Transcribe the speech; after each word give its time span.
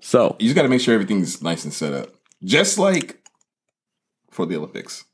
So 0.00 0.36
You 0.38 0.46
just 0.46 0.56
got 0.56 0.62
to 0.62 0.68
make 0.68 0.80
sure 0.80 0.94
everything's 0.94 1.42
nice 1.42 1.64
and 1.64 1.72
set 1.72 1.92
up, 1.92 2.14
just 2.42 2.78
like 2.78 3.22
for 4.30 4.46
the 4.46 4.56
Olympics. 4.56 5.04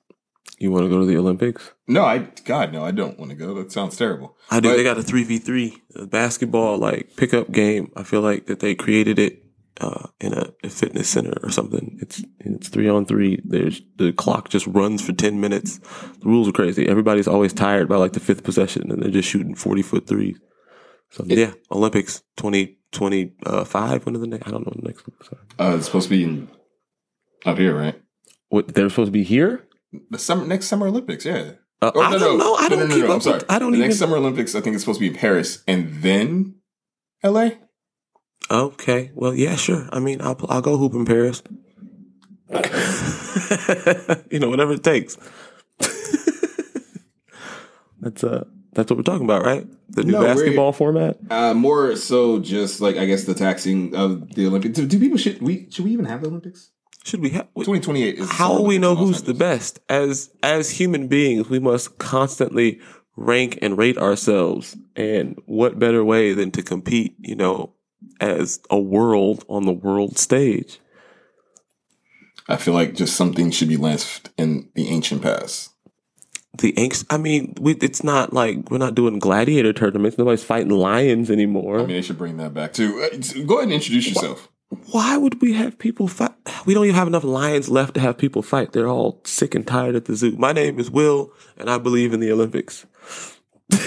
you 0.58 0.70
want 0.70 0.84
to 0.84 0.88
go 0.88 1.00
to 1.00 1.06
the 1.06 1.16
Olympics? 1.16 1.72
No, 1.88 2.04
I 2.04 2.18
God 2.44 2.72
no, 2.72 2.84
I 2.84 2.90
don't 2.92 3.18
want 3.18 3.30
to 3.30 3.36
go. 3.36 3.54
That 3.54 3.72
sounds 3.72 3.96
terrible. 3.96 4.36
I 4.50 4.60
do. 4.60 4.68
But- 4.70 4.76
they 4.76 4.84
got 4.84 4.98
a 4.98 5.02
three 5.02 5.24
v 5.24 5.38
three 5.38 5.82
basketball 6.08 6.78
like 6.78 7.16
pickup 7.16 7.50
game. 7.50 7.90
I 7.96 8.02
feel 8.02 8.20
like 8.20 8.46
that 8.46 8.60
they 8.60 8.74
created 8.74 9.18
it 9.18 9.42
uh, 9.80 10.08
in 10.20 10.32
a, 10.32 10.52
a 10.64 10.68
fitness 10.70 11.08
center 11.08 11.34
or 11.42 11.50
something. 11.50 11.98
It's 12.00 12.22
it's 12.40 12.68
three 12.68 12.88
on 12.88 13.06
three. 13.06 13.40
There's 13.44 13.82
the 13.96 14.12
clock 14.12 14.48
just 14.48 14.66
runs 14.66 15.02
for 15.04 15.12
ten 15.12 15.40
minutes. 15.40 15.78
The 15.78 16.26
rules 16.28 16.48
are 16.48 16.52
crazy. 16.52 16.88
Everybody's 16.88 17.28
always 17.28 17.52
tired 17.52 17.88
by 17.88 17.96
like 17.96 18.12
the 18.12 18.20
fifth 18.20 18.42
possession, 18.44 18.90
and 18.90 19.02
they're 19.02 19.10
just 19.10 19.28
shooting 19.28 19.54
forty 19.54 19.82
foot 19.82 20.06
threes. 20.06 20.38
So 21.10 21.24
yeah, 21.26 21.52
Olympics 21.70 22.22
twenty 22.36 22.75
twenty 22.92 23.32
five. 23.64 24.04
When 24.06 24.16
are 24.16 24.18
the 24.18 24.26
next? 24.26 24.46
I 24.46 24.50
don't 24.50 24.66
know 24.66 24.72
the 24.76 24.86
next. 24.86 25.04
Sorry. 25.22 25.42
Uh, 25.58 25.76
it's 25.76 25.86
supposed 25.86 26.08
to 26.08 26.16
be 26.16 26.24
in, 26.24 26.48
out 27.44 27.58
here, 27.58 27.76
right? 27.76 28.00
What 28.48 28.74
they're 28.74 28.88
supposed 28.90 29.08
to 29.08 29.12
be 29.12 29.22
here? 29.24 29.66
The 30.10 30.18
summer 30.18 30.46
next 30.46 30.66
summer 30.66 30.86
Olympics, 30.88 31.24
yeah. 31.24 31.52
Uh, 31.82 31.92
Oh, 31.94 32.00
I 32.00 32.18
don't 32.18 32.38
know. 32.38 32.54
I 32.54 32.68
don't 32.68 32.88
keep 32.90 33.04
up. 33.04 33.10
With- 33.16 33.22
sorry. 33.22 33.40
I 33.48 33.58
don't 33.58 33.72
the 33.72 33.78
even. 33.78 33.88
next 33.88 33.98
summer 33.98 34.16
Olympics. 34.16 34.54
I 34.54 34.60
think 34.60 34.74
it's 34.74 34.82
supposed 34.84 34.98
to 34.98 35.04
be 35.04 35.08
in 35.08 35.14
Paris 35.14 35.62
and 35.68 36.02
then 36.02 36.56
L.A. 37.22 37.58
Okay. 38.50 39.10
Well, 39.14 39.34
yeah, 39.34 39.56
sure. 39.56 39.88
I 39.92 39.98
mean, 40.00 40.20
I'll 40.22 40.38
I'll 40.48 40.62
go 40.62 40.76
hoop 40.78 40.94
in 40.94 41.04
Paris. 41.04 41.42
you 44.30 44.38
know, 44.38 44.48
whatever 44.48 44.72
it 44.74 44.84
takes. 44.84 45.18
that's 48.00 48.22
uh 48.24 48.44
that's 48.76 48.90
what 48.90 48.98
we're 48.98 49.02
talking 49.02 49.24
about, 49.24 49.44
right? 49.44 49.66
The 49.88 50.04
new 50.04 50.12
No, 50.12 50.22
basketball 50.22 50.72
format. 50.72 51.18
Uh, 51.30 51.54
more 51.54 51.96
so, 51.96 52.38
just 52.38 52.80
like 52.80 52.96
I 52.96 53.06
guess 53.06 53.24
the 53.24 53.34
taxing 53.34 53.96
of 53.96 54.34
the 54.34 54.46
Olympics. 54.46 54.76
Do, 54.76 54.86
do 54.86 55.00
people 55.00 55.16
should 55.18 55.40
we 55.40 55.66
should 55.70 55.84
we 55.84 55.92
even 55.92 56.04
have 56.04 56.20
the 56.20 56.28
Olympics? 56.28 56.70
Should 57.04 57.20
we 57.20 57.30
have? 57.30 57.48
Twenty 57.54 57.80
twenty 57.80 58.02
eight. 58.04 58.20
How 58.20 58.52
will 58.52 58.66
we 58.66 58.78
know 58.78 58.94
who's 58.94 59.22
the 59.22 59.34
best? 59.34 59.80
As 59.88 60.30
as 60.42 60.70
human 60.70 61.08
beings, 61.08 61.48
we 61.48 61.58
must 61.58 61.98
constantly 61.98 62.80
rank 63.16 63.58
and 63.62 63.78
rate 63.78 63.96
ourselves. 63.96 64.76
And 64.94 65.40
what 65.46 65.78
better 65.78 66.04
way 66.04 66.34
than 66.34 66.50
to 66.50 66.62
compete? 66.62 67.16
You 67.18 67.36
know, 67.36 67.72
as 68.20 68.60
a 68.70 68.78
world 68.78 69.44
on 69.48 69.64
the 69.64 69.72
world 69.72 70.18
stage. 70.18 70.80
I 72.48 72.56
feel 72.56 72.74
like 72.74 72.94
just 72.94 73.16
something 73.16 73.50
should 73.50 73.68
be 73.68 73.76
left 73.76 74.30
in 74.36 74.68
the 74.74 74.88
ancient 74.88 75.22
past. 75.22 75.70
The 76.58 76.72
angst. 76.74 77.04
I 77.10 77.16
mean, 77.16 77.54
we, 77.60 77.74
it's 77.74 78.04
not 78.04 78.32
like 78.32 78.70
we're 78.70 78.78
not 78.78 78.94
doing 78.94 79.18
gladiator 79.18 79.72
tournaments. 79.72 80.18
Nobody's 80.18 80.44
fighting 80.44 80.70
lions 80.70 81.30
anymore. 81.30 81.76
I 81.76 81.78
mean, 81.80 81.88
they 81.88 82.02
should 82.02 82.18
bring 82.18 82.36
that 82.38 82.54
back 82.54 82.72
too. 82.72 83.02
Uh, 83.02 83.16
Go 83.44 83.56
ahead 83.56 83.64
and 83.64 83.72
introduce 83.72 84.08
yourself. 84.08 84.48
Why 84.90 85.16
would 85.16 85.40
we 85.40 85.52
have 85.54 85.78
people 85.78 86.08
fight? 86.08 86.32
We 86.64 86.74
don't 86.74 86.84
even 86.84 86.96
have 86.96 87.06
enough 87.06 87.22
lions 87.22 87.68
left 87.68 87.94
to 87.94 88.00
have 88.00 88.18
people 88.18 88.42
fight. 88.42 88.72
They're 88.72 88.88
all 88.88 89.20
sick 89.24 89.54
and 89.54 89.64
tired 89.66 89.94
at 89.94 90.06
the 90.06 90.16
zoo. 90.16 90.36
My 90.36 90.52
name 90.52 90.80
is 90.80 90.90
Will, 90.90 91.32
and 91.56 91.70
I 91.70 91.78
believe 91.78 92.12
in 92.12 92.20
the 92.20 92.32
Olympics. 92.32 92.84
I 93.72 93.78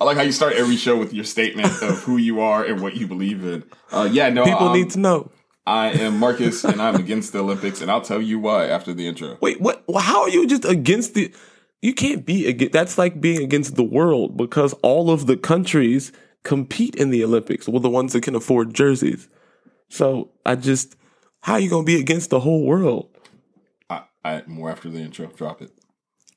like 0.00 0.16
how 0.16 0.22
you 0.22 0.32
start 0.32 0.54
every 0.54 0.76
show 0.76 0.98
with 0.98 1.14
your 1.14 1.24
statement 1.24 1.82
of 1.82 2.02
who 2.02 2.16
you 2.16 2.40
are 2.40 2.64
and 2.64 2.80
what 2.80 2.96
you 2.96 3.06
believe 3.06 3.44
in. 3.44 3.64
Uh, 3.90 4.08
yeah, 4.10 4.30
no, 4.30 4.44
People 4.44 4.68
um, 4.68 4.74
need 4.74 4.90
to 4.90 4.98
know. 4.98 5.30
I 5.66 5.90
am 5.90 6.18
Marcus, 6.18 6.64
and 6.64 6.82
I'm 6.82 6.96
against 6.96 7.32
the 7.32 7.38
Olympics, 7.38 7.80
and 7.80 7.90
I'll 7.90 8.00
tell 8.00 8.20
you 8.20 8.38
why 8.38 8.66
after 8.66 8.92
the 8.92 9.06
intro. 9.06 9.38
Wait, 9.40 9.60
what? 9.60 9.84
well, 9.86 10.02
How 10.02 10.22
are 10.22 10.28
you 10.28 10.46
just 10.46 10.64
against 10.64 11.14
the? 11.14 11.32
You 11.80 11.94
can't 11.94 12.26
be 12.26 12.46
against. 12.48 12.72
That's 12.72 12.98
like 12.98 13.20
being 13.20 13.42
against 13.42 13.76
the 13.76 13.84
world 13.84 14.36
because 14.36 14.72
all 14.82 15.10
of 15.10 15.26
the 15.26 15.36
countries 15.36 16.12
compete 16.42 16.96
in 16.96 17.10
the 17.10 17.22
Olympics. 17.24 17.68
Well, 17.68 17.80
the 17.80 17.90
ones 17.90 18.12
that 18.12 18.22
can 18.22 18.34
afford 18.34 18.74
jerseys. 18.74 19.28
So 19.88 20.30
I 20.44 20.56
just, 20.56 20.96
how 21.42 21.54
are 21.54 21.60
you 21.60 21.70
going 21.70 21.84
to 21.84 21.86
be 21.86 22.00
against 22.00 22.30
the 22.30 22.40
whole 22.40 22.64
world? 22.64 23.08
I, 23.90 24.04
I 24.24 24.42
more 24.46 24.70
after 24.70 24.88
the 24.90 25.00
intro. 25.00 25.26
Drop 25.26 25.62
it. 25.62 25.70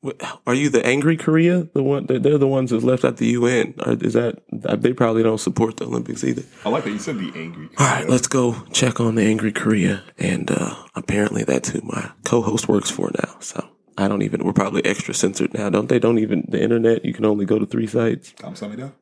What- 0.04 0.16
Are 0.46 0.54
you 0.54 0.70
the 0.70 0.84
angry 0.86 1.16
Korea? 1.16 1.68
The 1.74 1.82
one 1.82 2.06
they're 2.06 2.18
they're 2.18 2.38
the 2.38 2.48
ones 2.48 2.70
that's 2.70 2.84
left 2.84 3.04
at 3.04 3.18
the 3.18 3.26
UN. 3.36 3.74
Or 3.84 3.92
is 4.00 4.14
that 4.14 4.40
they 4.50 4.94
probably 4.94 5.22
don't 5.22 5.38
support 5.40 5.76
the 5.76 5.84
Olympics 5.84 6.24
either? 6.24 6.42
I 6.64 6.70
like 6.70 6.84
that 6.84 6.90
you 6.90 6.98
said 6.98 7.18
the 7.18 7.30
angry. 7.36 7.68
All 7.76 7.86
right, 7.86 8.08
let's 8.08 8.26
go 8.26 8.56
check 8.72 8.98
on 8.98 9.14
the 9.16 9.22
angry 9.24 9.52
Korea, 9.52 10.02
and 10.18 10.50
uh, 10.50 10.74
apparently 10.96 11.44
that's 11.44 11.68
who 11.68 11.80
my 11.84 12.10
co-host 12.24 12.66
works 12.66 12.90
for 12.90 13.10
now. 13.12 13.36
So 13.40 13.60
I 13.98 14.08
don't 14.08 14.22
even. 14.22 14.42
We're 14.42 14.54
probably 14.56 14.82
extra 14.86 15.12
censored 15.12 15.52
now, 15.52 15.68
don't 15.68 15.88
they? 15.90 15.98
Don't 15.98 16.18
even 16.18 16.44
the 16.48 16.62
internet. 16.62 17.04
You 17.04 17.12
can 17.12 17.26
only 17.26 17.44
go 17.44 17.58
to 17.58 17.66
three 17.66 17.86
sites. 17.86 18.32
감사합니다. 18.40 18.92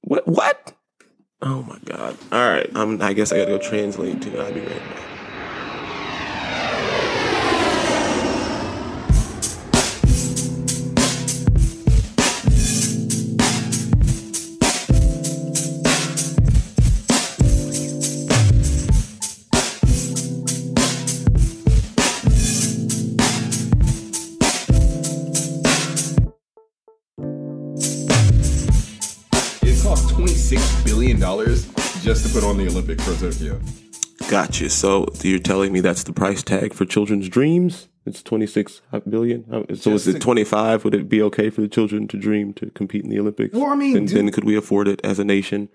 What? 0.00 0.26
What? 0.26 0.72
Oh 1.42 1.62
my 1.68 1.76
god! 1.84 2.16
All 2.32 2.40
right, 2.48 2.70
I'm. 2.74 3.02
I 3.02 3.12
guess 3.12 3.32
I 3.32 3.36
gotta 3.36 3.50
go 3.50 3.58
translate 3.58 4.22
too. 4.22 4.32
I'll 4.40 4.48
be 4.54 4.60
right 4.60 4.68
back. 4.80 5.15
Put 32.39 32.47
on 32.47 32.57
the 32.57 32.67
Olympics 32.67 33.03
for 33.03 33.19
Tokyo. 33.19 33.59
Gotcha. 34.29 34.69
So 34.69 35.07
you're 35.23 35.39
telling 35.39 35.73
me 35.73 35.79
that's 35.79 36.03
the 36.03 36.13
price 36.13 36.43
tag 36.43 36.71
for 36.71 36.85
children's 36.85 37.29
dreams? 37.29 37.89
It's 38.05 38.21
26 38.21 38.81
billion. 39.09 39.75
So 39.75 39.91
is 39.91 40.07
it 40.07 40.21
25? 40.21 40.83
Would 40.83 40.93
it 40.93 41.09
be 41.09 41.19
okay 41.23 41.49
for 41.49 41.61
the 41.61 41.67
children 41.67 42.07
to 42.09 42.17
dream 42.17 42.53
to 42.53 42.69
compete 42.69 43.03
in 43.03 43.09
the 43.09 43.19
Olympics? 43.19 43.55
Well, 43.55 43.71
I 43.71 43.75
mean, 43.75 43.97
and 43.97 44.07
dude- 44.07 44.17
then 44.17 44.31
could 44.31 44.43
we 44.43 44.55
afford 44.55 44.87
it 44.87 45.01
as 45.03 45.17
a 45.17 45.23
nation? 45.23 45.69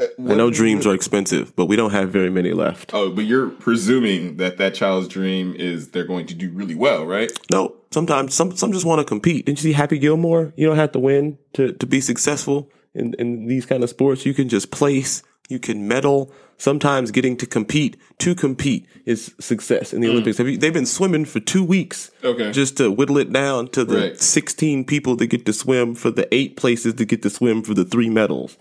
Uh, 0.00 0.06
I 0.20 0.34
know 0.36 0.50
dreams 0.50 0.86
are 0.86 0.94
expensive, 0.94 1.54
but 1.54 1.66
we 1.66 1.76
don't 1.76 1.90
have 1.90 2.08
very 2.08 2.30
many 2.30 2.54
left. 2.54 2.92
Oh, 2.94 3.10
but 3.10 3.26
you're 3.26 3.50
presuming 3.50 4.38
that 4.38 4.56
that 4.56 4.72
child's 4.72 5.06
dream 5.06 5.54
is 5.54 5.90
they're 5.90 6.06
going 6.06 6.24
to 6.28 6.34
do 6.34 6.50
really 6.50 6.74
well, 6.74 7.04
right? 7.04 7.30
No, 7.52 7.76
sometimes 7.90 8.34
some 8.34 8.56
some 8.56 8.72
just 8.72 8.86
want 8.86 9.00
to 9.00 9.04
compete. 9.04 9.44
Didn't 9.44 9.58
you 9.58 9.70
see 9.70 9.72
Happy 9.74 9.98
Gilmore? 9.98 10.54
You 10.56 10.66
don't 10.66 10.76
have 10.76 10.92
to 10.92 10.98
win 10.98 11.36
to 11.52 11.74
to 11.74 11.86
be 11.86 12.00
successful 12.00 12.70
in 12.94 13.12
in 13.18 13.46
these 13.46 13.66
kind 13.66 13.84
of 13.84 13.90
sports. 13.90 14.24
You 14.24 14.32
can 14.32 14.48
just 14.48 14.70
place. 14.70 15.22
You 15.50 15.58
can 15.58 15.88
medal. 15.88 16.32
Sometimes 16.56 17.10
getting 17.10 17.38
to 17.38 17.46
compete 17.46 17.96
to 18.18 18.34
compete 18.34 18.86
is 19.06 19.34
success 19.40 19.94
in 19.94 20.02
the 20.02 20.08
mm. 20.08 20.10
Olympics. 20.10 20.36
Have 20.36 20.46
you, 20.46 20.58
they've 20.58 20.74
been 20.74 20.84
swimming 20.84 21.24
for 21.24 21.40
two 21.40 21.64
weeks. 21.64 22.10
Okay. 22.22 22.52
just 22.52 22.76
to 22.76 22.90
whittle 22.90 23.16
it 23.16 23.32
down 23.32 23.68
to 23.68 23.84
the 23.84 23.96
Right. 23.96 24.20
sixteen 24.20 24.84
people 24.84 25.16
that 25.16 25.26
get 25.28 25.46
to 25.46 25.52
swim 25.54 25.94
for 25.94 26.10
the 26.10 26.32
eight 26.34 26.56
places 26.56 26.96
that 26.96 27.06
get 27.06 27.22
to 27.22 27.30
swim 27.30 27.62
for 27.62 27.72
the 27.72 27.84
three 27.84 28.10
medals. 28.10 28.58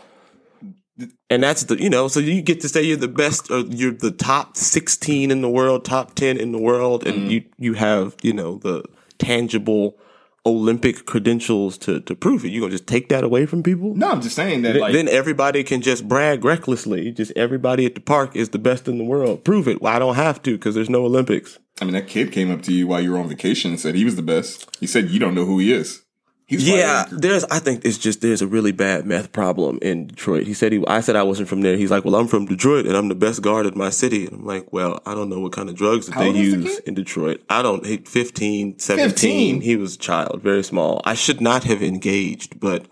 And 1.30 1.44
that's 1.44 1.64
the 1.64 1.82
you 1.82 1.90
know, 1.90 2.08
so 2.08 2.20
you 2.20 2.42
get 2.42 2.62
to 2.62 2.70
say 2.70 2.84
you're 2.84 2.98
the 2.98 3.08
best 3.08 3.52
or 3.52 3.60
you're 3.60 3.92
the 3.92 4.12
top 4.12 4.56
sixteen 4.56 5.30
in 5.30 5.42
the 5.42 5.50
world, 5.50 5.86
top 5.86 6.16
ten 6.16 6.38
in 6.38 6.52
the 6.52 6.58
world, 6.58 7.06
and 7.06 7.28
mm. 7.28 7.32
you 7.32 7.44
you 7.58 7.74
have, 7.74 8.16
you 8.22 8.34
know, 8.34 8.60
the 8.60 8.84
tangible 9.18 9.98
Olympic 10.46 11.06
credentials 11.06 11.78
to 11.80 12.00
to 12.02 12.16
prove 12.16 12.46
it. 12.46 12.50
You 12.50 12.62
gonna 12.62 12.72
just 12.72 12.88
take 12.88 13.10
that 13.10 13.24
away 13.24 13.46
from 13.46 13.64
people? 13.64 13.96
No, 13.96 14.12
I'm 14.12 14.22
just 14.22 14.36
saying 14.36 14.62
that. 14.64 14.76
Like, 14.76 14.94
then 14.94 15.08
everybody 15.08 15.64
can 15.64 15.82
just 15.82 16.08
brag 16.08 16.44
recklessly. 16.44 17.12
Just 17.12 17.32
everybody 17.36 17.86
at 17.86 17.96
the 17.96 18.02
park 18.02 18.36
is 18.36 18.50
the 18.50 18.60
best 18.60 18.88
in 18.88 18.98
the 18.98 19.04
world. 19.04 19.44
Prove 19.44 19.68
it. 19.68 19.82
Well, 19.82 19.94
I 19.94 20.00
don't 20.00 20.16
have 20.16 20.42
to 20.44 20.54
because 20.54 20.76
there's 20.76 20.90
no 20.90 21.06
Olympics. 21.06 21.60
I 21.82 21.86
mean, 21.86 21.94
that 21.94 22.08
kid 22.08 22.32
came 22.32 22.52
up 22.52 22.62
to 22.64 22.74
you 22.74 22.88
while 22.88 23.02
you 23.02 23.12
were 23.12 23.20
on 23.20 23.30
vacation 23.30 23.72
and 23.72 23.80
said 23.80 23.96
he 23.96 24.06
was 24.06 24.16
the 24.16 24.22
best. 24.22 24.76
He 24.80 24.88
said 24.88 25.10
you 25.10 25.20
don't 25.20 25.36
know 25.36 25.46
who 25.46 25.60
he 25.60 25.72
is. 25.72 26.04
Yeah, 26.50 27.06
there's. 27.12 27.44
I 27.46 27.60
think 27.60 27.86
it's 27.86 27.98
just 27.98 28.22
there's 28.22 28.42
a 28.42 28.48
really 28.48 28.72
bad 28.72 29.06
meth 29.06 29.32
problem 29.32 29.78
in 29.82 30.08
Detroit. 30.08 30.48
He 30.48 30.54
said 30.54 30.72
he. 30.72 30.84
I 30.88 31.02
said 31.02 31.16
I 31.16 31.24
wasn't 31.24 31.48
from 31.48 31.62
there. 31.62 31.78
He's 31.78 31.92
like, 31.92 32.06
well, 32.06 32.16
I'm 32.16 32.28
from 32.28 32.46
Detroit 32.46 32.88
and 32.88 32.98
I'm 32.98 33.08
the 33.08 33.16
best 33.16 33.42
guard 33.42 33.66
in 33.66 33.78
my 33.78 33.90
city. 33.92 34.26
And 34.26 34.38
I'm 34.38 34.46
like, 34.46 34.74
well, 34.74 35.02
I 35.06 35.14
don't 35.14 35.30
know 35.30 35.40
what 35.40 35.52
kind 35.52 35.70
of 35.70 35.76
drugs 35.76 36.08
that 36.08 36.16
How 36.16 36.22
they 36.24 36.32
use 36.32 36.80
in 36.80 36.96
Detroit. 36.96 37.44
I 37.50 37.62
don't. 37.62 37.86
He, 37.86 37.98
15, 37.98 38.80
17. 38.80 39.10
15? 39.10 39.62
He 39.62 39.76
was 39.76 39.96
a 39.96 40.00
child, 40.00 40.42
very 40.42 40.64
small. 40.64 41.02
I 41.06 41.14
should 41.14 41.40
not 41.40 41.64
have 41.66 41.84
engaged, 41.84 42.60
but 42.60 42.86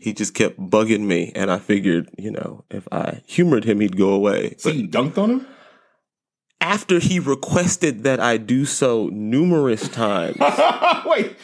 he 0.00 0.12
just 0.12 0.34
kept 0.34 0.60
bugging 0.60 1.00
me, 1.00 1.32
and 1.34 1.50
I 1.50 1.58
figured, 1.58 2.08
you 2.16 2.30
know, 2.30 2.64
if 2.70 2.86
I 2.92 3.20
humored 3.26 3.64
him, 3.64 3.80
he'd 3.80 3.96
go 3.96 4.10
away. 4.10 4.54
So 4.58 4.70
you 4.70 4.86
dunked 4.88 5.18
on 5.18 5.30
him? 5.30 5.46
After 6.62 6.98
he 7.00 7.18
requested 7.18 8.04
that 8.04 8.20
I 8.20 8.36
do 8.36 8.64
so 8.64 9.08
numerous 9.12 9.88
times. 9.88 10.36
Wait, 11.06 11.36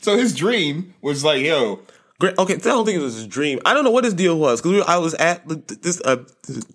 so 0.00 0.16
his 0.16 0.34
dream 0.36 0.94
was 1.02 1.24
like, 1.24 1.42
yo, 1.42 1.80
Great. 2.20 2.36
Okay, 2.38 2.54
I 2.54 2.58
don't 2.58 2.84
think 2.84 2.98
it 2.98 3.02
was 3.02 3.14
his 3.14 3.26
dream. 3.26 3.60
I 3.64 3.72
don't 3.72 3.82
know 3.82 3.90
what 3.90 4.04
his 4.04 4.12
deal 4.12 4.38
was 4.38 4.60
because 4.60 4.84
I 4.86 4.98
was 4.98 5.14
at 5.14 5.42
this 5.82 6.02
uh, 6.04 6.18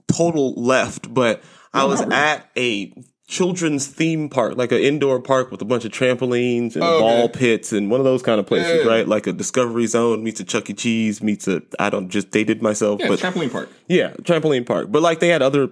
total 0.08 0.54
left, 0.56 1.14
but 1.14 1.44
I 1.72 1.84
was 1.86 2.02
at 2.12 2.50
a 2.58 2.92
children's 3.28 3.86
theme 3.88 4.28
park, 4.30 4.58
like 4.58 4.72
an 4.72 4.80
indoor 4.80 5.20
park 5.20 5.52
with 5.52 5.62
a 5.62 5.66
bunch 5.66 5.86
of 5.86 5.92
trampolines 5.92 6.74
and 6.76 6.84
Oh, 6.84 6.96
okay. 6.96 7.00
ball 7.00 7.30
pits 7.30 7.72
and 7.74 7.92
one 7.92 8.00
of 8.00 8.06
those 8.06 8.24
kind 8.24 8.40
of 8.40 8.48
places, 8.48 8.84
Yeah. 8.84 8.90
right? 8.92 9.08
Like 9.08 9.28
a 9.28 9.34
Discovery 9.34 9.86
Zone 9.86 10.24
meets 10.24 10.40
a 10.40 10.44
Chuck 10.44 10.68
E. 10.70 10.74
Cheese 10.74 11.22
meets 11.22 11.48
a 11.48 11.62
I 11.80 11.92
don't 11.92 12.10
just 12.10 12.32
dated 12.32 12.64
myself, 12.64 13.00
Yeah, 13.02 13.10
but 13.10 13.20
trampoline 13.20 13.52
park. 13.52 13.70
yeah, 13.88 14.14
trampoline 14.24 14.66
park. 14.66 14.92
But 14.92 15.04
like 15.04 15.20
they 15.20 15.28
had 15.30 15.44
other 15.44 15.70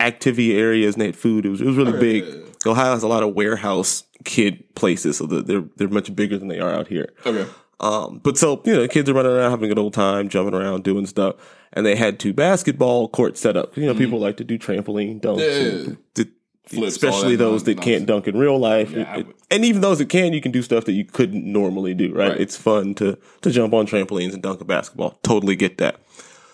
activity 0.00 0.56
areas 0.56 0.94
and 0.94 1.02
they 1.02 1.06
had 1.06 1.16
food. 1.16 1.46
It 1.46 1.50
was 1.50 1.60
it 1.60 1.66
was 1.66 1.76
really 1.76 1.98
big. 1.98 2.24
Ohio 2.66 2.92
has 2.92 3.02
a 3.02 3.08
lot 3.08 3.22
of 3.22 3.34
warehouse 3.34 4.04
kid 4.24 4.64
places, 4.74 5.16
so 5.18 5.26
they're 5.26 5.64
they're 5.76 5.88
much 5.88 6.14
bigger 6.14 6.38
than 6.38 6.48
they 6.48 6.58
are 6.60 6.72
out 6.72 6.88
here. 6.88 7.08
Okay. 7.24 7.46
Um, 7.80 8.20
but 8.22 8.36
so 8.36 8.60
you 8.66 8.74
know, 8.74 8.86
kids 8.88 9.08
are 9.08 9.14
running 9.14 9.32
around 9.32 9.50
having 9.50 9.64
a 9.64 9.68
good 9.68 9.78
old 9.78 9.94
time, 9.94 10.28
jumping 10.28 10.54
around, 10.54 10.84
doing 10.84 11.06
stuff, 11.06 11.36
and 11.72 11.86
they 11.86 11.96
had 11.96 12.18
two 12.20 12.34
basketball 12.34 13.08
courts 13.08 13.40
set 13.40 13.56
up. 13.56 13.76
You 13.76 13.86
know, 13.86 13.94
people 13.94 14.18
like 14.18 14.36
to 14.36 14.44
do 14.44 14.58
trampoline 14.58 15.20
dunks, 15.20 15.40
Mm-hmm. 15.40 15.92
Yeah. 16.16 16.24
Flips, 16.66 16.94
especially 16.94 17.34
that 17.34 17.42
those 17.44 17.64
that 17.64 17.78
nonsense. 17.78 17.84
can't 17.96 18.06
dunk 18.06 18.28
in 18.28 18.36
real 18.38 18.56
life. 18.56 18.92
Yeah, 18.92 19.02
I 19.12 19.16
It- 19.20 19.26
and 19.50 19.64
even 19.64 19.80
those 19.80 19.98
that 19.98 20.08
can, 20.08 20.32
you 20.32 20.40
can 20.40 20.52
do 20.52 20.62
stuff 20.62 20.84
that 20.84 20.92
you 20.92 21.04
couldn't 21.04 21.44
normally 21.44 21.94
do. 21.94 22.14
Right? 22.14 22.28
Right. 22.28 22.40
It's 22.40 22.56
fun 22.56 22.94
to 22.96 23.18
to 23.40 23.50
jump 23.50 23.74
on 23.74 23.86
trampolines 23.88 24.34
and 24.34 24.42
dunk 24.42 24.60
a 24.60 24.64
basketball. 24.64 25.18
Totally 25.24 25.56
get 25.56 25.78
that. 25.78 25.96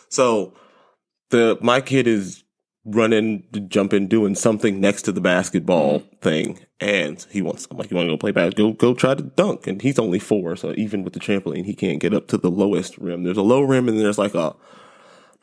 So 0.08 0.54
the 1.28 1.58
my 1.60 1.82
kid 1.82 2.06
is 2.06 2.44
running, 2.86 3.42
jumping, 3.68 4.06
doing 4.06 4.34
something 4.34 4.80
next 4.80 5.02
to 5.02 5.12
the 5.12 5.20
basketball 5.20 6.00
Mm-hmm. 6.00 6.16
thing, 6.20 6.58
and 6.80 7.26
he 7.30 7.42
wants. 7.42 7.66
I'm 7.70 7.76
like, 7.76 7.90
you 7.90 7.96
want 7.96 8.06
to 8.08 8.12
go 8.12 8.16
play 8.16 8.30
basketball? 8.30 8.72
Go, 8.72 8.92
go 8.92 8.94
try 8.94 9.14
to 9.14 9.22
dunk. 9.22 9.66
And 9.66 9.82
he's 9.82 9.98
only 9.98 10.18
four, 10.18 10.56
so 10.56 10.72
even 10.76 11.02
with 11.04 11.12
the 11.12 11.20
trampoline, 11.20 11.64
he 11.64 11.74
can't 11.74 12.00
get 12.00 12.14
up 12.14 12.28
to 12.28 12.38
the 12.38 12.50
lowest 12.50 12.96
rim. 12.98 13.24
There's 13.24 13.36
a 13.36 13.42
low 13.42 13.60
rim, 13.62 13.88
and 13.88 13.98
there's 13.98 14.18
like 14.18 14.34
a 14.34 14.54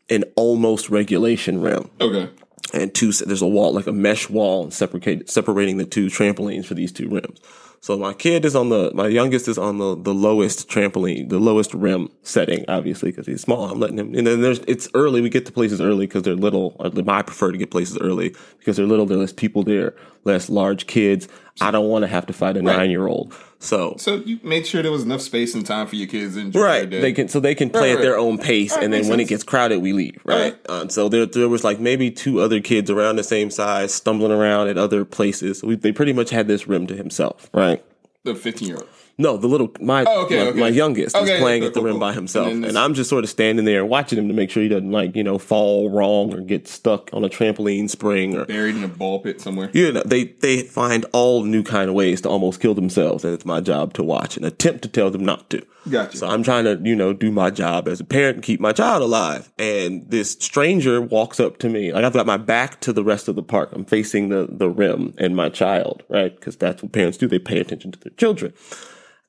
an 0.09 0.23
almost 0.35 0.89
regulation 0.89 1.61
rim, 1.61 1.89
Okay. 2.01 2.29
and 2.73 2.93
two. 2.93 3.11
There's 3.11 3.41
a 3.41 3.47
wall, 3.47 3.73
like 3.73 3.87
a 3.87 3.93
mesh 3.93 4.29
wall, 4.29 4.69
separate, 4.71 5.29
separating 5.29 5.77
the 5.77 5.85
two 5.85 6.07
trampolines 6.07 6.65
for 6.65 6.73
these 6.73 6.91
two 6.91 7.09
rims. 7.09 7.39
So 7.83 7.97
my 7.97 8.13
kid 8.13 8.45
is 8.45 8.55
on 8.55 8.69
the, 8.69 8.91
my 8.93 9.07
youngest 9.07 9.49
is 9.49 9.57
on 9.57 9.77
the, 9.77 9.93
the 9.93 10.13
lowest 10.13 10.69
trampoline, 10.69 11.27
the 11.27 11.37
lowest 11.37 11.73
rim 11.73 12.07
setting, 12.21 12.63
obviously, 12.69 13.11
because 13.11 13.25
he's 13.25 13.41
small. 13.41 13.69
I'm 13.69 13.77
letting 13.77 13.99
him, 13.99 14.15
and 14.15 14.25
then 14.25 14.39
there's, 14.39 14.59
it's 14.59 14.87
early. 14.93 15.19
We 15.19 15.29
get 15.29 15.45
to 15.47 15.51
places 15.51 15.81
early 15.81 16.07
because 16.07 16.23
they're 16.23 16.33
little. 16.33 16.77
I 16.79 17.21
prefer 17.23 17.51
to 17.51 17.57
get 17.57 17.71
places 17.71 17.97
early 17.97 18.37
because 18.57 18.77
they're 18.77 18.85
little. 18.85 19.05
There's 19.05 19.19
less 19.19 19.33
people 19.33 19.63
there, 19.63 19.95
less 20.23 20.49
large 20.49 20.87
kids. 20.87 21.27
I 21.61 21.71
don't 21.71 21.87
want 21.87 22.03
to 22.03 22.07
have 22.07 22.25
to 22.27 22.33
fight 22.33 22.57
a 22.57 22.61
nine 22.61 22.89
year 22.89 23.07
old. 23.07 23.33
So, 23.59 23.95
So 23.97 24.15
you 24.15 24.39
made 24.43 24.67
sure 24.67 24.81
there 24.81 24.91
was 24.91 25.03
enough 25.03 25.21
space 25.21 25.55
and 25.55 25.65
time 25.65 25.87
for 25.87 25.95
your 25.95 26.07
kids 26.07 26.35
enjoy 26.35 26.61
right, 26.61 26.89
they 26.89 27.13
can, 27.13 27.29
so 27.29 27.39
they 27.39 27.55
can 27.55 27.69
play 27.69 27.91
Right, 27.91 27.97
at 27.97 28.01
their 28.01 28.17
own 28.17 28.37
pace. 28.37 28.71
Right, 28.75 28.83
and 28.83 28.91
then 28.93 29.07
when 29.07 29.21
it 29.21 29.29
gets 29.29 29.43
crowded, 29.43 29.79
we 29.81 29.93
leave. 29.93 30.19
Right. 30.25 30.57
Um, 30.67 30.89
so 30.89 31.07
there, 31.07 31.25
there 31.25 31.47
was 31.47 31.63
like 31.63 31.79
maybe 31.79 32.11
two 32.11 32.41
other 32.41 32.59
kids 32.59 32.89
around 32.89 33.15
the 33.15 33.23
same 33.23 33.49
size 33.49 33.93
stumbling 33.93 34.31
around 34.33 34.67
at 34.67 34.77
other 34.77 35.05
places. 35.05 35.63
We, 35.63 35.75
they 35.75 35.93
pretty 35.93 36.11
much 36.11 36.29
had 36.31 36.47
this 36.49 36.67
rim 36.67 36.87
to 36.87 36.95
himself. 36.95 37.49
Right. 37.53 37.81
the 38.23 38.35
15 38.35 38.67
year 38.67 38.77
old. 38.77 38.89
No, 39.17 39.37
the 39.37 39.47
little 39.47 39.71
my 39.79 40.03
Oh, 40.07 40.25
okay, 40.25 40.37
my, 40.37 40.49
okay. 40.49 40.59
my 40.59 40.67
youngest 40.69 41.15
Okay, 41.15 41.35
is 41.35 41.39
playing 41.39 41.63
at 41.63 41.73
the 41.75 41.79
cool, 41.79 41.83
rim 41.85 41.93
cool. 41.93 41.99
by 41.99 42.13
himself, 42.13 42.47
And 42.51 42.65
and, 42.65 42.77
I'm 42.77 42.95
just 42.95 43.09
sort 43.11 43.23
of 43.23 43.29
standing 43.29 43.63
there 43.63 43.85
watching 43.85 44.17
him 44.17 44.27
to 44.27 44.33
make 44.33 44.49
sure 44.49 44.63
he 44.63 44.69
doesn't 44.69 44.91
like 44.91 45.15
you 45.15 45.23
know 45.23 45.37
fall 45.37 45.91
wrong 45.91 46.33
or 46.33 46.41
get 46.41 46.67
stuck 46.67 47.11
on 47.13 47.23
a 47.23 47.29
trampoline 47.29 47.89
spring 47.89 48.35
or 48.35 48.45
Buried 48.45 48.75
in 48.75 48.83
a 48.83 48.87
ball 48.87 49.19
pit 49.19 49.39
somewhere. 49.39 49.69
you 49.73 49.91
know 49.91 50.01
they 50.03 50.23
they 50.41 50.63
find 50.63 51.05
all 51.13 51.43
new 51.43 51.61
kind 51.61 51.89
of 51.89 51.95
ways 51.95 52.21
to 52.21 52.29
almost 52.29 52.59
kill 52.59 52.73
themselves, 52.73 53.23
and 53.23 53.33
it's 53.35 53.45
my 53.45 53.61
job 53.61 53.93
to 53.93 54.03
watch 54.03 54.35
and 54.35 54.45
attempt 54.47 54.81
to 54.81 54.87
tell 54.89 55.11
them 55.11 55.23
not 55.23 55.49
to. 55.51 55.63
Gotcha. 55.89 56.17
So 56.17 56.27
I'm 56.27 56.41
trying 56.43 56.63
to 56.63 56.79
you 56.83 56.95
know 56.95 57.13
do 57.13 57.31
my 57.31 57.51
job 57.51 57.87
as 57.87 57.99
a 57.99 58.03
parent 58.05 58.37
and 58.37 58.43
keep 58.43 58.59
my 58.59 58.71
child 58.73 59.03
alive. 59.03 59.51
And 59.59 60.09
this 60.09 60.31
stranger 60.31 60.99
walks 61.01 61.39
up 61.39 61.59
to 61.59 61.69
me, 61.69 61.93
like 61.93 62.03
I've 62.03 62.13
got 62.13 62.25
my 62.25 62.37
back 62.37 62.79
to 62.81 62.91
the 62.93 63.03
rest 63.03 63.27
of 63.27 63.35
the 63.35 63.43
park. 63.43 63.69
I'm 63.73 63.85
facing 63.85 64.29
the 64.29 64.47
the 64.49 64.69
rim 64.69 65.13
and 65.19 65.35
my 65.35 65.49
child, 65.49 66.01
right? 66.09 66.33
Because 66.35 66.55
that's 66.57 66.81
what 66.81 66.93
parents 66.93 67.19
do. 67.19 67.27
They 67.27 67.37
pay 67.37 67.59
attention 67.59 67.91
to 67.91 67.99
their 67.99 68.13
children. 68.17 68.53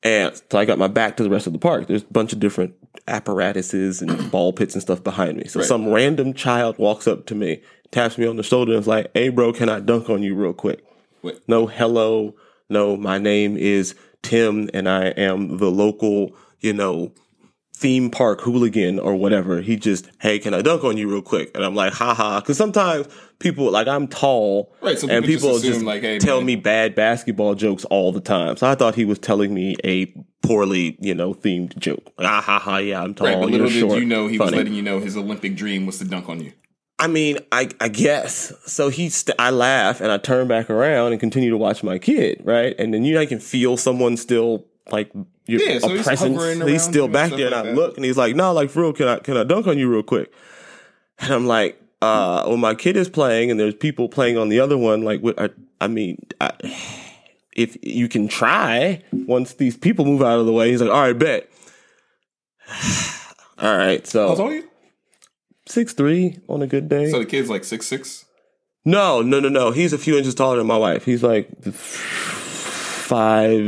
And 0.05 0.41
so 0.51 0.59
I 0.59 0.67
got 0.67 0.79
my 0.79 0.87
back 0.87 1.17
to 1.17 1.23
the 1.23 1.31
rest 1.31 1.47
of 1.47 1.55
the 1.55 1.59
park. 1.59 1.87
There's 1.87 2.03
a 2.03 2.07
bunch 2.13 2.35
of 2.35 2.39
different 2.39 2.75
apparatuses 3.09 4.03
and 4.03 4.31
ball 4.31 4.53
pits 4.53 4.75
and 4.75 4.83
stuff 4.83 5.03
behind 5.03 5.39
me. 5.39 5.47
So 5.47 5.61
Right. 5.61 5.69
some 5.69 5.89
random 5.89 6.35
child 6.35 6.77
walks 6.79 7.09
up 7.09 7.25
to 7.27 7.35
me, 7.35 7.63
taps 7.91 8.19
me 8.19 8.27
on 8.27 8.37
the 8.37 8.43
shoulder, 8.43 8.73
and 8.73 8.81
is 8.81 8.87
like, 8.87 9.11
"Hey, 9.15 9.31
bro, 9.31 9.53
can 9.53 9.69
I 9.69 9.81
dunk 9.81 10.11
on 10.11 10.23
you 10.23 10.35
real 10.35 10.53
quick?" 10.53 10.85
Wait. 11.23 11.41
No, 11.49 11.67
hello, 11.67 12.35
no. 12.69 12.97
My 12.99 13.17
name 13.19 13.57
is 13.57 13.95
Tim, 14.23 14.69
and 14.75 14.89
I 14.89 15.07
am 15.07 15.57
the 15.57 15.71
local, 15.71 16.37
you 16.61 16.75
know, 16.75 17.13
theme 17.77 18.09
park 18.11 18.41
hooligan 18.41 18.99
or 18.99 19.15
whatever. 19.17 19.61
He 19.61 19.77
just, 19.77 20.09
hey, 20.21 20.39
can 20.39 20.55
I 20.55 20.63
dunk 20.63 20.85
on 20.85 20.97
you 20.97 21.11
real 21.11 21.23
quick? 21.23 21.51
And 21.55 21.65
I'm 21.65 21.75
like, 21.75 21.93
haha. 21.93 22.41
Because 22.41 22.57
sometimes 22.57 23.09
people, 23.41 23.71
like, 23.71 23.89
I'm 23.89 24.07
tall, 24.07 24.73
Right, 24.81 24.99
so 24.99 25.09
and 25.09 25.25
people 25.25 25.51
just 25.51 25.65
assume, 25.65 25.73
just 25.75 25.85
like, 25.85 26.03
hey, 26.03 26.19
tell 26.19 26.39
man. 26.39 26.47
me 26.47 26.57
bad 26.57 26.95
basketball 26.95 27.55
jokes 27.57 27.85
all 27.87 28.13
the 28.13 28.21
time. 28.21 28.57
So 28.57 28.69
I 28.69 28.75
thought 28.77 28.95
he 28.95 29.05
was 29.05 29.19
telling 29.19 29.53
me 29.53 29.77
a 29.85 30.07
poorly, 30.43 30.97
you 31.01 31.15
know, 31.15 31.35
themed 31.35 31.77
joke. 31.77 32.13
Like, 32.17 32.29
ah, 32.29 32.41
ha, 32.41 32.59
ha, 32.61 32.77
yeah, 32.79 33.03
I'm 33.03 33.13
tall. 33.13 33.27
Right, 33.27 33.41
but 33.41 33.51
little 33.51 33.67
did 33.67 33.81
short. 33.81 33.99
you 33.99 34.05
know 34.07 34.29
he 34.29 34.39
was 34.39 34.53
letting 34.53 34.75
you 34.75 34.83
know 34.83 35.01
his 35.01 35.17
Olympic 35.17 35.57
dream 35.57 35.85
was 35.85 35.99
to 35.99 36.05
dunk 36.05 36.29
on 36.29 36.41
you. 36.41 36.53
I 37.01 37.09
mean, 37.09 37.39
I 37.51 37.71
I 37.81 37.89
guess 37.89 38.53
so. 38.67 38.89
He, 38.89 39.09
st- 39.09 39.35
I 39.39 39.51
laugh 39.51 40.01
and 40.01 40.13
I 40.13 40.17
turn 40.19 40.47
back 40.47 40.71
around 40.71 41.11
and 41.11 41.21
continue 41.21 41.51
to 41.51 41.57
watch 41.57 41.83
my 41.83 41.99
kid, 41.99 42.41
right? 42.45 42.75
And 42.79 42.95
then 42.95 43.05
you 43.05 43.15
know, 43.15 43.21
I 43.21 43.27
can 43.27 43.41
feel 43.41 43.77
someone 43.77 44.17
still 44.17 44.65
like 44.91 45.11
your 45.47 45.61
Yeah, 45.61 45.79
so 45.79 45.89
he's 45.89 46.05
presence. 46.05 46.63
He's 46.69 46.83
still 46.83 47.09
back 47.09 47.31
there, 47.33 47.47
and 47.47 47.55
like 47.55 47.65
I 47.65 47.69
that. 47.69 47.75
look, 47.75 47.97
and 47.97 48.05
he's 48.05 48.17
like, 48.17 48.35
"No, 48.37 48.53
like 48.53 48.71
for 48.71 48.83
real, 48.83 48.93
can 48.93 49.09
I 49.09 49.19
can 49.19 49.37
I 49.37 49.45
dunk 49.45 49.67
on 49.67 49.79
you 49.79 49.89
real 49.91 50.03
quick?" 50.03 50.33
And 51.19 51.33
I'm 51.33 51.47
like, 51.47 51.81
"Uh, 52.03 52.45
well, 52.47 52.57
my 52.57 52.75
kid 52.75 52.97
is 52.97 53.09
playing, 53.09 53.51
and 53.51 53.59
there's 53.61 53.75
people 53.75 54.09
playing 54.09 54.37
on 54.39 54.49
the 54.49 54.61
other 54.61 54.77
one. 54.79 55.03
Like, 55.03 55.21
what? 55.21 55.41
I, 55.41 55.51
I 55.81 55.87
mean, 55.89 56.19
I, 56.41 56.53
if 57.57 57.77
you 57.83 58.09
can 58.09 58.27
try 58.29 59.03
once 59.13 59.55
these 59.55 59.77
people 59.77 60.05
move 60.05 60.23
out 60.23 60.39
of 60.41 60.47
the 60.47 60.53
way." 60.53 60.71
He's 60.71 60.81
like, 60.81 60.91
"All 60.91 61.01
right, 61.03 61.19
bet." 61.19 61.49
All 63.59 63.77
right, 63.77 64.05
so 64.07 64.29
How 64.29 64.35
tall 64.35 64.49
are 64.49 64.55
you? 64.55 64.69
six 65.67 65.93
three 65.95 66.39
on 66.49 66.61
a 66.63 66.67
good 66.67 66.89
day. 66.89 67.11
So 67.11 67.19
the 67.21 67.27
kid's 67.27 67.49
like 67.49 67.65
six 67.65 67.87
six. 67.87 68.25
No, 68.85 69.23
no, 69.23 69.41
no, 69.41 69.49
no. 69.49 69.71
He's 69.71 69.93
a 69.95 69.99
few 69.99 70.19
inches 70.19 70.35
taller 70.35 70.57
than 70.59 70.67
my 70.67 70.77
wife. 70.77 71.05
He's 71.05 71.23
like 71.23 71.49
five, 73.05 73.63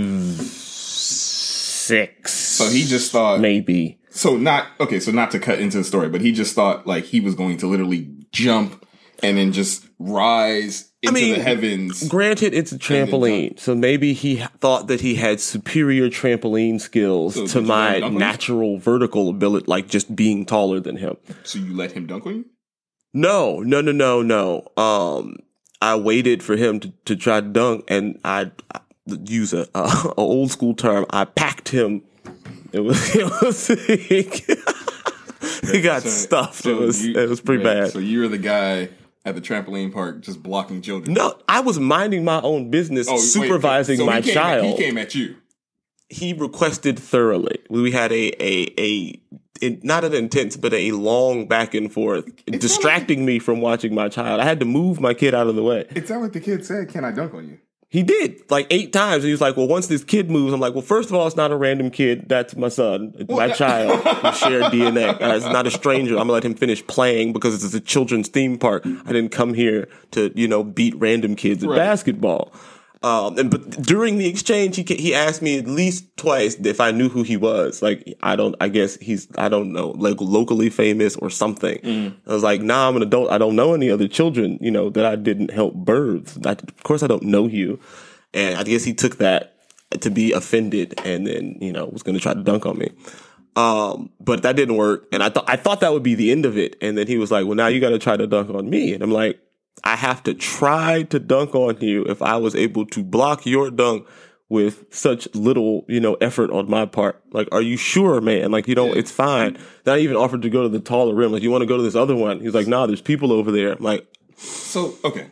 six. 1.86 2.32
So 2.32 2.68
he 2.68 2.84
just 2.84 3.12
thought. 3.12 3.40
maybe. 3.40 3.98
So 4.10 4.36
not 4.36 4.68
okay. 4.80 5.00
So 5.00 5.10
not 5.12 5.30
to 5.32 5.38
cut 5.38 5.60
into 5.60 5.78
the 5.78 5.84
story, 5.84 6.08
but 6.08 6.20
he 6.20 6.32
just 6.32 6.54
thought 6.54 6.86
like 6.86 7.04
he 7.04 7.20
was 7.20 7.34
going 7.34 7.58
to 7.58 7.66
literally 7.66 8.10
jump 8.32 8.86
and 9.22 9.38
then 9.38 9.52
just 9.52 9.86
rise 9.98 10.92
into 11.02 11.14
mean, 11.14 11.34
the 11.34 11.42
heavens. 11.42 12.06
Granted, 12.08 12.52
it's 12.54 12.72
a 12.72 12.78
trampoline, 12.78 13.58
so 13.58 13.74
maybe 13.74 14.12
he 14.12 14.36
thought 14.60 14.88
that 14.88 15.00
he 15.00 15.14
had 15.14 15.40
superior 15.40 16.08
trampoline 16.08 16.80
skills 16.80 17.34
So 17.34 17.46
to 17.46 17.60
my 17.62 17.86
let 17.88 17.94
him 17.94 18.00
dunk 18.00 18.04
on 18.04 18.12
you? 18.14 18.18
natural 18.18 18.78
vertical 18.78 19.28
ability, 19.28 19.66
like 19.68 19.88
just 19.88 20.14
being 20.14 20.44
taller 20.44 20.80
than 20.80 20.96
him. 20.96 21.16
So 21.44 21.58
you 21.58 21.74
let 21.74 21.92
him 21.92 22.06
dunk 22.06 22.26
on 22.26 22.34
you? 22.36 22.44
No, 23.14 23.60
no, 23.60 23.80
no, 23.80 23.92
no, 23.92 24.22
no. 24.22 24.68
Um, 24.76 25.36
I 25.80 25.96
waited 25.96 26.42
for 26.42 26.56
him 26.56 26.80
to, 26.80 26.92
to 27.06 27.16
try 27.16 27.40
to 27.40 27.46
dunk, 27.46 27.84
and 27.88 28.18
I, 28.24 28.50
I 28.74 28.80
use 29.06 29.52
a, 29.52 29.66
a, 29.74 29.80
a 29.82 30.14
old 30.16 30.50
school 30.50 30.74
term. 30.74 31.06
I 31.10 31.24
packed 31.24 31.68
him. 31.68 32.02
It 32.72 32.80
was 32.80 32.98
it 33.14 33.24
was 33.42 33.66
he 35.72 35.80
got 35.80 36.02
So- 36.02 36.08
stuffed. 36.08 36.62
so 36.62 36.70
it 36.70 36.78
was 36.80 37.04
you- 37.06 37.18
it 37.18 37.28
was 37.28 37.40
pretty 37.40 37.64
right, 37.64 37.82
bad. 37.84 37.90
So 37.92 37.98
you 37.98 38.20
were 38.20 38.28
the 38.28 38.38
guy 38.38 38.90
at 39.24 39.34
the 39.34 39.40
trampoline 39.40 39.92
park 39.92 40.22
just 40.22 40.42
blocking 40.42 40.82
children. 40.82 41.14
no, 41.14 41.36
I 41.48 41.60
was 41.60 41.78
minding 41.78 42.24
my 42.24 42.40
own 42.42 42.70
business, 42.70 43.08
Oh, 43.08 43.14
wait, 43.14 43.20
supervising 43.20 43.96
so 43.98 44.04
he 44.04 44.10
my 44.10 44.20
came 44.20 44.34
child. 44.34 44.66
he 44.66 44.76
came 44.84 44.98
at 44.98 45.14
you. 45.14 45.36
he 46.08 46.32
requested 46.32 46.98
thoroughly. 46.98 47.58
We 47.70 47.90
had 47.90 48.12
a 48.12 48.42
a 48.42 48.72
a 48.78 49.20
in, 49.62 49.80
not 49.82 50.04
an 50.04 50.12
intense, 50.14 50.56
but 50.56 50.74
a 50.74 50.92
long 50.92 51.48
back 51.48 51.72
and 51.74 51.90
forth, 51.92 52.26
distracting 52.46 53.24
me 53.24 53.38
from 53.38 53.60
watching 53.62 53.94
my 53.94 54.08
child. 54.10 54.40
I 54.40 54.44
had 54.44 54.60
to 54.60 54.66
move 54.66 55.00
my 55.00 55.14
kid 55.14 55.34
out 55.34 55.46
of 55.46 55.56
the 55.56 55.62
way. 55.62 55.86
It 55.94 56.06
sounded 56.06 56.24
like 56.24 56.32
the 56.34 56.40
kid 56.40 56.64
said, 56.66 56.88
"Can 56.90 57.04
I 57.04 57.10
dunk 57.10 57.32
on 57.34 57.48
you?" 57.48 57.58
He 57.96 58.02
did 58.02 58.42
like 58.50 58.66
eight 58.68 58.92
times. 58.92 59.24
He 59.24 59.30
was 59.30 59.40
like, 59.40 59.56
"Well, 59.56 59.68
once 59.68 59.86
this 59.86 60.04
kid 60.04 60.30
moves, 60.30 60.52
I'm 60.52 60.60
like, 60.60 60.74
well, 60.74 60.82
first 60.82 61.08
of 61.08 61.14
all, 61.14 61.26
it's 61.26 61.34
not 61.34 61.50
a 61.50 61.56
random 61.56 61.90
kid. 61.90 62.28
That's 62.28 62.54
my 62.54 62.68
son, 62.68 63.14
It's 63.18 63.30
my 63.30 63.48
child. 63.48 64.04
We 64.04 64.32
share 64.32 64.60
DNA. 64.68 65.14
Uh, 65.18 65.34
it's 65.36 65.46
not 65.46 65.66
a 65.66 65.70
stranger. 65.70 66.12
I'm 66.16 66.24
gonna 66.28 66.32
let 66.34 66.44
him 66.44 66.54
finish 66.54 66.86
playing 66.86 67.32
because 67.32 67.64
it's 67.64 67.72
a 67.72 67.80
children's 67.80 68.28
theme 68.28 68.58
park. 68.58 68.82
I 68.84 69.12
didn't 69.12 69.30
come 69.30 69.54
here 69.54 69.88
to 70.10 70.30
you 70.34 70.46
know 70.46 70.62
beat 70.62 70.94
random 70.96 71.36
kids 71.36 71.64
at 71.64 71.70
Right. 71.70 71.76
basketball." 71.76 72.52
Um, 73.06 73.38
and 73.38 73.52
but 73.52 73.70
during 73.82 74.18
the 74.18 74.26
exchange, 74.26 74.74
he 74.74 74.82
he 74.82 75.14
asked 75.14 75.40
me 75.40 75.58
at 75.58 75.68
least 75.68 76.04
twice 76.16 76.56
if 76.56 76.80
I 76.80 76.90
knew 76.90 77.08
who 77.08 77.22
he 77.22 77.36
was. 77.36 77.80
Like 77.80 78.16
I 78.20 78.34
don't, 78.34 78.56
I 78.60 78.68
guess 78.68 78.96
he's 78.96 79.28
I 79.38 79.48
don't 79.48 79.72
know, 79.72 79.90
like 79.90 80.20
locally 80.20 80.70
famous 80.70 81.14
or 81.14 81.30
something. 81.30 81.78
I 82.26 82.32
was 82.32 82.42
like, 82.42 82.62
Nah, 82.62 82.88
I'm 82.88 82.96
an 82.96 83.02
adult. 83.02 83.30
I 83.30 83.38
don't 83.38 83.54
know 83.54 83.74
any 83.74 83.90
other 83.90 84.08
children, 84.08 84.58
you 84.60 84.72
know, 84.72 84.90
that 84.90 85.06
I 85.06 85.14
didn't 85.14 85.52
help 85.52 85.74
birth. 85.74 86.44
I, 86.44 86.52
of 86.52 86.82
course, 86.82 87.04
I 87.04 87.06
don't 87.06 87.22
know 87.22 87.46
you. 87.46 87.78
And 88.34 88.58
I 88.58 88.64
guess 88.64 88.82
he 88.82 88.92
took 88.92 89.18
that 89.18 89.54
to 90.00 90.10
be 90.10 90.32
offended, 90.32 91.00
and 91.04 91.24
then 91.28 91.58
you 91.60 91.72
know 91.72 91.86
was 91.86 92.02
going 92.02 92.16
to 92.16 92.20
try 92.20 92.34
to 92.34 92.42
dunk 92.42 92.66
on 92.66 92.76
me. 92.76 92.90
Um, 93.54 94.10
but 94.18 94.42
that 94.42 94.56
didn't 94.56 94.76
work, 94.76 95.06
and 95.12 95.22
I 95.22 95.28
thought 95.28 95.48
I 95.48 95.54
thought 95.54 95.78
that 95.80 95.92
would 95.92 96.02
be 96.02 96.16
the 96.16 96.32
end 96.32 96.44
of 96.44 96.58
it. 96.58 96.74
And 96.82 96.98
then 96.98 97.06
he 97.06 97.18
was 97.18 97.30
like, 97.30 97.46
"Well, 97.46 97.54
now 97.54 97.68
you 97.68 97.80
got 97.80 97.90
to 97.90 98.00
try 98.00 98.16
to 98.16 98.26
dunk 98.26 98.50
on 98.50 98.68
me," 98.68 98.94
and 98.94 99.02
I'm 99.02 99.12
like, 99.12 99.38
I 99.84 99.96
have 99.96 100.22
to 100.24 100.34
try 100.34 101.04
to 101.04 101.18
dunk 101.18 101.54
on 101.54 101.80
you 101.80 102.04
if 102.04 102.22
I 102.22 102.36
was 102.36 102.54
able 102.54 102.86
to 102.86 103.02
block 103.02 103.46
your 103.46 103.70
dunk 103.70 104.06
with 104.48 104.84
such 104.90 105.32
little, 105.34 105.84
you 105.88 106.00
know, 106.00 106.14
effort 106.14 106.50
on 106.50 106.70
my 106.70 106.86
part. 106.86 107.20
Like, 107.32 107.48
are 107.52 107.62
you 107.62 107.76
sure, 107.76 108.20
man? 108.20 108.50
Like, 108.52 108.68
you 108.68 108.74
know, 108.74 108.92
it's 108.92 109.10
fine. 109.10 109.58
Then 109.84 109.96
I 109.96 109.98
even 109.98 110.16
offered 110.16 110.42
to 110.42 110.50
go 110.50 110.62
to 110.62 110.68
the 110.68 110.80
taller 110.80 111.14
rim. 111.14 111.32
Like, 111.32 111.42
you 111.42 111.50
want 111.50 111.62
to 111.62 111.66
go 111.66 111.76
to 111.76 111.82
this 111.82 111.96
other 111.96 112.14
one? 112.14 112.40
He's 112.40 112.54
like, 112.54 112.66
nah, 112.66 112.86
there's 112.86 113.00
people 113.00 113.32
over 113.32 113.50
there. 113.50 113.72
I'm 113.72 113.82
like, 113.82 114.06
So 114.36 114.94
okay, 115.04 115.30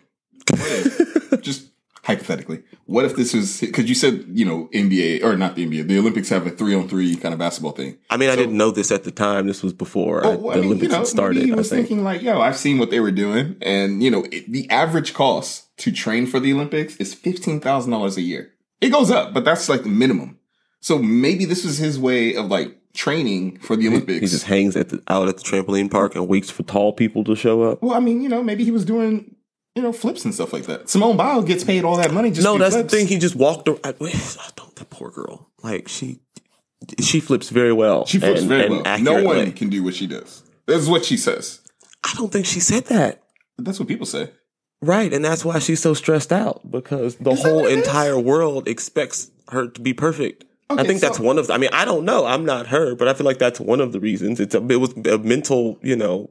just 1.41 1.71
hypothetically, 2.04 2.62
what 2.87 3.04
if 3.04 3.16
this 3.16 3.34
was 3.34 3.61
because 3.61 3.88
you 3.88 3.94
said 3.94 4.25
you 4.32 4.44
know 4.44 4.68
NBA 4.73 5.23
or 5.25 5.37
not 5.37 5.56
the 5.56 5.66
NBA, 5.66 5.88
the 5.88 5.99
Olympics 5.99 6.28
have 6.28 6.46
a 6.46 6.50
three 6.50 6.75
on 6.75 6.88
three 6.88 7.16
kind 7.16 7.32
of 7.32 7.38
basketball 7.38 7.73
thing. 7.73 7.99
I 8.11 8.16
mean, 8.16 8.30
I 8.30 8.37
didn't 8.37 8.56
know 8.56 8.70
this 8.70 8.90
at 8.92 9.04
the 9.04 9.11
time. 9.11 9.46
This 9.46 9.62
was 9.62 9.73
before 9.73 10.25
I- 10.25 10.28
Oh, 10.28 10.32
uh, 10.32 10.37
the 10.37 10.49
I 10.50 10.54
mean, 10.56 10.64
Olympics 10.66 10.82
you 10.82 10.88
know, 10.90 10.99
had 10.99 11.06
started. 11.06 11.50
I 11.50 11.54
was 11.56 11.68
think. 11.70 11.88
thinking 11.88 12.04
like, 12.04 12.23
yo, 12.23 12.40
I've 12.40 12.56
seen 12.56 12.78
what 12.78 12.90
they 12.90 13.00
were 13.00 13.11
doing, 13.11 13.56
and 13.62 14.02
you 14.02 14.11
know, 14.11 14.25
it, 14.30 14.50
the 14.52 14.68
average 14.70 15.14
cost 15.14 15.76
to 15.78 15.90
train 15.90 16.26
for 16.26 16.38
the 16.40 16.52
Olympics 16.52 16.96
is 16.96 17.14
fifteen 17.14 17.61
thousand 17.61 17.90
dollars 17.90 18.16
a 18.16 18.23
year. 18.23 18.52
It 18.80 18.90
goes 18.90 19.11
up, 19.11 19.34
but 19.34 19.44
that's 19.44 19.68
like 19.68 19.82
the 19.82 19.88
minimum. 19.88 20.38
So 20.80 20.99
maybe 20.99 21.46
this 21.46 21.64
was 21.64 21.78
his 21.78 21.99
way 21.99 22.34
of 22.37 22.46
like 22.46 22.76
training 22.92 23.58
for 23.61 23.75
the 23.76 23.88
Olympics. 23.88 24.20
He 24.20 24.26
just 24.26 24.44
hangs 24.44 24.76
at 24.76 24.90
the, 24.90 25.02
out 25.08 25.26
at 25.28 25.37
the 25.38 25.42
trampoline 25.42 25.90
park 25.90 26.14
and 26.14 26.28
waits 26.28 26.50
for 26.50 26.62
tall 26.62 26.92
people 26.92 27.25
to 27.25 27.34
show 27.34 27.62
up. 27.62 27.82
well, 27.82 27.94
I 27.94 28.00
mean, 28.00 28.20
you 28.20 28.28
know, 28.28 28.42
maybe 28.42 28.62
he 28.64 28.70
was 28.70 28.84
doing 28.84 29.34
you 29.75 29.83
know 29.83 29.93
flips 29.93 30.25
and 30.25 30.35
stuff 30.35 30.52
like 30.52 30.66
that. 30.66 30.88
Simone 30.88 31.16
Biles 31.16 31.45
gets 31.45 31.64
paid 31.64 31.85
all 31.85 31.97
that 31.97 32.12
money 32.12 32.31
just 32.31 32.45
No, 32.45 32.59
that's 32.59 32.75
flips. 32.75 32.90
the 32.93 32.97
thing. 32.99 33.07
He 33.09 33.19
just 33.19 33.37
walked. 33.37 33.69
Around. 33.69 33.81
I, 33.85 33.93
don't 33.93 34.75
that 34.76 34.90
poor 34.90 35.11
girl. 35.11 35.50
Like 35.62 35.88
she, 35.88 36.21
she 37.00 37.21
flips 37.21 37.49
very 37.50 37.73
well. 37.73 38.07
She 38.07 38.19
flips 38.19 38.40
and- 38.40 38.49
very 38.49 38.66
and 38.66 38.85
well. 38.85 38.99
No 38.99 39.23
one 39.25 39.52
can 39.52 39.69
do 39.71 39.83
what 39.83 39.95
she 39.95 40.07
does. 40.07 40.43
That's 40.66 40.87
what 40.87 41.04
she 41.04 41.16
says. 41.16 41.61
I 42.02 42.12
don't 42.16 42.31
think 42.33 42.47
she 42.47 42.61
said 42.61 42.87
that. 42.87 43.23
That's 43.59 43.78
what 43.78 43.88
people 43.88 44.07
say. 44.07 44.31
Right, 44.83 45.12
and 45.14 45.25
that's 45.25 45.45
why 45.45 45.61
she's 45.61 45.81
so 45.81 45.95
stressed 45.95 46.33
out 46.33 46.71
because 46.71 47.16
the 47.16 47.31
Is 47.31 47.43
whole 47.43 47.64
it 47.64 47.73
is? 47.73 47.78
entire 47.87 48.19
world 48.19 48.69
expects 48.69 49.31
her 49.49 49.69
to 49.69 49.81
be 49.81 49.95
perfect. 49.95 50.45
I 50.69 50.75
Okay, 50.75 50.85
think 50.87 51.00
that's 51.00 51.19
one 51.19 51.38
of. 51.38 51.50
I 51.50 51.57
mean, 51.59 51.71
I 51.73 51.85
don't 51.87 52.04
know. 52.04 52.26
I'm 52.26 52.45
not 52.45 52.66
her, 52.66 52.95
but 52.95 53.09
I 53.09 53.14
feel 53.14 53.25
like 53.25 53.38
that's 53.38 53.61
one 53.61 53.81
of 53.81 53.93
the 53.93 54.00
reasons. 54.00 54.40
It's 54.40 54.54
a. 54.54 54.59
It 54.66 54.76
was 54.81 54.93
a 55.07 55.19
mental, 55.19 55.78
you 55.83 55.97
know, 55.97 56.31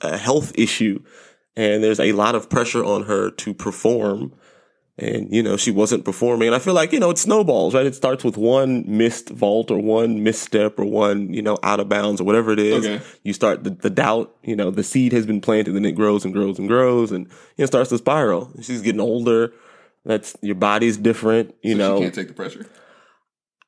a 0.00 0.16
health 0.16 0.52
issue, 0.56 1.02
and 1.56 1.82
there's 1.82 2.00
a 2.00 2.12
lot 2.12 2.34
of 2.34 2.48
pressure 2.48 2.84
on 2.84 3.04
her 3.04 3.30
to 3.30 3.54
perform. 3.54 4.32
And 4.98 5.34
you 5.34 5.42
know 5.42 5.56
she 5.56 5.70
wasn't 5.70 6.04
performing, 6.04 6.48
and 6.48 6.54
I 6.54 6.58
feel 6.58 6.74
like 6.74 6.92
you 6.92 7.00
know 7.00 7.08
it 7.08 7.16
snowballs, 7.16 7.74
right? 7.74 7.86
It 7.86 7.94
starts 7.94 8.22
with 8.22 8.36
one 8.36 8.84
missed 8.86 9.30
vault 9.30 9.70
or 9.70 9.78
one 9.78 10.22
misstep 10.22 10.78
or 10.78 10.84
one 10.84 11.32
you 11.32 11.40
know 11.40 11.56
out 11.62 11.80
of 11.80 11.88
bounds 11.88 12.20
or 12.20 12.24
whatever 12.24 12.52
it 12.52 12.58
is. 12.58 12.84
Okay. 12.84 13.02
You 13.22 13.32
start 13.32 13.64
the, 13.64 13.70
the 13.70 13.88
doubt, 13.88 14.36
you 14.42 14.54
know, 14.54 14.70
the 14.70 14.82
seed 14.82 15.12
has 15.12 15.24
been 15.24 15.40
planted, 15.40 15.74
and 15.74 15.86
it 15.86 15.92
grows 15.92 16.26
and 16.26 16.34
grows 16.34 16.58
and 16.58 16.68
grows, 16.68 17.12
and 17.12 17.26
you 17.56 17.62
know 17.62 17.66
starts 17.66 17.88
to 17.90 17.96
spiral. 17.96 18.52
She's 18.60 18.82
getting 18.82 19.00
older. 19.00 19.54
That's 20.04 20.36
your 20.42 20.56
body's 20.56 20.98
different. 20.98 21.54
You 21.62 21.76
So 21.76 21.78
know, 21.78 21.96
she 21.96 22.02
can't 22.02 22.14
take 22.14 22.28
the 22.28 22.34
pressure. 22.34 22.66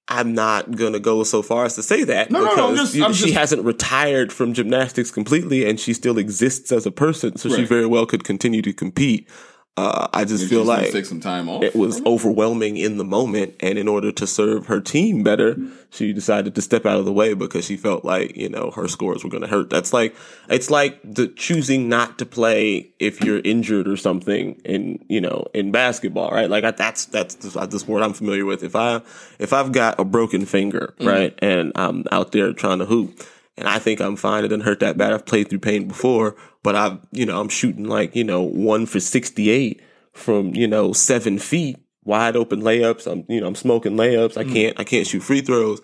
I'm 0.08 0.34
not 0.34 0.76
gonna 0.76 0.98
go 0.98 1.22
so 1.22 1.42
far 1.42 1.64
as 1.64 1.74
to 1.76 1.82
say 1.82 2.04
that 2.04 2.30
No, 2.30 2.40
no, 2.40 2.44
no, 2.44 2.50
because 2.50 2.70
I'm 2.70 2.76
just- 2.76 2.94
you- 2.94 3.14
she 3.14 3.22
just- 3.26 3.34
hasn't 3.38 3.64
retired 3.64 4.32
from 4.32 4.52
gymnastics 4.52 5.10
completely, 5.10 5.64
and 5.68 5.78
she 5.78 5.94
still 5.94 6.18
exists 6.18 6.72
as 6.72 6.84
a 6.86 6.90
person. 6.90 7.36
So 7.36 7.48
she 7.48 7.64
very 7.64 7.86
well 7.86 8.04
could 8.06 8.24
continue 8.24 8.62
to 8.62 8.72
compete. 8.72 9.28
Uh, 9.74 10.06
I 10.12 10.26
just 10.26 10.44
Maybe 10.44 10.50
feel 10.50 10.64
like 10.64 10.92
take 10.92 11.06
some 11.06 11.20
time 11.20 11.48
off. 11.48 11.62
it 11.62 11.74
was 11.74 12.04
overwhelming 12.04 12.76
in 12.76 12.98
the 12.98 13.04
moment, 13.04 13.54
and 13.60 13.78
in 13.78 13.88
order 13.88 14.12
to 14.12 14.26
serve 14.26 14.66
her 14.66 14.82
team 14.82 15.22
better, 15.22 15.56
she 15.88 16.12
decided 16.12 16.54
to 16.56 16.60
step 16.60 16.84
out 16.84 16.98
of 16.98 17.06
the 17.06 17.12
way 17.12 17.32
because 17.32 17.64
she 17.64 17.78
felt 17.78 18.04
like 18.04 18.36
you 18.36 18.50
know 18.50 18.70
her 18.72 18.86
scores 18.86 19.24
were 19.24 19.30
going 19.30 19.40
to 19.40 19.48
hurt. 19.48 19.70
That's 19.70 19.94
like 19.94 20.14
it's 20.50 20.70
like 20.70 21.00
the 21.02 21.26
choosing 21.28 21.88
not 21.88 22.18
to 22.18 22.26
play 22.26 22.90
if 22.98 23.22
you're 23.22 23.40
injured 23.40 23.88
or 23.88 23.96
something 23.96 24.60
in 24.66 25.02
you 25.08 25.22
know 25.22 25.46
in 25.54 25.72
basketball, 25.72 26.30
right? 26.32 26.50
Like 26.50 26.64
I, 26.64 26.72
that's 26.72 27.06
that's 27.06 27.36
the, 27.36 27.78
sport 27.78 28.02
I'm 28.02 28.12
familiar 28.12 28.44
with. 28.44 28.62
If 28.62 28.76
I 28.76 29.00
if 29.38 29.54
I've 29.54 29.72
got 29.72 29.98
a 29.98 30.04
broken 30.04 30.44
finger, 30.44 30.92
right, 31.00 31.34
and 31.38 31.72
I'm 31.76 32.04
out 32.12 32.32
there 32.32 32.52
trying 32.52 32.80
to 32.80 32.84
hoop. 32.84 33.22
And 33.56 33.68
I 33.68 33.78
think 33.78 34.00
I'm 34.00 34.16
fine. 34.16 34.44
It 34.44 34.48
didn't 34.48 34.64
hurt 34.64 34.80
that 34.80 34.96
bad. 34.96 35.12
I've 35.12 35.26
played 35.26 35.50
through 35.50 35.58
pain 35.58 35.86
before, 35.86 36.36
but 36.62 36.76
I've, 36.76 36.98
you 37.10 37.26
know, 37.26 37.40
I'm 37.40 37.48
shooting 37.48 37.84
like, 37.84 38.14
you 38.14 38.24
know, 38.24 38.42
one 38.42 38.86
for 38.86 39.00
68 39.00 39.80
from, 40.12 40.54
you 40.54 40.68
know, 40.68 40.92
seven 40.92 41.38
feet, 41.38 41.78
wide 42.04 42.36
open 42.36 42.62
layups. 42.62 43.10
I'm, 43.10 43.24
you 43.28 43.40
know, 43.40 43.46
I'm 43.46 43.54
smoking 43.54 43.96
layups. 43.96 44.36
I 44.36 44.44
hmm. 44.44 44.52
can't, 44.52 44.80
I 44.80 44.84
can't 44.84 45.06
shoot 45.06 45.20
free 45.20 45.40
throws. 45.40 45.80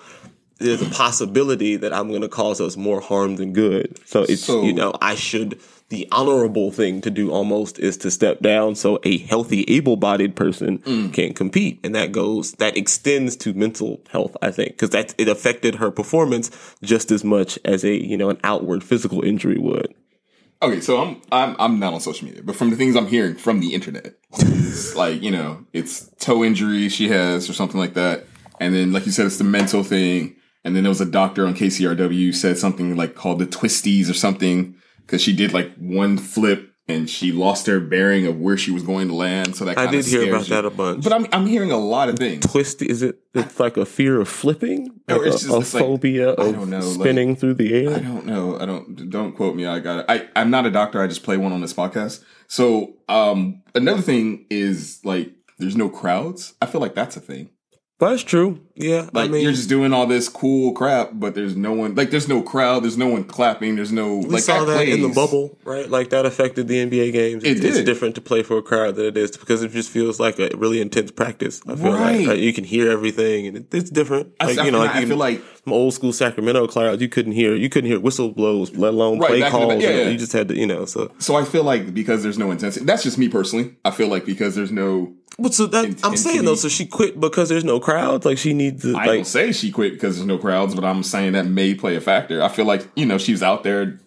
There's 0.58 0.82
a 0.82 0.90
possibility 0.90 1.76
that 1.76 1.92
I'm 1.92 2.08
going 2.08 2.22
to 2.22 2.28
cause 2.28 2.60
us 2.60 2.76
more 2.76 3.00
harm 3.00 3.36
than 3.36 3.52
good. 3.52 4.00
So 4.06 4.22
it's, 4.22 4.44
So- 4.44 4.62
you 4.62 4.72
know, 4.72 4.92
I 5.00 5.14
should, 5.14 5.60
the 5.88 6.06
honorable 6.12 6.70
thing 6.70 7.00
to 7.00 7.10
do 7.10 7.30
almost 7.30 7.78
is 7.78 7.96
to 7.98 8.10
step 8.10 8.40
down 8.40 8.74
so 8.74 8.98
a 9.04 9.18
healthy, 9.18 9.64
able 9.68 9.96
bodied 9.96 10.36
person 10.36 10.78
hmm. 10.78 11.10
can 11.10 11.32
compete. 11.32 11.80
And 11.82 11.94
that 11.94 12.12
goes, 12.12 12.52
that 12.54 12.76
extends 12.76 13.36
to 13.36 13.54
mental 13.54 14.00
health, 14.10 14.36
I 14.42 14.50
think, 14.50 14.72
because 14.72 14.90
that, 14.90 15.14
it 15.18 15.28
affected 15.28 15.76
her 15.76 15.90
performance 15.90 16.50
just 16.82 17.10
as 17.10 17.24
much 17.24 17.58
as 17.64 17.84
a, 17.84 17.94
you 17.94 18.16
know, 18.16 18.30
an 18.30 18.38
outward 18.44 18.84
physical 18.84 19.24
injury 19.24 19.58
would. 19.58 19.94
Okay, 20.60 20.80
so 20.80 21.00
I'm 21.00 21.22
I'm 21.30 21.56
I'm 21.58 21.78
not 21.78 21.94
on 21.94 22.00
social 22.00 22.26
media, 22.26 22.42
but 22.42 22.56
from 22.56 22.70
the 22.70 22.76
things 22.76 22.96
I'm 22.96 23.06
hearing 23.06 23.36
from 23.36 23.60
the 23.60 23.74
internet, 23.74 24.14
it's 24.32 24.94
like 24.96 25.22
you 25.22 25.30
know, 25.30 25.64
it's 25.72 26.08
toe 26.18 26.42
injury 26.42 26.88
she 26.88 27.08
has 27.08 27.48
or 27.48 27.52
something 27.52 27.78
like 27.78 27.94
that, 27.94 28.24
and 28.58 28.74
then 28.74 28.92
like 28.92 29.06
you 29.06 29.12
said, 29.12 29.26
it's 29.26 29.38
the 29.38 29.44
mental 29.44 29.84
thing, 29.84 30.34
and 30.64 30.74
then 30.74 30.82
there 30.82 30.90
was 30.90 31.00
a 31.00 31.06
doctor 31.06 31.46
on 31.46 31.54
KCRW 31.54 32.34
said 32.34 32.58
something 32.58 32.96
like 32.96 33.14
called 33.14 33.38
the 33.38 33.46
twisties 33.46 34.10
or 34.10 34.14
something 34.14 34.74
because 34.98 35.22
she 35.22 35.32
did 35.32 35.52
like 35.52 35.72
one 35.76 36.18
flip 36.18 36.67
and 36.88 37.08
she 37.10 37.32
lost 37.32 37.66
her 37.66 37.78
bearing 37.80 38.26
of 38.26 38.40
where 38.40 38.56
she 38.56 38.70
was 38.70 38.82
going 38.82 39.08
to 39.08 39.14
land. 39.14 39.54
So 39.56 39.64
that 39.66 39.76
I 39.78 39.84
kinda 39.86 39.90
thing. 39.90 39.98
I 39.98 40.02
did 40.02 40.24
hear 40.26 40.34
about 40.34 40.48
you. 40.48 40.54
that 40.54 40.64
a 40.64 40.70
bunch. 40.70 41.04
But 41.04 41.12
I'm 41.12 41.26
I'm 41.32 41.46
hearing 41.46 41.70
a 41.70 41.76
lot 41.76 42.08
of 42.08 42.18
things. 42.18 42.46
Twist, 42.50 42.80
is 42.82 43.02
it, 43.02 43.18
it's 43.34 43.60
like 43.60 43.76
a 43.76 43.84
fear 43.86 44.20
of 44.20 44.28
flipping? 44.28 44.90
Or 45.10 45.18
Like 45.18 45.26
it's 45.28 45.36
a, 45.44 45.46
just- 45.46 45.54
a 45.54 45.60
it's 45.60 45.74
like- 45.74 45.82
phobia 45.84 46.28
I 46.30 46.32
of 46.48 46.54
don't 46.54 46.70
know, 46.70 46.80
like- 46.80 47.00
spinning 47.00 47.34
through 47.36 47.54
the 47.54 47.72
air. 47.74 47.94
I 47.96 47.98
don't 48.00 48.26
know. 48.26 48.58
I 48.58 48.66
don't. 48.66 49.08
Don't 49.10 49.32
quote 49.34 49.54
me. 49.56 49.64
I 49.66 49.78
got 49.78 50.00
it. 50.00 50.04
I, 50.08 50.28
I'm 50.40 50.50
not 50.50 50.66
a 50.66 50.70
doctor. 50.70 51.00
I 51.02 51.06
just 51.06 51.22
play 51.22 51.36
one 51.38 51.52
on 51.52 51.60
this 51.62 51.72
podcast. 51.72 52.22
So, 52.46 52.94
um, 53.08 53.62
another 53.74 54.02
thing 54.02 54.46
is 54.50 55.00
like, 55.04 55.32
there's 55.58 55.76
no 55.76 55.88
crowds. 55.88 56.54
I 56.62 56.66
feel 56.66 56.80
like 56.80 56.94
that's 56.94 57.16
a 57.16 57.20
thing. 57.20 57.48
That's 58.00 58.22
true. 58.22 58.60
Yeah. 58.78 59.08
Like 59.12 59.28
I 59.28 59.32
mean, 59.32 59.42
you're 59.42 59.52
just 59.52 59.68
doing 59.68 59.92
all 59.92 60.06
this 60.06 60.28
cool 60.28 60.72
crap, 60.72 61.10
but 61.14 61.34
there's 61.34 61.56
no 61.56 61.72
one. 61.72 61.94
Like 61.94 62.10
there's 62.10 62.28
no 62.28 62.42
crowd. 62.42 62.84
There's 62.84 62.96
no 62.96 63.08
one 63.08 63.24
clapping. 63.24 63.76
There's 63.76 63.92
no 63.92 64.16
we 64.18 64.24
like 64.28 64.42
saw 64.42 64.64
that 64.64 64.88
in 64.88 65.02
the 65.02 65.08
bubble, 65.08 65.58
right? 65.64 65.88
Like 65.88 66.10
that 66.10 66.24
affected 66.26 66.68
the 66.68 66.86
NBA 66.86 67.12
games. 67.12 67.44
It 67.44 67.64
it's 67.64 67.76
did. 67.78 67.86
different 67.86 68.14
to 68.14 68.20
play 68.20 68.42
for 68.42 68.56
a 68.58 68.62
crowd 68.62 68.94
than 68.96 69.06
it 69.06 69.16
is 69.16 69.36
because 69.36 69.62
it 69.62 69.72
just 69.72 69.90
feels 69.90 70.20
like 70.20 70.38
a 70.38 70.50
really 70.56 70.80
intense 70.80 71.10
practice. 71.10 71.60
I 71.66 71.74
feel 71.76 71.92
Right. 71.92 72.18
like 72.20 72.28
like, 72.28 72.38
you 72.38 72.52
can 72.52 72.64
hear 72.64 72.90
everything, 72.90 73.46
and 73.48 73.56
it, 73.58 73.74
it's 73.74 73.90
different. 73.90 74.32
I, 74.40 74.46
Like 74.46 74.58
I 74.58 74.64
you 74.64 74.70
know, 74.70 74.78
feel, 74.78 74.86
like 74.86 74.96
I 74.96 75.04
feel 75.06 75.16
like 75.16 75.42
some 75.64 75.72
old 75.72 75.94
school 75.94 76.12
Sacramento 76.12 76.66
crowds, 76.68 77.02
you 77.02 77.08
couldn't 77.08 77.32
hear 77.32 77.54
you 77.54 77.68
couldn't 77.68 77.90
hear 77.90 77.98
whistle 78.00 78.30
blows, 78.32 78.74
let 78.76 78.94
alone 78.94 79.18
Right, 79.18 79.28
play 79.30 79.40
back 79.40 79.52
in 79.54 79.60
the 79.60 79.66
calls. 79.66 79.82
yeah, 79.82 79.90
yeah. 79.90 80.08
You 80.08 80.18
just 80.18 80.32
had 80.32 80.48
to, 80.48 80.56
you 80.56 80.66
know. 80.66 80.84
So, 80.84 81.10
so. 81.18 81.34
I 81.36 81.44
feel 81.44 81.62
like 81.64 81.94
because 81.94 82.22
there's 82.22 82.38
no 82.38 82.50
intensity. 82.50 82.84
That's 82.84 83.02
just 83.02 83.18
me 83.18 83.28
personally. 83.28 83.74
I 83.84 83.90
feel 83.90 84.08
like 84.08 84.24
because 84.24 84.54
there's 84.56 84.70
no. 84.72 85.14
but 85.38 85.54
so 85.54 85.66
that 85.66 86.00
I'm 86.04 86.16
saying 86.16 86.44
though, 86.44 86.54
so 86.56 86.68
she 86.68 86.84
quit 86.86 87.18
because 87.20 87.48
there's 87.48 87.64
no 87.64 87.78
crowds. 87.80 88.24
Like 88.26 88.38
she 88.38 88.52
needs 88.54 88.67
to 88.72 88.90
I 88.90 88.92
like 88.92 89.06
don't 89.06 89.24
say 89.26 89.52
she 89.52 89.70
quit 89.70 89.94
because 89.94 90.16
there's 90.16 90.26
no 90.26 90.38
crowds, 90.38 90.74
but 90.74 90.84
I'm 90.84 91.02
saying 91.02 91.32
that 91.32 91.46
may 91.46 91.74
play 91.74 91.96
a 91.96 92.00
factor. 92.00 92.42
I 92.42 92.48
feel 92.48 92.64
like 92.64 92.88
you 92.96 93.06
know 93.06 93.18
she's 93.18 93.42
out 93.42 93.62
there 93.62 93.98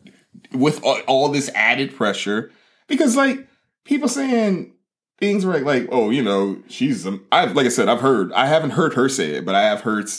with 0.53 0.83
all, 0.83 0.99
all 1.07 1.29
this 1.29 1.49
added 1.55 1.95
pressure 1.95 2.51
because 2.87 3.15
like 3.15 3.47
people 3.85 4.07
saying 4.07 4.73
things 5.19 5.45
like 5.45 5.63
like 5.63 5.87
oh 5.91 6.09
you 6.09 6.21
know 6.21 6.61
she's 6.67 7.05
um, 7.05 7.25
I 7.31 7.45
like 7.45 7.65
I 7.65 7.69
said 7.69 7.87
I've 7.87 8.01
heard 8.01 8.31
I 8.33 8.47
haven't 8.47 8.71
heard 8.71 8.93
her 8.93 9.09
say 9.09 9.31
it, 9.31 9.45
but 9.45 9.55
I 9.55 9.63
have 9.63 9.81
heard 9.81 10.09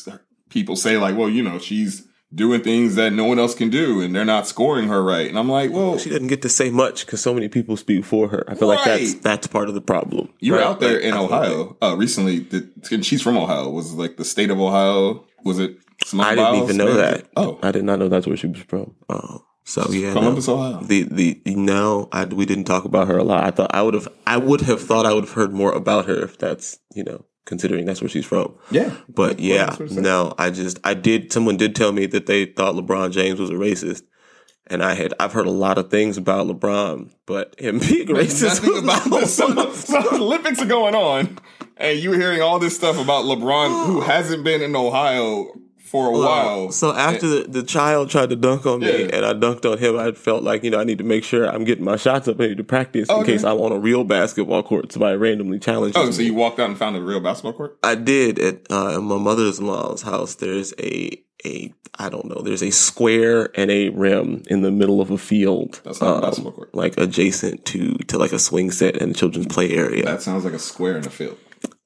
people 0.49 0.77
say 0.77 0.97
like 0.97 1.17
well 1.17 1.29
you 1.29 1.43
know 1.43 1.59
she's 1.59 2.07
doing 2.35 2.63
things 2.63 2.95
that 2.95 3.13
no 3.13 3.25
one 3.25 3.39
else 3.39 3.55
can 3.55 3.69
do 3.69 4.01
and 4.01 4.15
they're 4.15 4.25
not 4.25 4.47
scoring 4.47 4.89
her 4.89 5.03
right, 5.03 5.29
and 5.29 5.39
I'm 5.39 5.49
like 5.49 5.71
well 5.71 5.99
she 5.99 6.09
doesn't 6.11 6.29
get 6.29 6.43
to 6.43 6.49
say 6.49 6.71
much 6.71 7.05
because 7.05 7.21
so 7.21 7.35
many 7.35 7.49
people 7.49 7.77
speak 7.77 8.05
for 8.05 8.29
her. 8.29 8.45
I 8.49 8.55
feel 8.55 8.69
like 8.69 8.85
that's 8.85 9.15
that's 9.15 9.47
part 9.47 9.69
of 9.69 9.75
the 9.75 9.81
problem. 9.83 10.33
You 10.41 10.53
were 10.53 10.59
right? 10.59 10.67
out 10.67 10.81
there 10.81 10.95
Like, 10.95 11.03
in 11.05 11.13
I 11.15 11.17
feel 11.19 11.29
like- 11.29 11.51
Ohio 11.51 11.77
uh, 11.83 11.97
recently. 11.97 12.39
The, 12.41 12.69
and 12.91 13.05
she's 13.05 13.23
from 13.23 13.37
Ohio. 13.37 13.69
Was 13.71 13.93
it 13.93 13.97
like 13.97 14.17
the 14.17 14.25
state 14.25 14.51
of 14.51 14.61
Ohio? 14.61 15.25
Was 15.45 15.59
it? 15.59 15.77
Simone 16.05 16.27
I 16.27 16.31
didn't 16.31 16.45
Biles? 16.53 16.63
even 16.65 16.77
know 16.79 16.95
that. 16.95 17.27
Oh, 17.37 17.59
I 17.63 17.71
did 17.71 17.85
not 17.85 17.99
know 18.01 18.09
that's 18.09 18.27
where 18.27 18.37
she 18.37 18.49
was 18.49 18.59
from. 18.63 18.95
Oh, 19.09 19.45
so 19.65 19.87
yeah, 19.91 20.13
Columbus, 20.13 20.49
no. 20.49 20.55
Ohio. 20.55 20.81
The 20.83 21.03
the 21.05 21.41
no, 21.47 22.09
I, 22.11 22.25
we 22.25 22.45
didn't 22.47 22.65
talk 22.65 22.85
about 22.85 23.07
her 23.09 23.19
a 23.19 23.23
lot. 23.25 23.45
I 23.45 23.51
thought 23.53 23.71
I 23.75 23.83
would 23.83 23.95
have 23.95 24.09
I 24.27 24.37
would 24.37 24.63
have 24.63 24.81
thought 24.83 25.07
I 25.07 25.13
would 25.13 25.25
have 25.25 25.35
heard 25.35 25.53
more 25.53 25.71
about 25.73 26.07
her 26.07 26.23
if 26.25 26.39
that's 26.39 26.79
you 26.95 27.05
know 27.05 27.25
considering 27.45 27.85
that's 27.87 28.01
where 28.01 28.09
she's 28.09 28.25
from. 28.27 28.55
Yeah, 28.71 28.95
But 29.09 29.41
yeah, 29.41 29.67
that's 29.67 29.79
what 29.81 29.91
it 29.91 29.95
said. 29.95 30.03
no, 30.03 30.35
I 30.39 30.51
just 30.51 30.79
I 30.85 30.95
did. 30.95 31.33
Someone 31.33 31.57
did 31.57 31.75
tell 31.77 31.93
me 31.93 32.07
that 32.07 32.27
they 32.27 32.47
thought 32.47 32.75
LeBron 32.75 33.13
James 33.13 33.41
was 33.41 33.51
a 33.51 33.55
racist. 33.55 34.03
And 34.69 34.83
I 34.83 34.95
had 34.95 35.13
I've 35.19 35.33
heard 35.33 35.47
a 35.47 35.51
lot 35.51 35.77
of 35.77 35.91
things 35.91 36.17
about 36.17 36.47
LeBron, 36.47 37.11
but 37.27 37.59
him 37.59 37.79
being 37.81 38.07
racist 38.07 38.63
about 38.83 39.05
this. 39.11 39.35
So, 39.37 39.53
one 39.53 39.75
so 39.75 40.01
the 40.01 40.15
Olympics 40.15 40.61
are 40.63 40.67
going 40.67 40.95
on, 40.95 41.39
and 41.77 41.99
you're 41.99 42.15
hearing 42.17 42.41
all 42.41 42.61
this 42.61 42.77
stuff 42.77 42.97
about 42.99 43.25
LeBron, 43.25 43.87
who 43.87 44.01
hasn't 44.13 44.45
been 44.45 44.63
in 44.63 44.75
Ohio 44.77 45.53
for 45.93 46.09
a 46.09 46.19
while. 46.19 46.73
So 46.73 46.95
after 46.95 47.29
the, 47.29 47.45
the 47.47 47.63
child 47.63 48.09
tried 48.09 48.31
to 48.31 48.37
dunk 48.37 48.65
on 48.65 48.81
me 48.81 48.87
Yeah. 49.03 49.11
and 49.13 49.27
I 49.27 49.35
dunked 49.35 49.71
on 49.71 49.77
him, 49.77 49.99
I 49.99 50.13
felt 50.13 50.43
like, 50.43 50.65
you 50.65 50.71
know, 50.71 50.81
I 50.81 50.85
need 50.85 50.97
to 50.99 51.05
make 51.05 51.23
sure 51.23 51.47
I'm 51.47 51.65
getting 51.65 51.85
my 51.85 51.97
shots 51.97 52.27
up. 52.29 52.41
I 52.41 52.47
need 52.47 52.57
to 52.57 52.65
practice 52.65 53.11
in 53.11 53.25
case 53.25 53.45
I'm 53.45 53.59
on 53.59 53.73
a 53.73 53.79
real 53.79 54.03
basketball 54.03 54.63
court. 54.63 54.91
Somebody 54.91 55.19
randomly 55.19 55.59
challenges 55.59 55.97
oh, 55.97 56.07
me. 56.07 56.13
so 56.13 56.23
you 56.23 56.33
walked 56.33 56.59
out 56.59 56.71
and 56.71 56.79
found 56.79 56.97
a 56.97 57.03
real 57.03 57.21
basketball 57.21 57.53
court? 57.53 57.79
I 57.83 57.95
did 57.95 58.39
at 58.39 58.73
uh, 58.73 59.01
my 59.03 59.19
mother-in-law's 59.19 60.01
house. 60.03 60.37
There's 60.37 60.73
a 60.79 61.23
a 61.45 61.75
I 61.99 62.09
don't 62.09 62.25
know. 62.25 62.41
There's 62.41 62.63
a 62.63 62.71
square 62.71 63.51
and 63.55 63.71
a 63.71 63.91
rim 63.91 64.45
in 64.47 64.63
the 64.63 64.71
middle 64.71 65.03
of 65.03 65.11
a 65.11 65.19
field, 65.19 65.83
That's 65.85 66.01
not 66.01 66.11
a 66.11 66.15
um, 66.15 66.21
basketball 66.23 66.53
court. 66.53 66.75
like 66.75 66.97
adjacent 66.99 67.67
to 67.67 67.95
to 68.09 68.17
like 68.17 68.33
a 68.33 68.39
swing 68.39 68.71
set 68.71 68.97
and 68.97 69.11
a 69.11 69.15
children's 69.15 69.49
play 69.49 69.73
area. 69.73 70.05
That 70.05 70.23
sounds 70.23 70.45
like 70.47 70.55
a 70.55 70.59
square 70.59 70.97
in 70.97 71.07
a 71.07 71.11
field. 71.11 71.37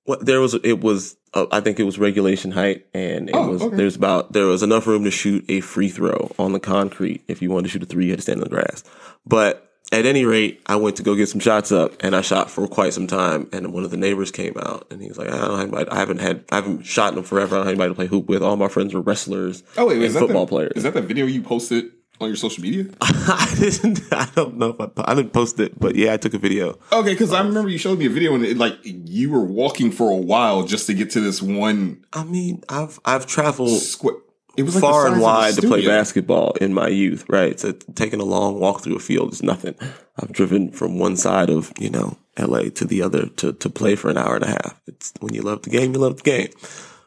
What 0.06 0.24
there 0.24 0.40
was, 0.40 0.54
it 0.54 0.80
was. 0.80 1.16
Uh, 1.34 1.46
I 1.52 1.60
think 1.60 1.78
it 1.78 1.82
was 1.84 1.98
regulation 1.98 2.50
height, 2.52 2.86
and 2.94 3.28
it 3.28 3.34
Oh, 3.34 3.48
was. 3.50 3.62
okay. 3.62 3.76
There's 3.76 3.96
about 3.96 4.32
there 4.32 4.46
was 4.46 4.62
enough 4.62 4.86
room 4.86 5.04
to 5.04 5.10
shoot 5.10 5.44
a 5.48 5.60
free 5.60 5.88
throw 5.88 6.32
on 6.38 6.52
the 6.52 6.60
concrete. 6.60 7.22
If 7.28 7.42
you 7.42 7.50
wanted 7.50 7.64
to 7.64 7.68
shoot 7.70 7.82
a 7.82 7.86
three, 7.86 8.06
you 8.06 8.12
had 8.12 8.18
to 8.18 8.22
stand 8.22 8.38
on 8.40 8.44
the 8.44 8.50
grass. 8.50 8.82
But 9.26 9.62
at 9.92 10.06
any 10.06 10.24
rate, 10.24 10.60
I 10.66 10.76
went 10.76 10.96
to 10.96 11.02
go 11.02 11.14
get 11.14 11.28
some 11.28 11.40
shots 11.40 11.70
up, 11.70 11.92
and 12.00 12.16
I 12.16 12.20
shot 12.20 12.50
for 12.50 12.66
quite 12.66 12.92
some 12.94 13.06
time. 13.06 13.48
And 13.52 13.72
one 13.72 13.84
of 13.84 13.90
the 13.90 13.96
neighbors 13.96 14.30
came 14.30 14.54
out, 14.58 14.86
and 14.90 15.02
he 15.02 15.08
was 15.08 15.18
like, 15.18 15.28
"I 15.28 15.36
don't 15.36 15.50
have 15.58 15.60
anybody. 15.60 15.90
I 15.90 15.96
haven't 15.98 16.20
had. 16.20 16.44
I 16.50 16.56
haven't 16.56 16.84
shot 16.86 17.16
in 17.16 17.22
forever. 17.22 17.56
I 17.56 17.58
don't 17.58 17.66
have 17.66 17.72
anybody 17.74 17.90
to 17.90 17.94
play 17.96 18.06
hoop 18.06 18.28
with. 18.28 18.42
All 18.42 18.56
my 18.56 18.68
friends 18.68 18.94
were 18.94 19.00
wrestlers. 19.00 19.62
Oh 19.76 19.86
wait, 19.86 19.96
and 19.96 20.04
is 20.04 20.14
that 20.14 20.20
football 20.20 20.46
the, 20.46 20.50
players. 20.50 20.72
Is 20.76 20.84
that 20.84 20.94
the 20.94 21.02
video 21.02 21.26
you 21.26 21.42
posted 21.42 21.90
on 22.20 22.28
your 22.28 22.36
social 22.36 22.62
media? 22.62 22.86
I 23.00 23.54
didn't. 23.58 24.00
I 24.12 24.28
don't 24.34 24.56
know 24.56 24.76
if 24.78 24.80
I. 24.98 25.12
I 25.12 25.14
didn't 25.14 25.32
post 25.32 25.60
it, 25.60 25.78
but 25.78 25.96
yeah, 25.96 26.12
I 26.12 26.16
took 26.16 26.34
a 26.34 26.38
video. 26.38 26.78
Okay, 26.92 27.12
because 27.12 27.32
I 27.32 27.42
remember 27.42 27.68
you 27.68 27.78
showed 27.78 27.98
me 27.98 28.06
a 28.06 28.10
video 28.10 28.34
and 28.34 28.44
it, 28.44 28.56
like 28.56 28.78
you 28.82 29.30
were 29.30 29.44
walking 29.44 29.90
for 29.90 30.10
a 30.10 30.16
while 30.16 30.64
just 30.64 30.86
to 30.86 30.94
get 30.94 31.10
to 31.10 31.20
this 31.20 31.42
one 31.42 32.04
I 32.12 32.24
mean, 32.24 32.62
I've 32.68 32.98
I've 33.04 33.26
traveled. 33.26 33.80
square. 33.80 34.16
It 34.56 34.62
was 34.62 34.74
like 34.74 34.80
far 34.80 35.06
and 35.06 35.20
wide 35.20 35.54
to 35.56 35.62
play 35.62 35.86
basketball 35.86 36.52
in 36.52 36.72
my 36.72 36.88
youth, 36.88 37.26
right? 37.28 37.60
So 37.60 37.72
taking 37.72 38.20
a 38.20 38.24
long 38.24 38.58
walk 38.58 38.82
through 38.82 38.96
a 38.96 39.00
field 39.00 39.34
is 39.34 39.42
nothing. 39.42 39.74
I've 40.18 40.32
driven 40.32 40.72
from 40.72 40.98
one 40.98 41.16
side 41.16 41.50
of, 41.50 41.72
you 41.78 41.90
know, 41.90 42.16
LA 42.38 42.70
to 42.70 42.86
the 42.86 43.02
other 43.02 43.26
to, 43.26 43.52
to 43.52 43.68
play 43.68 43.96
for 43.96 44.08
an 44.08 44.16
hour 44.16 44.34
and 44.34 44.44
a 44.44 44.48
half. 44.48 44.80
It's 44.86 45.12
when 45.20 45.34
you 45.34 45.42
love 45.42 45.60
the 45.60 45.68
game, 45.68 45.92
you 45.92 45.98
love 45.98 46.16
the 46.16 46.22
game. 46.22 46.48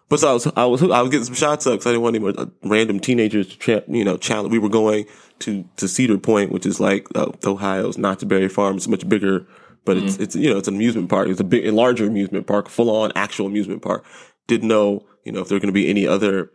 But 0.09 0.19
so 0.19 0.29
I 0.29 0.33
was, 0.33 0.47
I 0.55 0.65
was, 0.65 0.81
I 0.81 1.01
was 1.01 1.11
getting 1.11 1.25
some 1.25 1.35
shots 1.35 1.67
up 1.67 1.73
because 1.73 1.85
I 1.85 1.91
didn't 1.91 2.01
want 2.01 2.15
any 2.15 2.23
more 2.23 2.33
uh, 2.35 2.47
random 2.63 2.99
teenagers 2.99 3.47
to, 3.47 3.57
tra- 3.57 3.83
you 3.87 4.03
know, 4.03 4.17
challenge. 4.17 4.51
We 4.51 4.57
were 4.57 4.69
going 4.69 5.05
to, 5.39 5.63
to 5.77 5.87
Cedar 5.87 6.17
Point, 6.17 6.51
which 6.51 6.65
is 6.65 6.79
like 6.79 7.07
uh, 7.15 7.31
Ohio's 7.45 7.97
Knott's 7.97 8.23
Berry 8.23 8.49
Farm. 8.49 8.77
It's 8.77 8.87
much 8.87 9.07
bigger, 9.07 9.45
but 9.85 9.97
it's, 9.97 10.17
it's, 10.17 10.35
you 10.35 10.49
know, 10.49 10.57
it's 10.57 10.67
an 10.67 10.75
amusement 10.75 11.09
park. 11.09 11.27
It's 11.29 11.39
a 11.39 11.43
big, 11.43 11.67
a 11.67 11.71
larger 11.71 12.07
amusement 12.07 12.47
park, 12.47 12.69
full 12.69 12.89
on 12.89 13.11
actual 13.15 13.45
amusement 13.45 13.83
park. 13.83 14.03
Didn't 14.47 14.67
know, 14.67 15.05
you 15.25 15.31
know, 15.31 15.41
if 15.41 15.47
there 15.47 15.55
were 15.55 15.61
going 15.61 15.67
to 15.67 15.73
be 15.73 15.87
any 15.87 16.07
other 16.07 16.51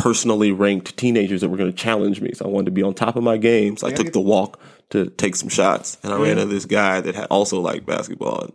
personally 0.00 0.50
ranked 0.50 0.96
teenagers 0.96 1.42
that 1.42 1.50
were 1.50 1.58
going 1.58 1.70
to 1.70 1.76
challenge 1.76 2.22
me. 2.22 2.32
So 2.32 2.46
I 2.46 2.48
wanted 2.48 2.64
to 2.64 2.70
be 2.70 2.82
on 2.82 2.94
top 2.94 3.16
of 3.16 3.22
my 3.22 3.36
game. 3.36 3.76
So 3.76 3.86
I 3.86 3.92
took 3.92 4.14
the 4.14 4.20
walk 4.20 4.58
to 4.88 5.10
take 5.10 5.36
some 5.36 5.50
shots. 5.50 5.98
And 6.02 6.10
I 6.10 6.16
ran 6.16 6.38
into 6.38 6.46
this 6.46 6.64
guy 6.64 7.02
that 7.02 7.14
had 7.14 7.26
also 7.26 7.60
liked 7.60 7.84
basketball. 7.84 8.44
And 8.44 8.52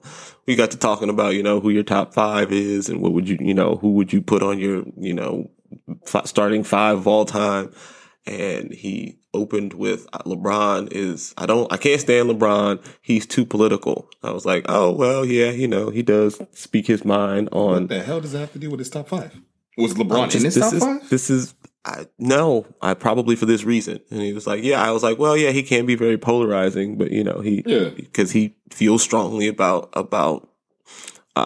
we 0.48 0.56
got 0.56 0.72
to 0.72 0.78
talking 0.78 1.08
about, 1.08 1.36
you 1.36 1.44
know, 1.44 1.60
who 1.60 1.70
your 1.70 1.84
top 1.84 2.16
five 2.16 2.52
is 2.52 2.90
and 2.90 3.00
what 3.00 3.14
would 3.14 3.30
you, 3.30 3.38
you 3.40 3.54
know, 3.54 3.76
who 3.76 3.92
would 3.92 4.12
you 4.12 4.24
put 4.24 4.42
on 4.42 4.58
your, 4.58 4.86
you 4.98 5.14
know, 5.14 5.52
f- 6.08 6.26
starting 6.26 6.64
five 6.64 6.98
of 6.98 7.08
all 7.08 7.26
time. 7.26 7.72
And 8.26 8.74
he 8.74 9.20
opened 9.36 9.74
with 9.74 10.08
uh, 10.14 10.24
LeBron 10.26 10.92
is, 10.92 11.36
I 11.38 11.46
don't, 11.46 11.72
I 11.72 11.78
can't 11.78 12.02
stand 12.02 12.28
LeBron. 12.28 12.84
He's 13.04 13.28
too 13.28 13.46
political. 13.46 14.10
I 14.24 14.32
was 14.32 14.48
like, 14.48 14.66
oh, 14.68 14.92
well, 14.92 15.24
yeah, 15.24 15.52
you 15.52 15.68
know, 15.68 15.92
he 15.92 16.02
does 16.02 16.42
speak 16.54 16.88
his 16.88 17.06
mind 17.06 17.50
on 17.52 17.82
What 17.84 17.90
the 17.90 18.02
hell 18.02 18.20
does 18.20 18.32
that 18.32 18.40
have 18.40 18.54
to 18.54 18.60
do 18.60 18.72
with 18.72 18.80
his 18.80 18.90
top 18.90 19.10
five? 19.10 19.40
Was 19.78 19.94
LeBron 19.94 20.26
just- 20.26 20.36
in 20.38 20.44
his 20.46 20.56
this 20.56 20.64
top 20.64 20.74
is, 20.74 20.80
five? 20.84 21.10
This 21.10 21.30
is 21.30 21.54
I, 21.88 22.08
no, 22.18 22.66
I 22.82 22.96
probably 22.96 23.36
for 23.36 23.46
this 23.46 23.64
reason. 23.64 24.00
And 24.10 24.20
he 24.22 24.34
was 24.34 24.48
like, 24.48 24.64
yeah, 24.64 24.82
I 24.82 24.90
was 24.90 25.04
like, 25.04 25.20
well, 25.20 25.38
yeah, 25.38 25.52
he 25.52 25.62
can 25.62 25.86
be 25.86 25.94
very 25.96 26.18
polarizing, 26.18 26.98
but 26.98 27.12
you 27.12 27.24
know, 27.24 27.42
he, 27.42 27.62
Yeah. 27.66 27.90
because 27.90 28.32
he 28.32 28.56
feels 28.72 29.04
strongly 29.04 29.48
about, 29.48 29.90
about, 29.94 30.50
uh, 31.36 31.46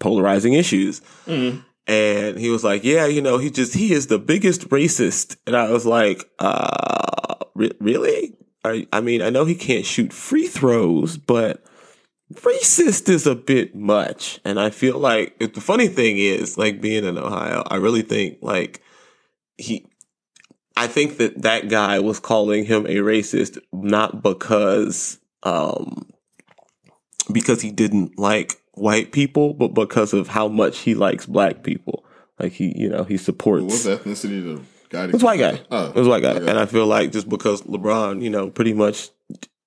polarizing 0.00 0.54
issues. 0.54 1.00
Mm-hmm. 1.26 1.60
And 1.86 2.38
he 2.38 2.50
was 2.50 2.64
like, 2.64 2.82
yeah, 2.82 3.06
you 3.06 3.22
know, 3.22 3.38
he 3.38 3.48
just, 3.50 3.74
he 3.74 3.92
is 3.92 4.08
the 4.08 4.18
biggest 4.18 4.68
racist. 4.70 5.36
And 5.46 5.54
I 5.56 5.70
was 5.70 5.86
like, 5.86 6.28
uh, 6.40 7.36
re- 7.54 7.70
really? 7.80 8.34
I, 8.64 8.88
I 8.92 9.00
mean, 9.00 9.22
I 9.22 9.30
know 9.30 9.44
he 9.44 9.54
can't 9.54 9.86
shoot 9.86 10.12
free 10.12 10.48
throws, 10.48 11.16
but 11.16 11.62
racist 12.34 13.08
is 13.08 13.26
a 13.26 13.34
bit 13.34 13.74
much. 13.74 14.40
And 14.44 14.60
I 14.60 14.70
feel 14.70 14.98
like 14.98 15.36
if 15.40 15.54
the 15.54 15.60
funny 15.60 15.88
thing 15.88 16.18
is, 16.18 16.58
like 16.58 16.80
being 16.80 17.04
in 17.04 17.18
Ohio, 17.18 17.62
I 17.66 17.76
really 17.76 18.02
think 18.02 18.38
like 18.42 18.82
he, 19.56 19.86
I 20.76 20.86
think 20.86 21.16
that 21.18 21.42
that 21.42 21.68
guy 21.68 21.98
was 21.98 22.20
calling 22.20 22.64
him 22.64 22.86
a 22.86 22.96
racist 22.96 23.58
not 23.72 24.22
because, 24.22 25.18
um, 25.42 26.06
because 27.32 27.60
he 27.62 27.70
didn't 27.70 28.18
like 28.18 28.60
white 28.72 29.10
people, 29.12 29.54
but 29.54 29.68
because 29.74 30.12
of 30.12 30.28
how 30.28 30.48
much 30.48 30.78
he 30.78 30.94
likes 30.94 31.26
black 31.26 31.62
people. 31.62 32.04
Like 32.38 32.52
he, 32.52 32.72
you 32.76 32.88
know, 32.88 33.02
he 33.04 33.16
supports. 33.16 33.64
What's 33.64 33.82
the 33.82 33.96
ethnicity 33.96 34.38
of 34.38 34.58
the 34.58 34.64
guy? 34.88 35.04
It's 35.06 35.24
white 35.24 35.40
guy. 35.40 35.60
Oh, 35.70 35.88
It 35.88 35.96
was 35.96 36.06
white 36.06 36.22
guy, 36.22 36.34
okay. 36.34 36.48
and 36.48 36.58
I 36.58 36.66
feel 36.66 36.86
like 36.86 37.10
just 37.10 37.28
because 37.28 37.62
LeBron, 37.62 38.22
you 38.22 38.30
know, 38.30 38.48
pretty 38.48 38.72
much, 38.72 39.08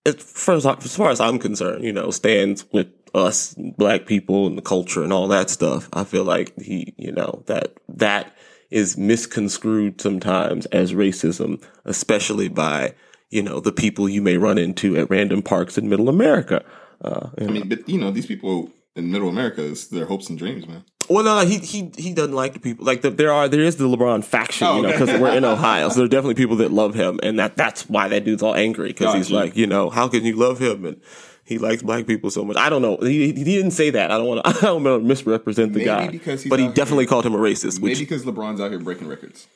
as 0.06 0.16
far 0.16 0.56
as, 0.56 0.96
far 0.96 1.10
as 1.10 1.20
I'm 1.20 1.40
concerned, 1.40 1.84
you 1.84 1.94
know, 1.94 2.12
stands 2.12 2.66
with 2.72 2.88
us 3.14 3.56
black 3.78 4.06
people 4.06 4.48
and 4.48 4.58
the 4.58 4.62
culture 4.62 5.04
and 5.04 5.12
all 5.14 5.28
that 5.28 5.50
stuff. 5.50 5.90
I 5.94 6.04
feel 6.04 6.24
like 6.24 6.58
he, 6.60 6.94
you 6.98 7.12
know, 7.12 7.44
that 7.48 7.74
that 7.90 8.36
is 8.70 8.98
misconstrued 8.98 10.00
sometimes 10.00 10.66
as 10.68 10.94
racism, 10.94 11.62
especially 11.86 12.48
by 12.48 12.96
you 13.30 13.44
know 13.44 13.60
the 13.60 13.72
people 13.72 14.10
you 14.10 14.22
may 14.22 14.38
run 14.38 14.58
into 14.58 14.98
at 14.98 15.10
random 15.10 15.42
parks 15.42 15.78
in 15.78 15.90
Middle 15.90 16.10
America. 16.10 16.64
Uh, 17.02 17.30
I 17.40 17.46
mean, 17.46 17.70
but 17.70 17.88
you 17.88 18.00
know, 18.00 18.12
these 18.12 18.26
people 18.26 18.72
in 18.96 19.12
Middle 19.12 19.30
America 19.30 19.62
is 19.62 19.90
their 19.90 20.06
hopes 20.06 20.30
and 20.30 20.38
dreams, 20.38 20.68
man. 20.68 20.84
Well, 21.12 21.24
no, 21.24 21.46
he 21.46 21.58
he 21.60 21.92
he 21.98 22.14
doesn't 22.14 22.34
like 22.36 22.54
the 22.54 22.60
people. 22.60 22.86
Like 22.86 23.02
the, 23.02 23.10
there 23.12 23.32
are 23.32 23.48
there 23.48 23.62
is 23.62 23.76
the 23.78 23.86
LeBron 23.86 24.24
faction, 24.24 24.68
Oh, 24.68 24.78
you 24.78 24.82
know, 24.84 24.90
okay. 24.90 25.00
because 25.00 25.20
we're 25.20 25.36
in 25.36 25.46
Ohio, 25.56 25.90
so 25.90 25.96
there 25.96 26.06
are 26.06 26.08
definitely 26.08 26.36
people 26.36 26.56
that 26.58 26.72
love 26.72 26.94
him, 26.96 27.20
and 27.24 27.38
that 27.40 27.56
that's 27.58 27.90
why 27.90 28.08
that 28.08 28.24
dude's 28.26 28.42
all 28.44 28.56
angry 28.56 28.88
because 28.90 29.14
he's 29.14 29.32
like, 29.32 29.56
you 29.56 29.68
know, 29.68 29.90
how 29.90 30.08
can 30.08 30.24
you 30.24 30.36
love 30.36 30.60
him 30.60 30.86
and 30.86 31.02
he 31.44 31.58
likes 31.58 31.82
black 31.82 32.08
people 32.08 32.30
so 32.32 32.46
much? 32.46 32.56
I 32.58 32.70
don't 32.70 32.82
know. 32.82 32.98
He, 32.98 33.34
he 33.34 33.44
didn't 33.44 33.72
say 33.72 33.90
that. 33.92 34.10
I 34.12 34.18
don't 34.18 34.28
want 34.28 34.44
to. 34.46 34.50
I 34.58 34.62
don't 34.62 34.84
want 34.84 35.02
to 35.04 35.08
misrepresent 35.08 35.74
the 35.74 35.80
Maybe 35.80 35.86
guy, 35.86 36.08
because 36.10 36.44
he's 36.44 36.50
but 36.50 36.60
he 36.60 36.68
definitely 36.70 37.04
here- 37.04 37.10
called 37.10 37.26
him 37.26 37.34
a 37.36 37.40
racist. 37.40 37.80
Maybe 37.80 37.92
Which 37.92 38.00
because 38.00 38.24
LeBron's 38.24 38.62
out 38.62 38.72
here 38.72 38.80
breaking 38.80 39.08
records. 39.08 39.48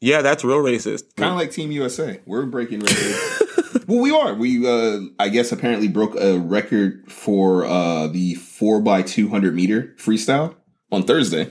yeah, 0.00 0.22
that's 0.22 0.44
real 0.44 0.58
racist. 0.58 1.14
Kind 1.16 1.30
of 1.30 1.36
like 1.36 1.50
Team 1.50 1.70
USA. 1.72 2.20
We're 2.26 2.46
breaking 2.46 2.80
records. 2.80 3.42
well, 3.88 4.00
we 4.00 4.10
are. 4.12 4.34
We, 4.34 4.66
uh, 4.68 5.00
I 5.18 5.28
guess, 5.30 5.50
apparently 5.52 5.88
broke 5.88 6.14
a 6.16 6.38
record 6.38 7.10
for 7.10 7.64
uh, 7.64 8.06
the 8.08 8.34
4x200 8.36 9.54
meter 9.54 9.94
freestyle 9.98 10.54
on 10.92 11.02
Thursday. 11.02 11.50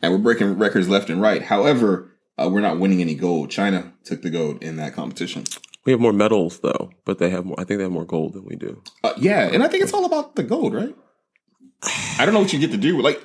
And 0.00 0.12
we're 0.12 0.18
breaking 0.18 0.58
records 0.58 0.88
left 0.88 1.10
and 1.10 1.20
right. 1.20 1.42
However, 1.42 2.10
uh, 2.38 2.48
we're 2.52 2.60
not 2.60 2.78
winning 2.78 3.00
any 3.00 3.14
gold. 3.14 3.50
China 3.50 3.92
took 4.04 4.22
the 4.22 4.30
gold 4.30 4.62
in 4.62 4.76
that 4.76 4.94
competition. 4.94 5.44
We 5.84 5.92
have 5.92 6.00
more 6.00 6.12
medals 6.12 6.60
though, 6.60 6.90
but 7.04 7.18
they 7.18 7.30
have 7.30 7.44
more. 7.44 7.58
I 7.58 7.64
think 7.64 7.78
they 7.78 7.84
have 7.84 7.92
more 7.92 8.04
gold 8.04 8.34
than 8.34 8.44
we 8.44 8.56
do. 8.56 8.82
Uh, 9.02 9.12
yeah, 9.16 9.48
and 9.52 9.62
I 9.62 9.68
think 9.68 9.82
it's 9.82 9.92
all 9.92 10.04
about 10.04 10.36
the 10.36 10.42
gold, 10.44 10.74
right? 10.74 10.94
I 12.18 12.24
don't 12.24 12.34
know 12.34 12.40
what 12.40 12.52
you 12.52 12.60
get 12.60 12.70
to 12.70 12.76
do. 12.76 13.00
Like, 13.02 13.20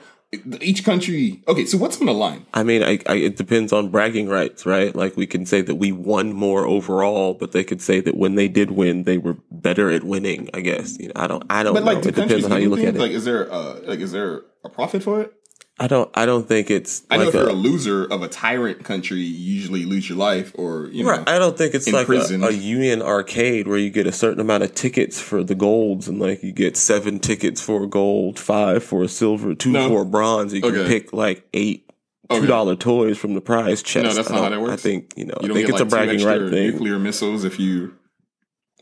each 0.62 0.84
country. 0.84 1.42
Okay, 1.48 1.66
so 1.66 1.78
what's 1.78 2.00
on 2.02 2.08
the 2.08 2.14
line? 2.14 2.46
I 2.54 2.64
mean, 2.64 2.84
I, 2.84 3.00
I, 3.08 3.16
it 3.16 3.38
depends 3.38 3.72
on 3.72 3.90
bragging 3.90 4.28
rights, 4.28 4.66
right? 4.66 4.94
Like 4.96 5.16
we 5.16 5.26
can 5.28 5.46
say 5.46 5.62
that 5.62 5.76
we 5.76 5.92
won 5.92 6.34
more 6.34 6.66
overall, 6.66 7.34
but 7.34 7.52
they 7.54 7.64
could 7.64 7.82
say 7.82 8.02
that 8.02 8.18
when 8.18 8.36
they 8.36 8.48
did 8.48 8.72
win, 8.72 9.04
they 9.04 9.18
were 9.18 9.38
better 9.52 9.90
at 9.90 10.04
winning. 10.04 10.50
I 10.54 10.62
guess 10.62 10.98
you 11.00 11.08
know. 11.08 11.14
I 11.16 11.28
don't. 11.28 11.44
I 11.50 11.64
don't 11.64 11.74
But 11.74 11.82
know. 11.86 11.94
like, 11.94 12.02
do 12.02 12.10
it 12.10 12.16
depends 12.16 12.46
on 12.46 12.52
how 12.52 12.58
you 12.58 12.70
look 12.70 12.80
things? 12.80 12.90
at 12.90 12.96
it. 12.96 13.00
Like, 13.00 13.12
is 13.12 13.24
there, 13.26 13.52
uh, 13.52 13.80
like, 13.84 14.00
is 14.00 14.12
there 14.12 14.42
a 14.66 14.70
profit 14.70 15.02
for 15.04 15.22
it? 15.22 15.34
I 15.80 15.86
don't. 15.88 16.10
I 16.16 16.26
don't 16.26 16.48
think 16.48 16.72
it's. 16.72 17.04
I 17.12 17.18
know 17.18 17.26
like 17.26 17.28
if 17.30 17.34
you're 17.36 17.50
a, 17.50 17.54
a 17.54 17.54
loser 17.54 18.06
of 18.06 18.24
a 18.24 18.28
tyrant 18.28 18.84
country, 18.84 19.20
you 19.20 19.54
usually 19.54 19.86
lose 19.86 20.10
your 20.10 20.18
life, 20.18 20.52
or 20.56 20.88
you 20.88 21.04
know, 21.04 21.12
Right. 21.12 21.30
I 21.30 21.38
don't 21.38 21.56
think 21.56 21.76
it's 21.76 21.88
like 21.92 22.10
a, 22.10 22.14
a 22.46 22.52
union 22.52 23.04
arcade 23.04 23.68
where 23.68 23.78
you 23.78 23.92
get 23.92 24.08
a 24.08 24.12
certain 24.12 24.40
amount 24.40 24.64
of 24.64 24.74
tickets 24.74 25.22
for 25.22 25.44
the 25.44 25.54
golds 25.54 26.08
and 26.08 26.20
like 26.20 26.42
you 26.42 26.52
get 26.52 26.78
seven 26.78 27.20
tickets 27.20 27.62
for 27.62 27.84
a 27.84 27.88
gold, 27.88 28.40
five 28.40 28.84
for 28.84 29.04
a 29.04 29.08
silver, 29.08 29.54
two 29.54 29.72
No. 29.72 29.88
for 29.90 30.02
a 30.02 30.06
bronze. 30.06 30.52
You 30.52 30.62
can 30.62 30.88
pick 30.88 31.14
like 31.14 31.48
eight 31.54 31.84
two 32.32 32.48
dollar 32.48 32.76
toys 32.76 33.20
from 33.20 33.36
the 33.36 33.42
prize 33.42 33.84
chest. 33.84 34.04
No, 34.04 34.14
that's 34.14 34.30
not 34.32 34.40
how 34.46 34.50
that 34.50 34.60
works. 34.60 34.74
I 34.74 34.78
think 34.78 35.14
you 35.16 35.26
know. 35.26 35.36
you 35.42 35.46
I 35.46 35.48
don't 35.48 35.58
think 35.58 35.70
it's 35.70 35.74
like 35.74 35.82
a 35.82 35.86
bragging 35.86 36.26
right 36.26 36.50
thing. 36.50 36.72
nuclear 36.72 36.98
missiles 36.98 37.44
if 37.44 37.60
you. 37.60 37.94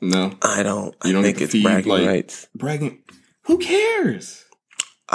No 0.02 0.32
I 0.42 0.64
don't. 0.64 0.96
You 1.04 1.12
don't 1.12 1.24
I 1.24 1.28
think 1.28 1.42
it's 1.42 1.52
feed, 1.52 1.64
bragging 1.64 1.92
like- 1.92 2.08
rights. 2.08 2.48
bragging. 2.56 3.00
Who 3.48 3.58
cares? 3.58 4.45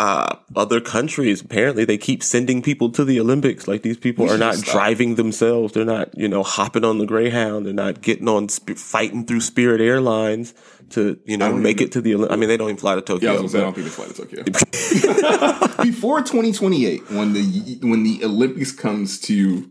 Uh, 0.00 0.36
other 0.56 0.80
countries 0.80 1.42
apparently 1.42 1.84
they 1.84 1.98
keep 1.98 2.22
sending 2.22 2.62
people 2.62 2.88
to 2.90 3.04
the 3.04 3.20
Olympics. 3.20 3.68
Like 3.68 3.82
these 3.82 3.98
people 3.98 4.30
are 4.30 4.38
not 4.38 4.54
stop. 4.56 4.72
driving 4.72 5.16
themselves. 5.16 5.74
They're 5.74 5.84
not 5.96 6.16
you 6.16 6.28
know 6.28 6.42
hopping 6.42 6.84
on 6.84 6.96
the 6.98 7.06
Greyhound. 7.06 7.66
They're 7.66 7.82
not 7.86 8.00
getting 8.00 8.28
on 8.28 8.48
sp- 8.48 8.78
fighting 8.78 9.26
through 9.26 9.40
Spirit 9.42 9.80
Airlines 9.80 10.54
to 10.90 11.18
you 11.26 11.36
know 11.36 11.52
make 11.52 11.76
even- 11.76 11.86
it 11.88 11.92
to 11.92 12.00
the. 12.00 12.12
Olymp- 12.12 12.30
I 12.32 12.36
mean, 12.36 12.48
they 12.48 12.56
don't 12.56 12.68
even 12.70 12.78
fly 12.78 12.94
to 12.94 13.00
Yeah, 13.00 13.04
Tokyo. 13.04 13.30
I 13.30 13.40
was 13.40 13.40
gonna 13.40 13.48
say, 13.52 13.58
I 13.58 13.62
don't 13.62 13.74
think 13.74 13.86
they 13.86 13.92
fly 13.92 14.06
to 14.06 14.14
Tokyo. 14.14 15.82
Before 15.82 16.20
2028, 16.20 17.10
when 17.10 17.32
the 17.32 17.78
when 17.82 18.02
the 18.02 18.24
Olympics 18.24 18.72
comes 18.72 19.18
to 19.22 19.70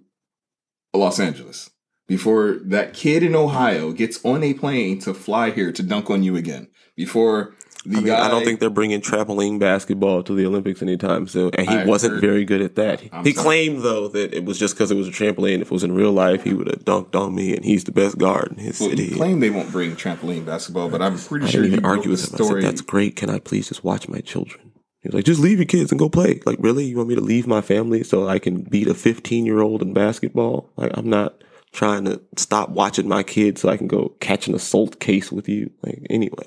Los 0.94 1.20
Angeles, 1.20 1.70
before 2.08 2.58
that 2.66 2.94
kid 2.94 3.24
in 3.24 3.36
Ohio 3.36 3.92
gets 3.92 4.24
on 4.26 4.44
a 4.44 4.54
plane 4.54 5.00
to 5.00 5.14
fly 5.14 5.52
here 5.52 5.72
to 5.72 5.84
dunk 5.84 6.10
on 6.10 6.24
you 6.24 6.36
again, 6.36 6.68
before 6.96 7.54
I 7.86 7.90
mean, 7.90 8.06
guy, 8.06 8.26
I 8.26 8.30
don't 8.30 8.44
think 8.44 8.60
they're 8.60 8.70
bringing 8.70 9.00
trampoline 9.00 9.58
basketball 9.58 10.22
to 10.24 10.34
the 10.36 10.46
Olympics 10.46 10.82
anytime 10.82 11.28
soon. 11.28 11.52
And 11.56 11.70
he 11.70 11.76
I 11.78 11.86
wasn't 11.86 12.16
heard- 12.16 12.22
very 12.22 12.44
good 12.44 12.62
at 12.62 12.76
that. 12.76 13.02
I'm 13.14 13.24
he 13.24 13.32
sorry. 13.34 13.44
claimed 13.46 13.84
though 13.84 14.10
that 14.10 14.34
it 14.34 14.44
was 14.44 14.60
just 14.60 14.76
because 14.76 14.92
it 14.92 14.96
was 14.96 15.08
a 15.08 15.12
trampoline. 15.12 15.62
If 15.62 15.68
it 15.68 15.72
was 15.72 15.84
in 15.84 15.94
real 15.94 16.12
life, 16.12 16.44
he 16.44 16.54
would 16.54 16.68
have 16.68 16.84
dunked 16.84 17.16
on 17.16 17.34
me, 17.36 17.56
and 17.56 17.64
he's 17.64 17.86
the 17.86 17.94
best 17.94 18.18
guard 18.18 18.52
in 18.52 18.58
his 18.58 18.80
well, 18.80 18.90
city. 18.90 19.06
you 19.06 19.16
claim 19.16 19.40
they 19.40 19.50
won't 19.50 19.72
bring 19.72 19.96
trampoline 19.96 20.46
basketball, 20.46 20.90
but 20.90 21.02
I'm 21.02 21.18
pretty 21.18 21.46
I 21.46 21.50
sure 21.50 21.62
didn't 21.62 21.74
even 21.76 21.86
argue 21.86 22.04
the 22.04 22.10
with 22.12 22.40
him. 22.40 22.46
I 22.46 22.50
said, 22.50 22.64
"That's 22.64 22.82
great. 22.82 23.16
Can 23.16 23.30
I 23.30 23.40
please 23.40 23.70
just 23.70 23.84
watch 23.84 24.10
my 24.10 24.20
children?" 24.20 24.72
He 25.02 25.08
was 25.08 25.16
like, 25.16 25.24
"Just 25.26 25.40
leave 25.40 25.60
your 25.60 25.66
kids 25.66 25.92
and 25.92 26.00
go 26.00 26.10
play." 26.10 26.42
Like, 26.46 26.58
really? 26.60 26.84
You 26.84 26.98
want 26.98 27.08
me 27.08 27.16
to 27.16 27.22
leave 27.22 27.48
my 27.48 27.62
family 27.62 28.04
so 28.04 28.28
I 28.28 28.40
can 28.40 28.64
beat 28.64 28.90
a 28.90 28.94
15 28.94 29.46
year 29.46 29.62
old 29.62 29.82
in 29.82 29.94
basketball? 29.94 30.70
Like, 30.76 30.92
I'm 30.96 31.10
not 31.10 31.42
trying 31.72 32.04
to 32.04 32.20
stop 32.36 32.72
watching 32.72 33.08
my 33.08 33.24
kids 33.24 33.62
so 33.62 33.70
I 33.70 33.78
can 33.78 33.88
go 33.88 34.10
catch 34.20 34.48
an 34.50 34.56
assault 34.56 35.00
case 35.00 35.32
with 35.32 35.48
you. 35.48 35.72
Like, 35.82 36.06
anyway. 36.10 36.44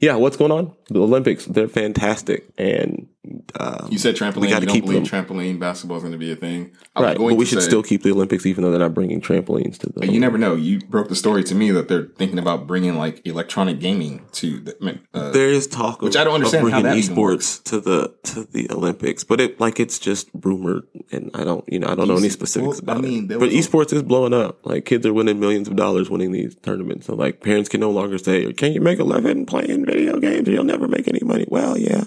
Yeah, 0.00 0.14
what's 0.16 0.36
going 0.36 0.50
on? 0.50 0.74
The 0.88 1.00
Olympics, 1.00 1.44
they're 1.44 1.68
fantastic. 1.68 2.48
And, 2.56 3.06
uh, 3.54 3.86
you 3.90 3.98
said 3.98 4.16
trampoline. 4.16 4.40
We 4.40 4.48
You 4.48 4.54
don't 4.54 4.66
keep 4.66 4.84
believe 4.86 5.08
them. 5.10 5.26
trampoline 5.26 5.58
basketball 5.58 5.98
is 5.98 6.02
going 6.02 6.12
to 6.12 6.18
be 6.18 6.32
a 6.32 6.36
thing. 6.36 6.72
I 6.96 7.02
right. 7.02 7.18
But 7.18 7.24
we 7.36 7.44
should 7.44 7.60
say- 7.60 7.68
still 7.68 7.82
keep 7.82 8.02
the 8.02 8.12
Olympics 8.12 8.46
even 8.46 8.64
though 8.64 8.70
they're 8.70 8.80
not 8.80 8.94
bringing 8.94 9.20
trampolines 9.20 9.76
to 9.78 9.92
the. 9.92 10.10
You 10.10 10.18
never 10.18 10.38
know. 10.38 10.54
You 10.54 10.80
broke 10.80 11.08
the 11.08 11.14
story 11.16 11.44
to 11.44 11.54
me 11.54 11.70
that 11.72 11.88
they're 11.88 12.04
thinking 12.16 12.38
about 12.38 12.66
bringing 12.66 12.96
like 12.96 13.20
electronic 13.26 13.78
gaming 13.78 14.24
to 14.32 14.60
the. 14.60 14.98
Uh, 15.12 15.30
there 15.30 15.48
is 15.50 15.66
talk 15.66 15.96
of, 15.98 16.02
Which 16.04 16.16
I 16.16 16.24
don't 16.24 16.34
understand 16.34 16.66
of 16.66 16.72
how 16.72 16.80
bringing 16.80 17.00
that 17.02 17.10
esports 17.10 17.62
to 17.64 17.80
the 17.80 18.14
to 18.24 18.44
the 18.44 18.70
Olympics, 18.70 19.22
but 19.22 19.40
it 19.40 19.60
like 19.60 19.78
it's 19.78 19.98
just 19.98 20.30
rumored, 20.34 20.84
and 21.12 21.30
I 21.34 21.44
don't 21.44 21.64
you 21.70 21.78
know 21.78 21.88
I 21.88 21.94
don't 21.94 22.08
know 22.08 22.16
any 22.16 22.30
specifics 22.30 22.80
well, 22.80 22.96
I 22.96 22.98
about 22.98 23.04
mean, 23.04 23.30
it. 23.30 23.38
But 23.38 23.50
esports 23.50 23.92
is 23.92 24.02
blowing 24.02 24.32
up. 24.32 24.64
Like 24.64 24.86
kids 24.86 25.04
are 25.04 25.12
winning 25.12 25.38
millions 25.38 25.68
of 25.68 25.76
dollars 25.76 26.08
winning 26.08 26.32
these 26.32 26.54
tournaments. 26.56 27.06
So 27.06 27.14
like 27.14 27.42
parents 27.42 27.68
can 27.68 27.80
no 27.80 27.90
longer 27.90 28.16
say, 28.16 28.50
"Can 28.54 28.72
you 28.72 28.80
make 28.80 28.98
a 28.98 29.04
living 29.04 29.44
playing 29.44 29.84
video 29.84 30.18
games? 30.18 30.48
You'll 30.48 30.64
never 30.64 30.88
make 30.88 31.06
any 31.06 31.20
money." 31.22 31.44
Well, 31.48 31.76
yeah, 31.76 32.04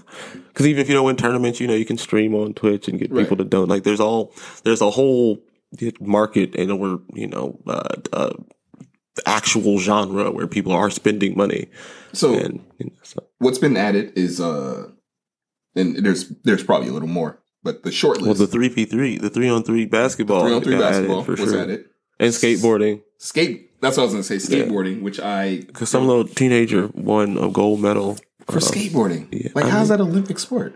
because 0.53 0.67
even 0.67 0.81
if 0.81 0.87
you 0.87 0.93
don't 0.93 1.05
win 1.05 1.15
tournaments, 1.15 1.59
you 1.59 1.67
know 1.67 1.73
you 1.73 1.85
can 1.85 1.97
stream 1.97 2.35
on 2.35 2.53
Twitch 2.53 2.87
and 2.87 2.99
get 2.99 3.11
Right. 3.11 3.23
people 3.23 3.37
to 3.37 3.43
don't 3.43 3.67
like. 3.67 3.83
There's 3.83 3.99
all 3.99 4.33
there's 4.63 4.81
a 4.81 4.91
whole 4.91 5.39
market 5.99 6.53
and 6.55 6.79
we're 6.79 6.99
you 7.13 7.27
know 7.27 7.59
uh, 7.67 7.95
uh, 8.13 8.33
actual 9.25 9.79
genre 9.79 10.31
where 10.31 10.47
people 10.47 10.71
are 10.71 10.89
spending 10.91 11.35
money 11.35 11.67
so 12.13 12.35
and 12.35 12.63
you 12.77 12.85
know, 12.85 12.91
so. 13.01 13.23
what's 13.39 13.57
been 13.57 13.75
added 13.75 14.13
is 14.15 14.39
uh, 14.39 14.87
and 15.75 15.97
there's 15.97 16.29
there's 16.43 16.63
probably 16.63 16.89
a 16.89 16.93
little 16.93 17.07
more, 17.07 17.39
but 17.63 17.83
the 17.83 17.91
short 17.91 18.17
list. 18.17 18.27
Well, 18.27 18.35
the 18.35 18.47
three 18.47 18.69
v 18.69 18.85
three, 18.85 19.17
the 19.17 19.29
three 19.31 19.49
on 19.49 19.63
three 19.63 19.85
basketball, 19.85 20.43
three 20.43 20.53
on 20.53 20.61
three 20.61 20.77
got 20.77 20.93
added 20.93 21.07
basketball 21.07 21.23
for 21.23 21.31
was 21.31 21.51
sure, 21.51 21.59
added. 21.61 21.85
and 22.19 22.31
skateboarding 22.31 23.01
Skate. 23.17 23.71
That's 23.81 23.97
what 23.97 24.03
I 24.03 24.05
was 24.05 24.13
going 24.13 24.23
to 24.23 24.39
say. 24.39 24.63
Skateboarding, 24.63 25.01
which 25.01 25.19
I 25.19 25.63
because 25.65 25.89
some 25.89 26.07
little 26.07 26.25
teenager 26.25 26.87
won 26.93 27.37
a 27.37 27.49
gold 27.49 27.81
medal. 27.81 28.17
For 28.47 28.57
Uh, 28.57 28.61
skateboarding. 28.61 29.27
yeah, 29.31 29.49
like, 29.55 29.65
I 29.65 29.69
how's 29.69 29.89
mean- 29.89 29.97
that 29.97 30.03
Olympic 30.03 30.39
sport? 30.39 30.75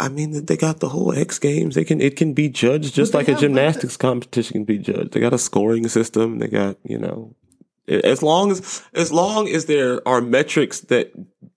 I 0.00 0.08
mean, 0.08 0.46
they 0.46 0.56
got 0.56 0.80
the 0.80 0.88
whole 0.88 1.12
X 1.12 1.38
Games. 1.38 1.76
They 1.76 1.84
can 1.84 2.00
it 2.00 2.16
can 2.16 2.32
be 2.34 2.48
judged 2.48 2.92
just 2.92 3.14
like 3.14 3.28
a 3.28 3.34
gymnastics 3.36 3.96
competition 3.96 4.52
can 4.54 4.64
be 4.64 4.78
judged. 4.78 5.12
They 5.12 5.20
got 5.20 5.32
a 5.32 5.38
scoring 5.38 5.86
system. 5.88 6.40
They 6.40 6.48
got 6.48 6.76
you 6.84 6.98
know, 6.98 7.36
as 7.86 8.20
long 8.20 8.50
as 8.50 8.82
as 8.94 9.12
long 9.12 9.46
as 9.48 9.66
there 9.66 10.06
are 10.08 10.20
metrics 10.20 10.80
that 10.90 11.12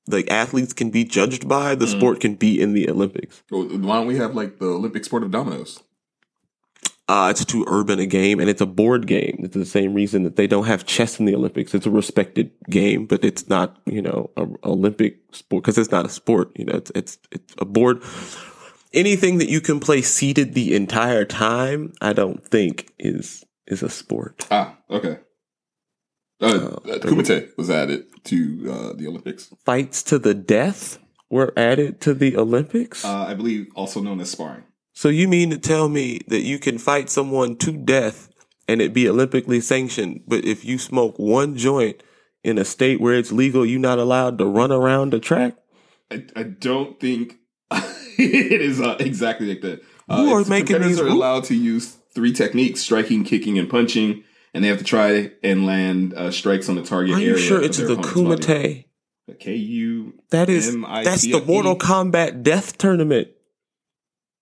like 0.08 0.30
athletes 0.30 0.74
can 0.74 0.92
be 0.92 1.04
judged 1.06 1.48
by, 1.48 1.76
Mm. 1.76 1.80
the 1.80 1.88
sport 1.88 2.20
can 2.20 2.36
be 2.36 2.62
in 2.62 2.74
the 2.74 2.88
Olympics. 2.88 3.42
Why 3.50 3.66
don't 3.98 4.06
we 4.08 4.18
have 4.18 4.36
like 4.36 4.60
the 4.60 4.68
Olympic 4.68 5.06
sport 5.06 5.24
of 5.24 5.32
dominoes? 5.32 5.80
Uh, 7.10 7.28
it's 7.30 7.44
too 7.44 7.66
urban 7.68 8.00
a 8.00 8.06
game 8.06 8.40
and 8.40 8.50
it's 8.50 8.62
a 8.62 8.66
board 8.66 9.08
game. 9.08 9.42
It's 9.44 9.56
the 9.56 9.66
same 9.66 9.94
reason 9.94 10.24
that 10.24 10.38
they 10.38 10.48
don't 10.48 10.66
have 10.66 10.86
chess 10.86 11.20
in 11.20 11.26
the 11.26 11.36
Olympics. 11.36 11.76
It's 11.76 11.86
a 11.86 11.92
respected 11.92 12.52
game, 12.70 13.08
but 13.08 13.26
it's 13.26 13.50
not, 13.50 13.78
you 13.86 14.02
know, 14.02 14.32
a 14.38 14.48
Olympic 14.64 15.20
sport 15.34 15.64
because 15.64 15.78
it's 15.78 15.92
not 15.92 16.06
a 16.06 16.10
sport. 16.10 16.52
You 16.56 16.66
know, 16.66 16.76
it's, 16.76 16.92
it's, 16.96 17.18
it's 17.32 17.54
a 17.58 17.66
board. 17.66 18.02
Anything 18.94 19.40
that 19.40 19.50
you 19.50 19.60
can 19.60 19.82
play 19.82 20.02
seated 20.02 20.54
the 20.54 20.74
entire 20.76 21.26
time, 21.26 21.92
I 22.00 22.14
don't 22.14 22.46
think 22.46 22.94
is, 22.98 23.44
is 23.68 23.84
a 23.84 23.90
sport. 23.90 24.48
Ah, 24.50 24.78
okay. 24.90 25.20
Uh, 26.42 26.46
uh, 26.46 27.00
Kumite 27.00 27.50
was 27.58 27.70
added 27.70 28.06
to 28.26 28.72
uh, 28.72 28.94
the 28.94 29.08
Olympics. 29.08 29.54
Fights 29.66 30.04
to 30.04 30.20
the 30.20 30.34
death 30.34 31.00
were 31.30 31.52
added 31.58 32.00
to 32.02 32.14
the 32.14 32.38
Olympics. 32.38 33.04
Uh, 33.04 33.26
I 33.28 33.34
believe 33.34 33.68
also 33.76 34.02
known 34.02 34.22
as 34.22 34.30
sparring. 34.30 34.64
So 34.94 35.10
you 35.10 35.28
mean 35.28 35.50
to 35.50 35.58
tell 35.58 35.90
me 35.90 36.22
that 36.28 36.42
you 36.42 36.60
can 36.60 36.78
fight 36.78 37.10
someone 37.10 37.58
to 37.58 37.72
death 37.72 38.30
and 38.68 38.82
it 38.82 38.94
be 38.94 39.04
Olympically 39.04 39.62
sanctioned, 39.62 40.24
but 40.28 40.46
if 40.46 40.64
you 40.64 40.78
smoke 40.78 41.18
one 41.18 41.58
joint 41.58 42.02
in 42.44 42.58
a 42.58 42.66
state 42.66 43.02
where 43.02 43.16
it's 43.16 43.32
legal, 43.32 43.66
you're 43.66 43.80
not 43.80 44.00
allowed 44.00 44.38
to 44.38 44.46
run 44.46 44.72
around 44.72 45.12
the 45.12 45.20
track? 45.20 45.56
I, 46.12 46.26
I 46.36 46.44
don't 46.44 47.00
think 47.00 47.40
it 47.72 48.62
is 48.62 48.80
uh, 48.80 48.96
exactly 49.00 49.48
like 49.48 49.62
that. 49.62 49.82
Uh, 50.08 50.18
Who 50.18 50.34
are 50.34 50.46
making 50.46 50.68
competitors 50.68 50.98
these 50.98 51.00
are 51.00 51.08
allowed 51.08 51.46
to 51.46 51.56
use 51.56 51.98
three 52.14 52.34
techniques: 52.34 52.82
striking, 52.82 53.24
kicking, 53.24 53.58
and 53.58 53.70
punching, 53.70 54.24
and 54.54 54.64
they 54.64 54.68
have 54.68 54.78
to 54.78 54.84
try 54.84 55.32
and 55.42 55.66
land 55.66 56.14
uh, 56.14 56.30
strikes 56.30 56.70
on 56.70 56.76
the 56.76 56.84
target 56.84 57.16
area. 57.16 57.26
Are 57.26 57.30
area. 57.32 57.42
you 57.42 57.48
sure 57.48 57.62
it's 57.62 57.78
the. 57.78 57.96
Kumite? 57.96 58.86
K 59.40 59.56
U. 59.56 60.14
That 60.32 60.50
is 60.50 60.76
that's 60.76 61.24
the 61.24 61.42
Mortal 61.42 61.78
Kombat 61.78 62.44
death 62.44 62.78
tournament. 62.78 63.30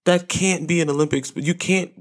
That 0.05 0.27
can't 0.29 0.67
be 0.67 0.81
an 0.81 0.89
Olympic 0.89 1.25
sport. 1.25 1.45
You 1.45 1.53
can't 1.53 1.91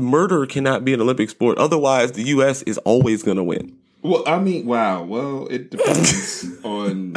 murder 0.00 0.46
cannot 0.46 0.84
be 0.84 0.94
an 0.94 1.00
Olympic 1.00 1.28
sport. 1.30 1.58
Otherwise 1.58 2.12
the 2.12 2.22
US 2.24 2.62
is 2.62 2.78
always 2.78 3.22
gonna 3.22 3.44
win. 3.44 3.76
Well, 4.02 4.24
I 4.26 4.38
mean, 4.40 4.66
wow. 4.66 5.02
Well, 5.04 5.46
it 5.48 5.70
depends 5.70 6.46
on. 6.64 7.14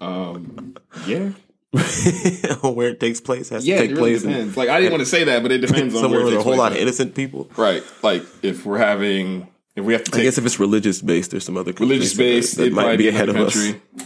Um. 0.00 0.76
Yeah. 1.06 1.30
where 2.62 2.88
it 2.88 3.00
takes 3.00 3.20
place 3.20 3.48
has 3.50 3.66
Yeah. 3.66 3.78
to 3.78 3.84
It 3.84 3.88
take 3.88 3.96
really 3.96 4.10
place 4.12 4.22
depends. 4.22 4.56
Like 4.56 4.68
I 4.68 4.78
didn't 4.80 4.92
want 4.92 5.02
to 5.02 5.06
say 5.06 5.24
that, 5.24 5.42
but 5.42 5.52
it 5.52 5.58
depends 5.58 5.94
on 5.94 6.00
somewhere 6.00 6.20
where 6.24 6.30
with 6.32 6.40
a 6.40 6.42
whole 6.42 6.56
lot 6.56 6.72
of 6.72 6.78
innocent 6.78 7.14
people. 7.14 7.50
Right. 7.56 7.82
Like 8.02 8.24
if 8.42 8.64
we're 8.64 8.78
having, 8.78 9.48
if 9.74 9.84
we 9.84 9.92
have 9.92 10.04
to 10.04 10.18
I 10.18 10.22
guess 10.22 10.38
if 10.38 10.46
it's 10.46 10.58
religious 10.58 11.02
based, 11.02 11.30
there's 11.32 11.44
some 11.44 11.56
other 11.56 11.72
religious 11.78 12.14
based, 12.14 12.56
that, 12.56 12.64
that 12.64 12.72
might 12.72 12.96
be 12.96 13.08
ahead 13.08 13.28
of 13.28 13.36
us. 13.36 13.56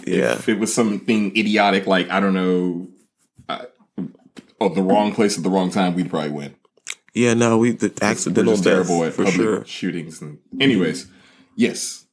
Yeah, 0.06 0.32
If 0.32 0.48
it 0.48 0.58
was 0.58 0.74
something 0.74 1.36
idiotic, 1.36 1.86
like 1.86 2.10
I 2.10 2.18
don't 2.18 2.34
know, 2.34 2.88
oh, 4.60 4.68
the 4.68 4.82
wrong 4.82 5.12
place 5.14 5.36
at 5.38 5.44
the 5.44 5.50
wrong 5.50 5.70
time, 5.70 5.94
we'd 5.94 6.10
probably 6.10 6.30
win. 6.30 6.54
yeah. 7.14 7.34
No, 7.34 7.58
we 7.58 7.72
the 7.72 7.92
accidental 8.02 8.56
terrible 8.56 9.04
at 9.04 9.12
for 9.14 9.24
public 9.24 9.34
sure. 9.40 9.64
shootings. 9.64 10.20
And 10.22 10.38
anyways, 10.60 11.06
yes. 11.56 12.06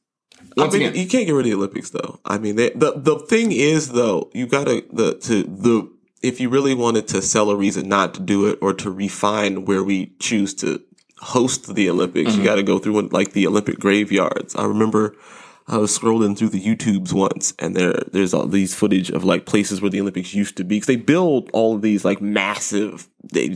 I 0.56 0.62
mean, 0.66 0.74
again, 0.76 0.94
you 0.94 1.06
can't 1.08 1.26
get 1.26 1.32
rid 1.32 1.46
of 1.46 1.50
the 1.50 1.54
Olympics 1.54 1.90
though. 1.90 2.20
I 2.24 2.38
mean, 2.38 2.56
they, 2.56 2.70
the 2.70 2.92
the 2.96 3.18
thing 3.18 3.52
is 3.52 3.90
though, 3.90 4.30
you 4.32 4.46
gotta 4.46 4.84
the 4.92 5.14
to 5.14 5.42
the 5.44 5.90
if 6.22 6.40
you 6.40 6.48
really 6.48 6.74
wanted 6.74 7.06
to 7.08 7.22
sell 7.22 7.50
a 7.50 7.56
reason 7.56 7.88
not 7.88 8.14
to 8.14 8.20
do 8.20 8.46
it 8.46 8.58
or 8.60 8.72
to 8.74 8.90
refine 8.90 9.64
where 9.66 9.84
we 9.84 10.14
choose 10.18 10.52
to 10.54 10.82
host 11.18 11.74
the 11.74 11.88
Olympics, 11.90 12.30
Mm-hmm. 12.30 12.40
you 12.40 12.44
got 12.46 12.56
to 12.56 12.62
go 12.64 12.78
through 12.78 12.94
one, 12.94 13.08
like 13.12 13.32
the 13.32 13.46
Olympic 13.46 13.78
graveyards. 13.78 14.54
I 14.56 14.64
remember 14.64 15.14
I 15.68 15.76
was 15.76 15.96
scrolling 15.96 16.36
through 16.36 16.48
the 16.48 16.60
YouTubes 16.64 17.12
once, 17.12 17.52
and 17.58 17.76
there 17.76 17.92
there's 18.10 18.32
all 18.34 18.46
these 18.46 18.74
footage 18.74 19.10
of 19.10 19.22
like 19.24 19.44
places 19.46 19.80
where 19.80 19.90
the 19.90 20.00
Olympics 20.00 20.32
used 20.34 20.56
to 20.56 20.64
be 20.64 20.76
because 20.76 20.86
they 20.86 20.96
build 20.96 21.50
all 21.52 21.74
of 21.76 21.82
these 21.82 22.04
like 22.04 22.20
massive, 22.20 23.06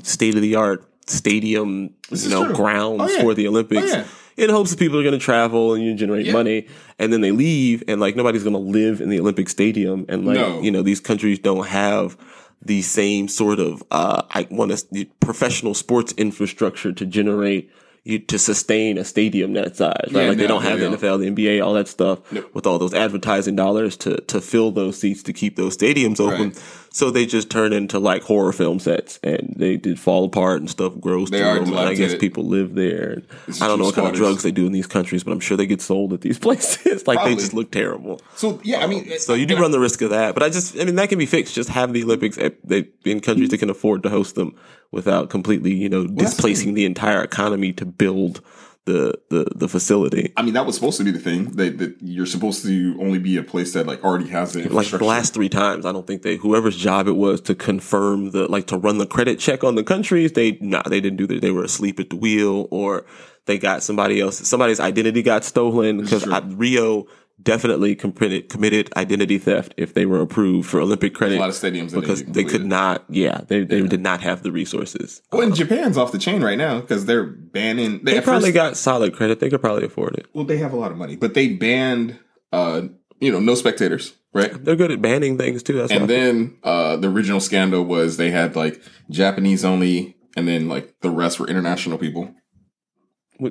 state 0.02 0.34
of 0.34 0.42
the 0.42 0.54
art 0.54 0.84
stadium, 1.06 1.90
you 2.10 2.28
know, 2.28 2.44
true. 2.46 2.54
grounds 2.54 3.00
Oh, 3.02 3.08
yeah. 3.08 3.20
for 3.22 3.34
the 3.34 3.48
Olympics. 3.48 3.92
Oh, 3.92 3.96
yeah. 3.98 4.04
In 4.44 4.48
hopes 4.50 4.70
that 4.70 4.78
people 4.78 4.98
are 4.98 5.02
going 5.02 5.18
to 5.18 5.18
travel 5.24 5.74
and 5.74 5.84
you 5.84 5.94
generate 5.94 6.26
Yeah. 6.26 6.32
money, 6.32 6.66
and 6.98 7.12
then 7.12 7.20
they 7.22 7.32
leave, 7.32 7.82
and 7.88 8.00
like 8.00 8.14
nobody's 8.16 8.42
going 8.44 8.54
to 8.54 8.58
live 8.58 9.00
in 9.00 9.08
the 9.10 9.18
Olympic 9.20 9.48
stadium, 9.48 10.04
and 10.08 10.24
like 10.26 10.36
No. 10.36 10.60
you 10.60 10.70
know 10.70 10.82
these 10.82 11.00
countries 11.00 11.38
don't 11.38 11.66
have 11.66 12.16
the 12.64 12.80
same 12.82 13.26
sort 13.28 13.58
of 13.58 13.82
uh, 13.90 14.22
I 14.30 14.46
want 14.50 14.70
to 14.76 15.04
professional 15.20 15.74
sports 15.74 16.12
infrastructure 16.16 16.92
to 16.92 17.04
generate 17.06 17.70
you 18.04 18.18
to 18.18 18.38
sustain 18.38 18.98
a 18.98 19.04
stadium 19.04 19.52
that 19.52 19.76
size, 19.76 20.08
right? 20.10 20.22
Yeah, 20.22 20.28
like 20.30 20.38
they 20.38 20.46
don't 20.46 20.62
have 20.62 20.80
they 20.80 20.88
the. 20.88 20.96
NFL, 20.96 21.20
the 21.20 21.30
NBA, 21.30 21.64
all 21.64 21.74
that 21.74 21.88
stuff 21.88 22.20
with 22.52 22.66
all 22.66 22.78
those 22.78 22.94
advertising 22.94 23.56
dollars 23.56 23.96
to 23.98 24.20
to 24.22 24.40
fill 24.40 24.72
those 24.72 24.98
seats 24.98 25.22
to 25.24 25.32
keep 25.32 25.56
those 25.56 25.76
stadiums 25.76 26.18
open. 26.18 26.50
Right. 26.50 26.62
So 26.92 27.10
they 27.10 27.24
just 27.24 27.50
turn 27.50 27.72
into 27.72 27.98
like 27.98 28.22
horror 28.22 28.52
film 28.52 28.78
sets, 28.78 29.18
and 29.22 29.54
they 29.56 29.76
did 29.76 29.98
fall 29.98 30.24
apart 30.24 30.60
and 30.60 30.70
stuff 30.70 30.98
grows. 31.00 31.30
They 31.30 31.42
are 31.42 31.58
them, 31.58 31.70
and 31.70 31.88
I 31.88 31.94
guess 31.94 32.14
people 32.14 32.44
live 32.44 32.74
there. 32.74 33.22
I 33.60 33.66
don't 33.66 33.78
know 33.78 33.86
what 33.86 33.94
kind 33.94 34.08
of 34.08 34.14
drugs 34.14 34.42
they 34.42 34.50
do 34.52 34.66
in 34.66 34.72
these 34.72 34.86
countries, 34.86 35.24
but 35.24 35.32
I'm 35.32 35.40
sure 35.40 35.56
they 35.56 35.66
get 35.66 35.80
sold 35.80 36.12
at 36.12 36.20
these 36.20 36.38
places. 36.46 37.06
like 37.06 37.16
Probably. 37.16 37.34
they 37.34 37.40
just 37.40 37.54
look 37.54 37.70
terrible. 37.70 38.20
So 38.36 38.60
yeah, 38.62 38.78
I 38.80 38.86
mean, 38.86 39.18
So 39.18 39.34
you 39.34 39.46
do 39.46 39.56
run 39.56 39.70
the 39.70 39.80
risk 39.80 40.02
of 40.02 40.10
that, 40.10 40.34
but 40.34 40.42
I 40.42 40.50
just, 40.50 40.78
I 40.78 40.84
mean, 40.84 40.96
that 40.96 41.08
can 41.08 41.18
be 41.18 41.26
fixed. 41.26 41.54
Just 41.54 41.70
have 41.70 41.92
the 41.92 42.04
Olympics 42.04 42.36
at, 42.38 42.56
they, 42.66 42.88
in 43.04 43.20
countries 43.20 43.48
that 43.50 43.58
can 43.58 43.70
afford 43.70 44.02
to 44.02 44.10
host 44.10 44.34
them 44.34 44.54
without 44.90 45.30
completely, 45.30 45.72
you 45.72 45.88
know, 45.88 46.02
that's 46.06 46.32
displacing 46.32 46.74
the 46.74 46.84
entire 46.84 47.22
economy 47.22 47.72
to 47.72 47.86
build 47.86 48.42
the 48.84 49.18
the 49.30 49.46
the 49.54 49.68
facility. 49.68 50.32
I 50.36 50.42
mean, 50.42 50.54
that 50.54 50.66
was 50.66 50.74
supposed 50.74 50.98
to 50.98 51.04
be 51.04 51.10
the 51.10 51.18
thing 51.18 51.52
that, 51.52 51.78
that 51.78 51.96
you're 52.00 52.26
supposed 52.26 52.64
to 52.64 52.96
only 53.00 53.18
be 53.18 53.36
a 53.36 53.42
place 53.42 53.72
that 53.74 53.86
like 53.86 54.02
already 54.02 54.28
has 54.30 54.52
the 54.52 54.68
Like 54.68 54.88
the 54.88 55.04
last 55.04 55.34
three 55.34 55.48
times, 55.48 55.86
I 55.86 55.92
don't 55.92 56.06
think 56.06 56.22
they, 56.22 56.36
whoever's 56.36 56.76
job 56.76 57.06
it 57.06 57.12
was 57.12 57.40
to 57.42 57.54
confirm 57.54 58.32
the, 58.32 58.48
like 58.48 58.66
to 58.68 58.76
run 58.76 58.98
the 58.98 59.06
credit 59.06 59.38
check 59.38 59.62
on 59.62 59.76
the 59.76 59.84
countries, 59.84 60.32
they, 60.32 60.58
nah, 60.60 60.82
they 60.82 61.00
didn't 61.00 61.18
do 61.18 61.26
that. 61.28 61.40
They 61.40 61.50
were 61.50 61.64
asleep 61.64 62.00
at 62.00 62.10
the 62.10 62.16
wheel 62.16 62.66
or 62.70 63.06
they 63.46 63.58
got 63.58 63.82
somebody 63.82 64.20
else, 64.20 64.38
somebody's 64.46 64.80
identity 64.80 65.22
got 65.22 65.44
stolen 65.44 66.00
because. 66.00 66.26
Rio 66.54 67.06
definitely 67.42 67.94
committed, 67.94 68.48
committed 68.48 68.92
identity 68.96 69.38
theft 69.38 69.74
if 69.76 69.94
they 69.94 70.06
were 70.06 70.20
approved 70.20 70.68
for 70.68 70.80
Olympic 70.80 71.14
credit. 71.14 71.36
a 71.36 71.40
lot 71.40 71.48
of 71.48 71.54
stadiums 71.54 71.94
because 71.94 72.22
they 72.24 72.44
could 72.44 72.64
not. 72.64 73.04
Yeah, 73.08 73.40
they 73.48 73.64
they 73.64 73.82
did 73.82 74.00
not 74.00 74.20
have 74.20 74.42
the 74.42 74.52
resources. 74.52 75.22
Well, 75.32 75.42
and 75.42 75.54
Japan's 75.54 75.96
off 75.98 76.12
the 76.12 76.18
chain 76.18 76.42
right 76.42 76.58
now 76.58 76.80
because 76.80 77.06
they're 77.06 77.24
banning. 77.26 78.00
They 78.04 78.18
at 78.18 78.24
probably 78.24 78.50
first- 78.50 78.54
got 78.54 78.76
solid 78.76 79.14
credit. 79.14 79.40
They 79.40 79.50
could 79.50 79.60
probably 79.60 79.84
afford 79.84 80.16
it. 80.16 80.26
well, 80.34 80.44
they 80.44 80.58
have 80.58 80.72
a 80.72 80.76
lot 80.76 80.90
of 80.90 80.96
money, 80.96 81.16
but 81.16 81.34
they 81.34 81.48
banned, 81.48 82.18
uh, 82.52 82.82
you 83.20 83.30
know, 83.32 83.40
no 83.40 83.54
spectators, 83.54 84.14
right? 84.32 84.52
They're 84.64 84.76
good 84.76 84.90
at 84.90 85.00
banning 85.02 85.38
things 85.38 85.62
too. 85.62 85.74
That's 85.78 85.92
And 85.92 86.08
then 86.08 86.58
uh, 86.62 86.96
the 86.96 87.08
original 87.08 87.40
scandal 87.40 87.84
was 87.84 88.16
they 88.16 88.30
had 88.30 88.56
like 88.56 88.80
Japanese 89.10 89.64
only, 89.64 90.16
and 90.36 90.46
then 90.48 90.68
like 90.68 90.94
the 91.00 91.10
rest 91.10 91.40
were 91.40 91.48
international 91.48 91.98
people. 91.98 92.34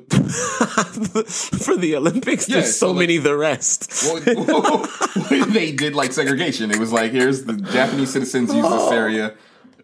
For 0.00 1.76
the 1.76 1.96
Olympics, 1.96 2.48
Yeah, 2.48 2.56
there's 2.56 2.76
so, 2.76 2.86
so, 2.86 2.90
like- 2.92 3.00
many 3.00 3.18
the 3.18 3.36
rest. 3.36 3.90
Well, 4.32 5.46
they 5.46 5.72
did 5.72 5.94
like 5.94 6.12
segregation. 6.12 6.70
It 6.70 6.78
was 6.78 6.92
like 6.92 7.12
here's 7.12 7.44
the 7.44 7.54
Japanese 7.54 8.12
citizens 8.12 8.52
use 8.52 8.62
this 8.62 8.72
oh. 8.72 8.92
area, 8.92 9.34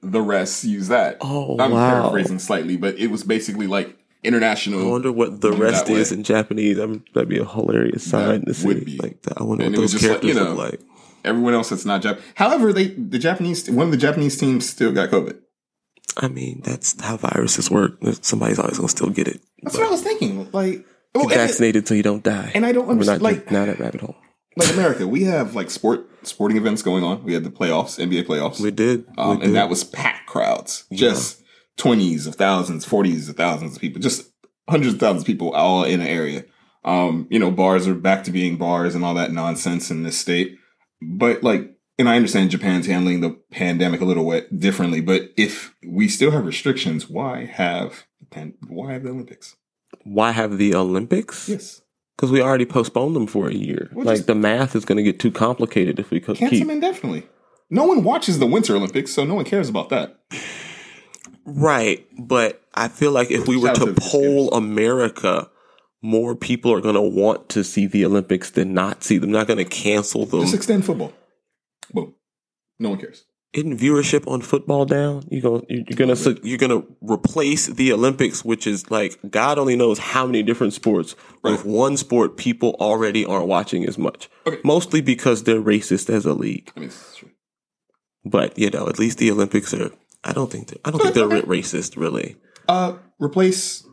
the 0.02 0.20
rest 0.20 0.64
use 0.64 0.88
that. 0.88 1.18
Oh, 1.20 1.58
I'm 1.58 1.72
wow. 1.72 2.00
paraphrasing 2.00 2.38
slightly, 2.38 2.76
but 2.76 2.98
it 2.98 3.08
was 3.08 3.24
basically 3.24 3.66
like 3.66 3.96
international. 4.22 4.86
I 4.86 4.90
wonder 4.90 5.12
what 5.12 5.40
the 5.40 5.52
rest 5.52 5.88
is 5.88 6.10
way. 6.10 6.16
in 6.18 6.24
Japanese. 6.24 6.78
I 6.78 6.86
mean, 6.86 7.04
that'd 7.14 7.28
be 7.28 7.38
a 7.38 7.44
hilarious 7.44 8.08
sign 8.08 8.44
to 8.44 8.54
see. 8.54 8.74
be. 8.74 8.96
Like, 8.96 9.22
that. 9.22 9.40
I 9.40 9.44
wonder 9.44 9.64
And 9.64 9.74
what 9.74 9.80
those 9.80 9.92
just 9.92 10.04
like, 10.04 10.20
characters 10.20 10.28
you 10.28 10.34
know, 10.34 10.54
look 10.54 10.72
like. 10.72 10.80
Everyone 11.24 11.54
else 11.54 11.70
that's 11.70 11.84
not 11.84 12.02
Japanese. 12.02 12.24
However, 12.36 12.72
they 12.72 12.88
the 12.88 13.18
Japanese 13.18 13.70
one 13.70 13.86
of 13.86 13.90
the 13.90 13.98
Japanese 13.98 14.38
teams 14.38 14.68
still 14.68 14.92
got 14.92 15.10
COVID. 15.10 15.38
I 16.16 16.28
mean, 16.28 16.62
that's 16.64 17.00
how 17.00 17.16
viruses 17.16 17.70
work. 17.70 17.98
Somebody's 18.22 18.58
always 18.58 18.76
gonna 18.78 18.88
still 18.88 19.10
get 19.10 19.28
it. 19.28 19.40
That's 19.62 19.76
what 19.76 19.86
I 19.86 19.90
was 19.90 20.02
thinking. 20.02 20.50
Like, 20.52 20.84
well, 21.14 21.26
Get 21.28 21.36
vaccinated 21.38 21.86
so 21.88 21.94
you 21.94 22.02
don't 22.02 22.22
die. 22.24 22.52
and 22.54 22.64
I 22.66 22.72
don't 22.72 22.88
understand. 22.88 23.22
We're 23.22 23.30
not 23.30 23.36
Like, 23.36 23.50
now 23.50 23.64
that 23.66 23.78
rabbit 23.78 24.00
hole. 24.00 24.16
like 24.56 24.72
America, 24.72 25.06
we 25.06 25.24
have 25.24 25.54
like 25.54 25.70
sport 25.70 26.06
sporting 26.26 26.56
events 26.56 26.82
going 26.82 27.04
on. 27.04 27.22
We 27.24 27.34
had 27.34 27.44
the 27.44 27.50
playoffs, 27.50 27.98
NBA 28.04 28.26
playoffs. 28.26 28.60
We 28.60 28.70
did. 28.70 29.04
Um, 29.16 29.28
we 29.28 29.34
and 29.34 29.42
did. 29.44 29.54
that 29.54 29.68
was 29.68 29.84
packed 29.84 30.26
crowds, 30.26 30.84
just 30.92 31.42
twenties 31.76 32.26
of 32.26 32.34
thousands, 32.34 32.84
forties 32.84 33.28
of 33.28 33.36
thousands 33.36 33.76
of 33.76 33.80
people, 33.80 34.00
just 34.00 34.28
hundreds 34.68 34.94
of 34.94 35.00
thousands 35.00 35.22
of 35.22 35.26
people 35.26 35.52
all 35.52 35.84
in 35.84 36.00
an 36.00 36.06
area. 36.06 36.44
Um, 36.84 37.26
you 37.30 37.38
know, 37.38 37.50
bars 37.50 37.86
are 37.86 37.94
back 37.94 38.24
to 38.24 38.30
being 38.30 38.56
bars 38.56 38.94
and 38.94 39.04
all 39.04 39.14
that 39.14 39.32
nonsense 39.32 39.90
in 39.90 40.02
this 40.04 40.18
state. 40.18 40.58
But 41.02 41.42
like, 41.42 41.74
and 41.98 42.08
I 42.08 42.16
understand 42.16 42.50
Japan's 42.50 42.86
handling 42.86 43.20
the 43.20 43.30
pandemic 43.50 44.00
a 44.00 44.04
little 44.04 44.30
bit 44.30 44.58
differently. 44.58 45.00
But 45.00 45.30
if 45.36 45.74
we 45.86 46.08
still 46.08 46.30
have 46.30 46.46
restrictions, 46.46 47.08
why 47.08 47.44
have 47.46 48.06
why 48.68 48.92
have 48.92 49.02
the 49.02 49.10
Olympics? 49.10 49.56
Why 50.04 50.32
have 50.32 50.58
the 50.58 50.74
Olympics? 50.74 51.48
Yes, 51.48 51.80
Because 52.16 52.30
we 52.30 52.40
already 52.42 52.66
postponed 52.66 53.16
them 53.16 53.26
for 53.26 53.48
a 53.48 53.54
year. 53.54 53.90
Well, 53.92 54.04
like 54.06 54.26
the 54.26 54.34
math 54.34 54.76
is 54.76 54.84
going 54.84 54.96
to 54.98 55.02
get 55.02 55.18
too 55.18 55.30
complicated 55.32 55.98
if 55.98 56.10
we 56.10 56.20
could 56.20 56.36
cancel 56.36 56.50
keep. 56.58 56.66
them 56.66 56.70
indefinitely. 56.70 57.26
No 57.70 57.84
one 57.84 58.02
watches 58.04 58.38
the 58.38 58.46
Winter 58.46 58.76
Olympics, 58.76 59.12
so 59.12 59.24
no 59.24 59.34
one 59.34 59.44
cares 59.44 59.68
about 59.68 59.88
that. 59.90 60.20
Right, 61.44 62.06
but 62.18 62.62
I 62.74 62.88
feel 62.88 63.10
like 63.12 63.30
if 63.30 63.48
we 63.48 63.56
were 63.56 63.72
to 63.72 63.94
poll 63.98 64.52
America, 64.52 65.50
more 66.02 66.34
people 66.34 66.72
are 66.72 66.80
going 66.80 66.94
to 66.94 67.00
want 67.00 67.48
to 67.50 67.64
see 67.64 67.86
the 67.86 68.04
Olympics 68.04 68.50
than 68.50 68.74
not 68.74 69.02
see 69.02 69.16
them. 69.18 69.30
Not 69.32 69.46
going 69.46 69.58
to 69.58 69.64
cancel 69.64 70.26
them. 70.26 70.42
Just 70.42 70.54
extend 70.54 70.84
football. 70.84 71.12
Boom. 71.92 72.14
No 72.78 72.90
one 72.90 72.98
cares. 72.98 73.24
Isn't 73.54 73.78
viewership 73.78 74.30
on 74.30 74.42
football 74.42 74.84
down? 74.84 75.24
You 75.30 75.40
go, 75.40 75.64
you're 75.70 75.84
gonna 75.96 76.16
you're 76.42 76.58
gonna 76.58 76.82
replace 77.00 77.66
the 77.66 77.92
Olympics, 77.94 78.44
which 78.44 78.66
is 78.66 78.90
like 78.90 79.18
God 79.30 79.58
only 79.58 79.74
knows 79.74 79.98
how 79.98 80.26
many 80.26 80.42
different 80.42 80.74
sports. 80.74 81.16
With 81.42 81.64
one 81.64 81.96
sport, 81.96 82.36
people 82.36 82.76
already 82.78 83.24
aren't 83.24 83.46
watching 83.46 83.86
as 83.86 83.96
much. 83.96 84.28
Okay. 84.46 84.60
Mostly 84.64 85.00
because 85.00 85.44
they're 85.44 85.62
racist 85.62 86.10
as 86.10 86.26
a 86.26 86.34
league. 86.34 86.70
I 86.76 86.80
mean, 86.80 86.88
it's 86.90 87.16
true. 87.16 87.30
But 88.22 88.58
you 88.58 88.68
know, 88.68 88.86
at 88.86 88.98
least 88.98 89.16
the 89.16 89.30
Olympics 89.30 89.72
are. 89.72 89.92
I 90.24 90.32
don't 90.32 90.52
think 90.52 90.68
they're, 90.68 90.78
I 90.84 90.90
don't 90.90 91.00
think 91.00 91.14
they're 91.14 91.28
racist 91.28 91.96
really. 91.96 92.36
Uh, 92.68 92.96
replace 93.18 93.86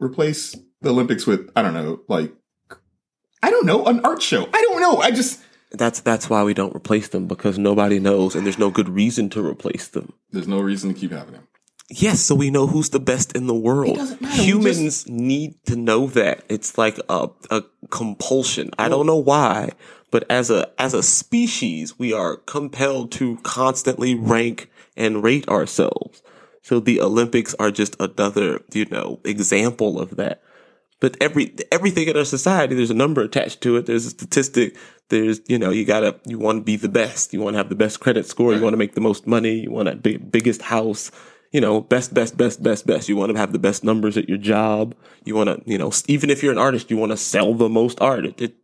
replace 0.00 0.54
the 0.82 0.90
Olympics 0.90 1.26
with 1.26 1.50
I 1.56 1.62
don't 1.62 1.72
know, 1.72 2.02
like 2.08 2.34
I 3.42 3.50
don't 3.50 3.64
know, 3.64 3.86
an 3.86 4.00
art 4.04 4.20
show. 4.20 4.46
I 4.52 4.60
don't 4.60 4.80
know. 4.80 4.98
I 4.98 5.12
just 5.12 5.40
That's 5.74 6.00
that's 6.00 6.28
why 6.28 6.42
we 6.42 6.54
don't 6.54 6.74
replace 6.74 7.08
them 7.08 7.26
because 7.26 7.58
nobody 7.58 7.98
knows 7.98 8.34
and 8.34 8.44
there's 8.44 8.58
no 8.58 8.70
good 8.70 8.88
reason 8.88 9.30
to 9.30 9.44
replace 9.44 9.88
them. 9.88 10.12
there's 10.30 10.48
no 10.48 10.60
reason 10.60 10.92
to 10.92 10.98
keep 10.98 11.12
having 11.12 11.32
them. 11.34 11.48
Yes, 11.88 12.20
so 12.20 12.34
we 12.34 12.50
know 12.50 12.66
who's 12.66 12.90
the 12.90 13.00
best 13.00 13.32
in 13.32 13.46
the 13.48 13.54
world. 13.54 13.96
doesn't 13.96 14.20
matter, 14.22 14.40
we 14.40 14.46
Humans 14.46 15.08
need 15.08 15.62
to 15.66 15.76
know 15.76 16.06
that. 16.06 16.42
It's 16.48 16.78
like 16.78 16.98
a, 17.08 17.28
a 17.50 17.64
compulsion. 17.90 18.70
I 18.78 18.88
don't 18.88 19.06
know 19.06 19.16
why, 19.16 19.72
but 20.10 20.24
as 20.30 20.50
a 20.50 20.70
as 20.80 20.94
a 20.94 21.02
species, 21.02 21.98
we 21.98 22.12
are 22.12 22.36
compelled 22.36 23.12
to 23.12 23.36
constantly 23.42 24.14
rank 24.14 24.70
and 24.96 25.22
rate 25.22 25.46
ourselves. 25.48 26.22
So 26.62 26.80
the 26.80 27.00
Olympics 27.00 27.54
are 27.58 27.70
just 27.70 27.96
another, 28.00 28.60
you 28.72 28.86
know, 28.86 29.20
example 29.24 30.00
of 30.00 30.16
that. 30.16 30.42
But 31.02 31.16
every 31.20 31.52
everything 31.72 32.06
in 32.06 32.16
our 32.16 32.24
society, 32.24 32.76
there's 32.76 32.92
a 32.92 32.94
number 32.94 33.22
attached 33.22 33.60
to 33.62 33.76
it. 33.76 33.86
There's 33.86 34.06
a 34.06 34.10
statistic. 34.10 34.76
There's 35.08 35.40
you 35.48 35.58
know 35.58 35.70
you 35.70 35.84
gotta 35.84 36.14
you 36.26 36.38
want 36.38 36.58
to 36.58 36.62
be 36.62 36.76
the 36.76 36.88
best. 36.88 37.32
You 37.32 37.40
want 37.40 37.54
to 37.54 37.58
have 37.58 37.70
the 37.70 37.74
best 37.74 37.98
credit 37.98 38.24
score. 38.24 38.54
You 38.54 38.62
want 38.62 38.74
to 38.74 38.76
make 38.76 38.94
the 38.94 39.00
most 39.00 39.26
money. 39.26 39.62
You 39.62 39.72
want 39.72 39.88
a 39.88 39.96
big, 39.96 40.30
biggest 40.30 40.62
house. 40.62 41.10
You 41.50 41.60
know, 41.60 41.80
best, 41.80 42.14
best, 42.14 42.36
best, 42.36 42.62
best, 42.62 42.86
best. 42.86 43.08
You 43.08 43.16
want 43.16 43.32
to 43.32 43.38
have 43.38 43.52
the 43.52 43.58
best 43.58 43.82
numbers 43.82 44.16
at 44.16 44.28
your 44.28 44.38
job. 44.38 44.94
You 45.24 45.34
want 45.34 45.48
to, 45.48 45.60
you 45.70 45.76
know, 45.76 45.90
even 46.06 46.30
if 46.30 46.40
you're 46.40 46.52
an 46.52 46.56
artist, 46.56 46.88
you 46.88 46.96
want 46.96 47.10
to 47.10 47.16
sell 47.16 47.52
the 47.52 47.68
most 47.68 48.00
art. 48.00 48.24
It, 48.24 48.40
it, 48.40 48.54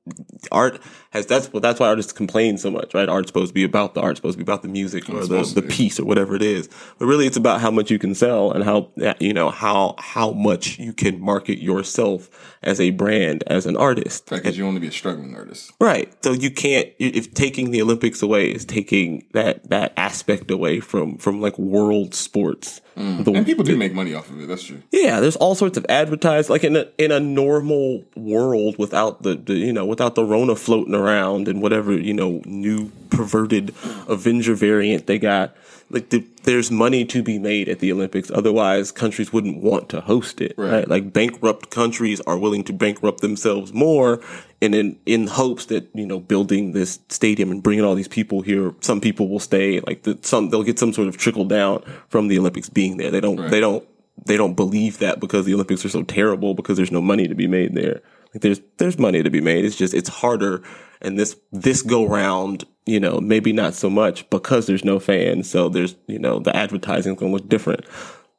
art 0.53 0.81
has 1.11 1.27
that's 1.27 1.53
well, 1.53 1.61
that's 1.61 1.81
why 1.81 1.89
artists 1.89 2.13
complain 2.13 2.59
so 2.59 2.71
much, 2.71 2.95
right? 2.95 3.09
Art's 3.09 3.29
supposed 3.29 3.51
to 3.51 3.55
be 3.55 3.65
about 3.65 3.95
the 3.95 4.01
art, 4.01 4.13
it's 4.13 4.19
supposed 4.19 4.39
to 4.39 4.45
be 4.45 4.51
about 4.51 4.63
the 4.63 4.69
music 4.69 5.09
or 5.09 5.27
the, 5.27 5.43
the 5.55 5.63
piece 5.63 5.99
or 5.99 6.05
whatever 6.05 6.35
it 6.35 6.43
is. 6.43 6.69
But 6.99 7.07
really, 7.07 7.27
it's 7.27 7.37
about 7.37 7.61
how 7.61 7.71
much 7.71 7.91
you 7.91 7.99
can 7.99 8.15
sell 8.15 8.53
and 8.53 8.65
how 8.65 8.91
you 9.21 9.33
know 9.33 9.51
how 9.51 9.95
how 9.99 10.33
much 10.33 10.79
you 10.79 10.93
can 10.93 11.21
market 11.21 11.59
yourself 11.59 12.57
as 12.63 12.81
a 12.81 12.91
brand 12.91 13.45
as 13.47 13.67
an 13.67 13.77
artist. 13.77 14.29
Because 14.29 14.59
you 14.59 14.65
want 14.65 14.77
to 14.77 14.81
be 14.81 14.89
a 14.89 14.93
struggling 14.93 15.35
artist. 15.35 15.73
Right. 15.81 16.13
So 16.25 16.33
you 16.33 16.51
can't 16.51 16.89
if 16.99 17.35
taking 17.35 17.71
the 17.71 17.83
Olympics 17.83 18.23
away 18.23 18.51
is 18.51 18.65
taking 18.65 19.27
that 19.33 19.69
that 19.71 19.93
aspect 19.97 20.51
away 20.51 20.81
from 20.81 21.19
from 21.19 21.41
like 21.41 21.59
world 21.59 22.15
sports. 22.15 22.81
Mm. 22.99 23.25
The- 23.25 23.33
And 23.33 23.47
people 23.47 23.65
do 23.65 23.77
make 23.77 23.95
money 23.95 24.13
off 24.15 24.29
of 24.31 24.41
it. 24.43 24.49
That's 24.49 24.65
true. 24.65 24.83
yeah, 24.91 25.21
there's 25.21 25.37
all 25.37 25.55
sorts 25.55 25.79
of 25.79 25.87
advertised 25.89 26.51
like 26.51 26.65
in 26.65 26.75
a 26.77 26.87
in 26.99 27.13
a 27.13 27.21
normal 27.21 28.05
world 28.17 28.77
without 28.79 29.23
the, 29.23 29.37
the 29.37 29.55
you 29.55 29.73
know 29.73 29.87
without 29.87 30.15
the 30.17 30.25
Rona 30.25 30.57
floating 30.57 30.95
around 30.95 31.47
and 31.49 31.63
whatever 31.63 31.93
you 31.93 32.13
know 32.15 32.43
new 32.45 32.91
perverted 33.11 33.73
Avenger 34.09 34.55
variant 34.55 35.07
they 35.07 35.19
got. 35.19 35.55
Like 35.91 36.11
the, 36.11 36.25
there's 36.43 36.71
money 36.71 37.05
to 37.07 37.23
be 37.23 37.39
made 37.39 37.69
at 37.69 37.79
the 37.79 37.91
Olympics. 37.93 38.31
Otherwise, 38.31 38.93
countries 38.93 39.33
wouldn't 39.33 39.63
want 39.63 39.89
to 39.91 40.01
host 40.03 40.41
it. 40.41 40.55
Right. 40.57 40.71
Right. 40.71 40.89
Like 40.89 41.13
bankrupt 41.13 41.71
countries 41.71 42.21
are 42.27 42.39
willing 42.39 42.65
to 42.65 42.73
bankrupt 42.73 43.21
themselves 43.21 43.73
more, 43.73 44.21
and 44.61 44.75
in 44.75 44.99
in 45.07 45.27
hopes 45.27 45.67
that 45.67 45.89
you 45.95 46.07
know 46.07 46.21
building 46.21 46.73
this 46.73 46.99
stadium 47.09 47.51
and 47.51 47.63
bringing 47.63 47.85
all 47.85 47.95
these 47.95 48.09
people 48.09 48.43
here, 48.43 48.75
some 48.81 49.01
people 49.01 49.29
will 49.29 49.41
stay. 49.41 49.81
Like 49.81 50.03
the, 50.03 50.19
some 50.23 50.51
they'll 50.51 50.63
get 50.63 50.79
some 50.79 50.93
sort 50.93 51.09
of 51.09 51.17
trickle 51.17 51.47
down 51.47 51.83
from 52.09 52.29
the 52.29 52.39
Olympics 52.39 52.69
being 52.69 52.99
there. 52.99 53.11
They 53.11 53.21
don't. 53.21 53.39
Right. 53.39 53.51
They 53.51 53.61
don't 53.61 53.87
they 54.29 54.37
don't 54.37 54.55
believe 54.55 54.99
that 54.99 55.21
because 55.21 55.47
the 55.47 55.55
Olympics 55.55 55.85
are 55.85 55.91
so 55.91 56.03
terrible 56.03 56.55
because 56.55 56.77
there's 56.77 56.93
no 56.93 57.03
money 57.03 57.27
to 57.27 57.35
be 57.35 57.49
made 57.49 57.75
there. 57.75 58.01
Like 58.33 58.43
there's 58.43 58.61
there's 58.77 58.99
money 58.99 59.23
to 59.23 59.31
be 59.31 59.41
made. 59.41 59.65
It's 59.65 59.77
just 59.77 59.95
it's 59.95 60.09
harder 60.09 60.63
and 61.01 61.19
this 61.19 61.37
this 61.51 61.83
go 61.83 62.07
round, 62.07 62.65
you 62.87 63.01
know, 63.01 63.21
maybe 63.21 63.53
not 63.53 63.75
so 63.75 63.89
much 63.89 64.29
because 64.31 64.67
there's 64.67 64.85
no 64.85 65.01
fans. 65.01 65.51
So 65.51 65.69
there's 65.69 65.97
you 66.07 66.19
know, 66.19 66.39
the 66.39 66.55
advertising's 66.55 67.19
gonna 67.19 67.33
look 67.33 67.49
different. 67.49 67.85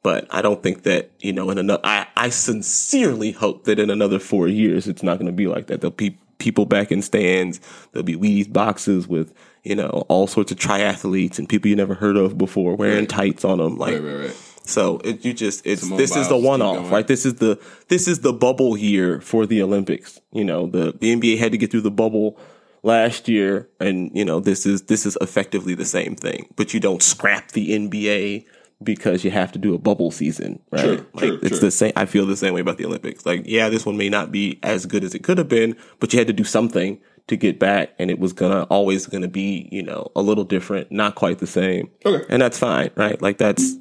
But 0.02 0.26
I 0.30 0.40
don't 0.40 0.62
think 0.62 0.84
that, 0.84 1.10
you 1.18 1.32
know, 1.32 1.50
in 1.50 1.58
another 1.58 1.82
I, 1.84 2.06
I 2.16 2.30
sincerely 2.30 3.32
hope 3.32 3.64
that 3.64 3.78
in 3.78 3.90
another 3.90 4.18
four 4.18 4.48
years 4.48 4.86
it's 4.86 5.02
not 5.02 5.18
gonna 5.18 5.32
be 5.32 5.46
like 5.46 5.66
that. 5.66 5.80
There'll 5.80 5.90
be 5.90 6.18
people 6.38 6.66
back 6.66 6.92
in 6.92 7.02
stands. 7.02 7.60
There'll 7.92 8.04
be 8.04 8.16
Wheaties 8.16 8.52
boxes 8.52 9.08
with 9.08 9.34
you 9.64 9.74
know 9.74 10.04
all 10.08 10.26
sorts 10.26 10.52
of 10.52 10.58
triathletes 10.58 11.38
and 11.38 11.48
people 11.48 11.68
you 11.68 11.76
never 11.76 11.94
heard 11.94 12.16
of 12.16 12.38
before 12.38 12.76
wearing 12.76 13.06
tights 13.06 13.44
on 13.44 13.58
them. 13.58 13.76
Like 13.76 13.94
Right, 13.94 14.02
right, 14.02 14.26
right. 14.26 14.36
So 14.70 15.00
it, 15.04 15.24
you 15.24 15.32
just 15.32 15.66
it's 15.66 15.82
Simone 15.82 15.98
this 15.98 16.16
is 16.16 16.28
the 16.28 16.36
one 16.36 16.62
off, 16.62 16.90
right? 16.90 17.06
This 17.06 17.26
is 17.26 17.34
the 17.34 17.60
this 17.88 18.08
is 18.08 18.20
the 18.20 18.32
bubble 18.32 18.76
year 18.76 19.20
for 19.20 19.46
the 19.46 19.62
Olympics. 19.62 20.20
You 20.32 20.44
know, 20.44 20.66
the 20.66 20.92
the 20.98 21.14
NBA 21.14 21.38
had 21.38 21.52
to 21.52 21.58
get 21.58 21.70
through 21.70 21.82
the 21.82 21.90
bubble 21.90 22.38
last 22.82 23.28
year 23.28 23.68
and 23.78 24.10
you 24.14 24.24
know, 24.24 24.40
this 24.40 24.66
is 24.66 24.82
this 24.82 25.06
is 25.06 25.18
effectively 25.20 25.74
the 25.74 25.84
same 25.84 26.16
thing. 26.16 26.48
But 26.56 26.72
you 26.72 26.80
don't 26.80 27.02
scrap 27.02 27.52
the 27.52 27.70
NBA 27.70 28.46
because 28.82 29.24
you 29.24 29.30
have 29.30 29.52
to 29.52 29.58
do 29.58 29.74
a 29.74 29.78
bubble 29.78 30.10
season, 30.10 30.60
right? 30.70 30.80
Sure, 30.80 30.96
like 31.14 31.24
sure, 31.24 31.38
it's 31.42 31.48
sure. 31.48 31.58
the 31.58 31.70
same 31.70 31.92
I 31.96 32.06
feel 32.06 32.26
the 32.26 32.36
same 32.36 32.54
way 32.54 32.60
about 32.60 32.78
the 32.78 32.86
Olympics. 32.86 33.26
Like, 33.26 33.42
yeah, 33.44 33.68
this 33.68 33.84
one 33.84 33.96
may 33.96 34.08
not 34.08 34.32
be 34.32 34.58
as 34.62 34.86
good 34.86 35.04
as 35.04 35.14
it 35.14 35.22
could 35.22 35.38
have 35.38 35.48
been, 35.48 35.76
but 35.98 36.12
you 36.12 36.18
had 36.18 36.28
to 36.28 36.32
do 36.32 36.44
something 36.44 36.98
to 37.26 37.36
get 37.36 37.58
back 37.58 37.90
and 37.98 38.10
it 38.10 38.18
was 38.18 38.32
gonna 38.32 38.62
always 38.64 39.06
gonna 39.06 39.28
be, 39.28 39.68
you 39.70 39.82
know, 39.82 40.10
a 40.16 40.22
little 40.22 40.44
different, 40.44 40.90
not 40.90 41.14
quite 41.14 41.38
the 41.38 41.46
same. 41.46 41.90
Okay. 42.04 42.24
And 42.28 42.40
that's 42.40 42.58
fine, 42.58 42.90
right? 42.96 43.20
Like 43.20 43.38
that's 43.38 43.76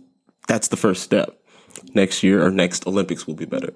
that's 0.49 0.67
the 0.67 0.77
first 0.77 1.03
step. 1.03 1.39
Next 1.93 2.23
year 2.23 2.43
or 2.43 2.49
next 2.49 2.87
Olympics 2.87 3.25
will 3.27 3.35
be 3.35 3.45
better. 3.45 3.73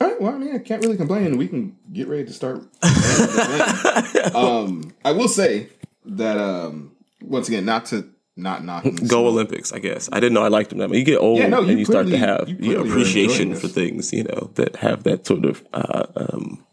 All 0.00 0.08
right. 0.08 0.20
Well, 0.20 0.34
I 0.34 0.38
mean, 0.38 0.54
I 0.54 0.58
can't 0.58 0.82
really 0.82 0.96
complain. 0.96 1.36
We 1.36 1.48
can 1.48 1.76
get 1.92 2.06
ready 2.08 2.24
to 2.26 2.32
start. 2.32 2.58
um, 4.34 4.94
I 5.04 5.12
will 5.12 5.28
say 5.28 5.68
that 6.04 6.38
um, 6.38 6.92
once 7.22 7.48
again, 7.48 7.64
not 7.64 7.86
to 7.86 8.08
not 8.36 8.64
knock 8.64 8.84
Go 9.06 9.26
Olympics, 9.26 9.72
I 9.72 9.78
guess. 9.78 10.08
I 10.12 10.20
didn't 10.20 10.34
know 10.34 10.44
I 10.44 10.48
liked 10.48 10.70
them 10.70 10.78
that 10.78 10.88
much. 10.88 10.98
You 10.98 11.04
get 11.04 11.18
old 11.18 11.38
Yeah, 11.38 11.48
no, 11.48 11.62
you 11.62 11.70
and 11.70 11.78
you 11.78 11.84
start 11.84 12.06
to 12.08 12.16
have 12.16 12.48
you 12.48 12.54
you 12.54 12.60
know, 12.60 12.82
clearly 12.82 12.88
are 12.88 12.92
appreciation 12.92 13.54
for 13.54 13.68
things, 13.68 14.12
you 14.12 14.24
know, 14.24 14.50
that 14.54 14.76
have 14.76 15.02
that 15.04 15.26
sort 15.26 15.44
of 15.44 15.66
uh, 15.72 16.06
um, 16.16 16.64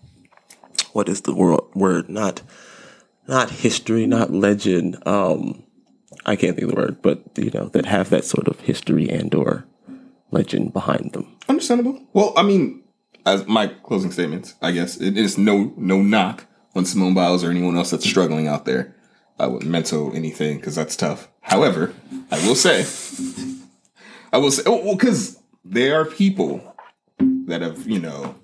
what 0.94 1.10
is 1.10 1.22
the 1.22 1.34
word? 1.34 1.62
Word 1.74 2.10
not 2.10 2.42
not 3.28 3.50
history, 3.50 4.06
not 4.06 4.32
legend. 4.32 5.06
Um, 5.06 5.64
I 6.28 6.36
can't 6.36 6.56
think 6.56 6.70
of 6.70 6.76
the 6.76 6.82
word, 6.82 7.02
but 7.02 7.24
you 7.36 7.52
know 7.52 7.70
that 7.70 7.86
have 7.86 8.10
that 8.10 8.26
sort 8.26 8.48
of 8.48 8.60
history 8.60 9.10
and 9.10 9.34
or 9.34 9.66
legend 10.32 10.74
behind 10.74 11.14
them. 11.14 11.38
Understandable. 11.48 12.06
Well, 12.14 12.34
I 12.36 12.44
mean, 12.44 12.84
as 13.26 13.48
my 13.48 13.68
closing 13.68 14.12
statements, 14.12 14.56
I 14.62 14.72
guess 14.72 14.98
it 14.98 15.18
is 15.18 15.38
no 15.38 15.74
no 15.78 16.02
knock 16.02 16.46
on 16.76 16.86
Simone 16.86 17.14
Biles 17.14 17.44
or 17.44 17.50
anyone 17.50 17.78
else 17.78 17.92
that's 17.92 18.08
struggling 18.08 18.48
out 18.48 18.66
there 18.66 18.96
uh, 19.40 19.50
with 19.50 19.66
mental 19.66 20.14
anything 20.16 20.58
because 20.58 20.76
that's 20.76 20.96
tough. 20.96 21.30
However, 21.42 21.94
I 22.30 22.46
will 22.46 22.56
say, 22.56 22.86
I 24.34 24.38
will 24.38 24.52
say, 24.52 24.64
oh, 24.66 24.84
well, 24.84 24.96
because 24.96 25.40
there 25.64 26.00
are 26.00 26.06
people 26.06 26.76
that 27.20 27.62
have 27.62 27.88
you 27.88 28.00
know 28.00 28.36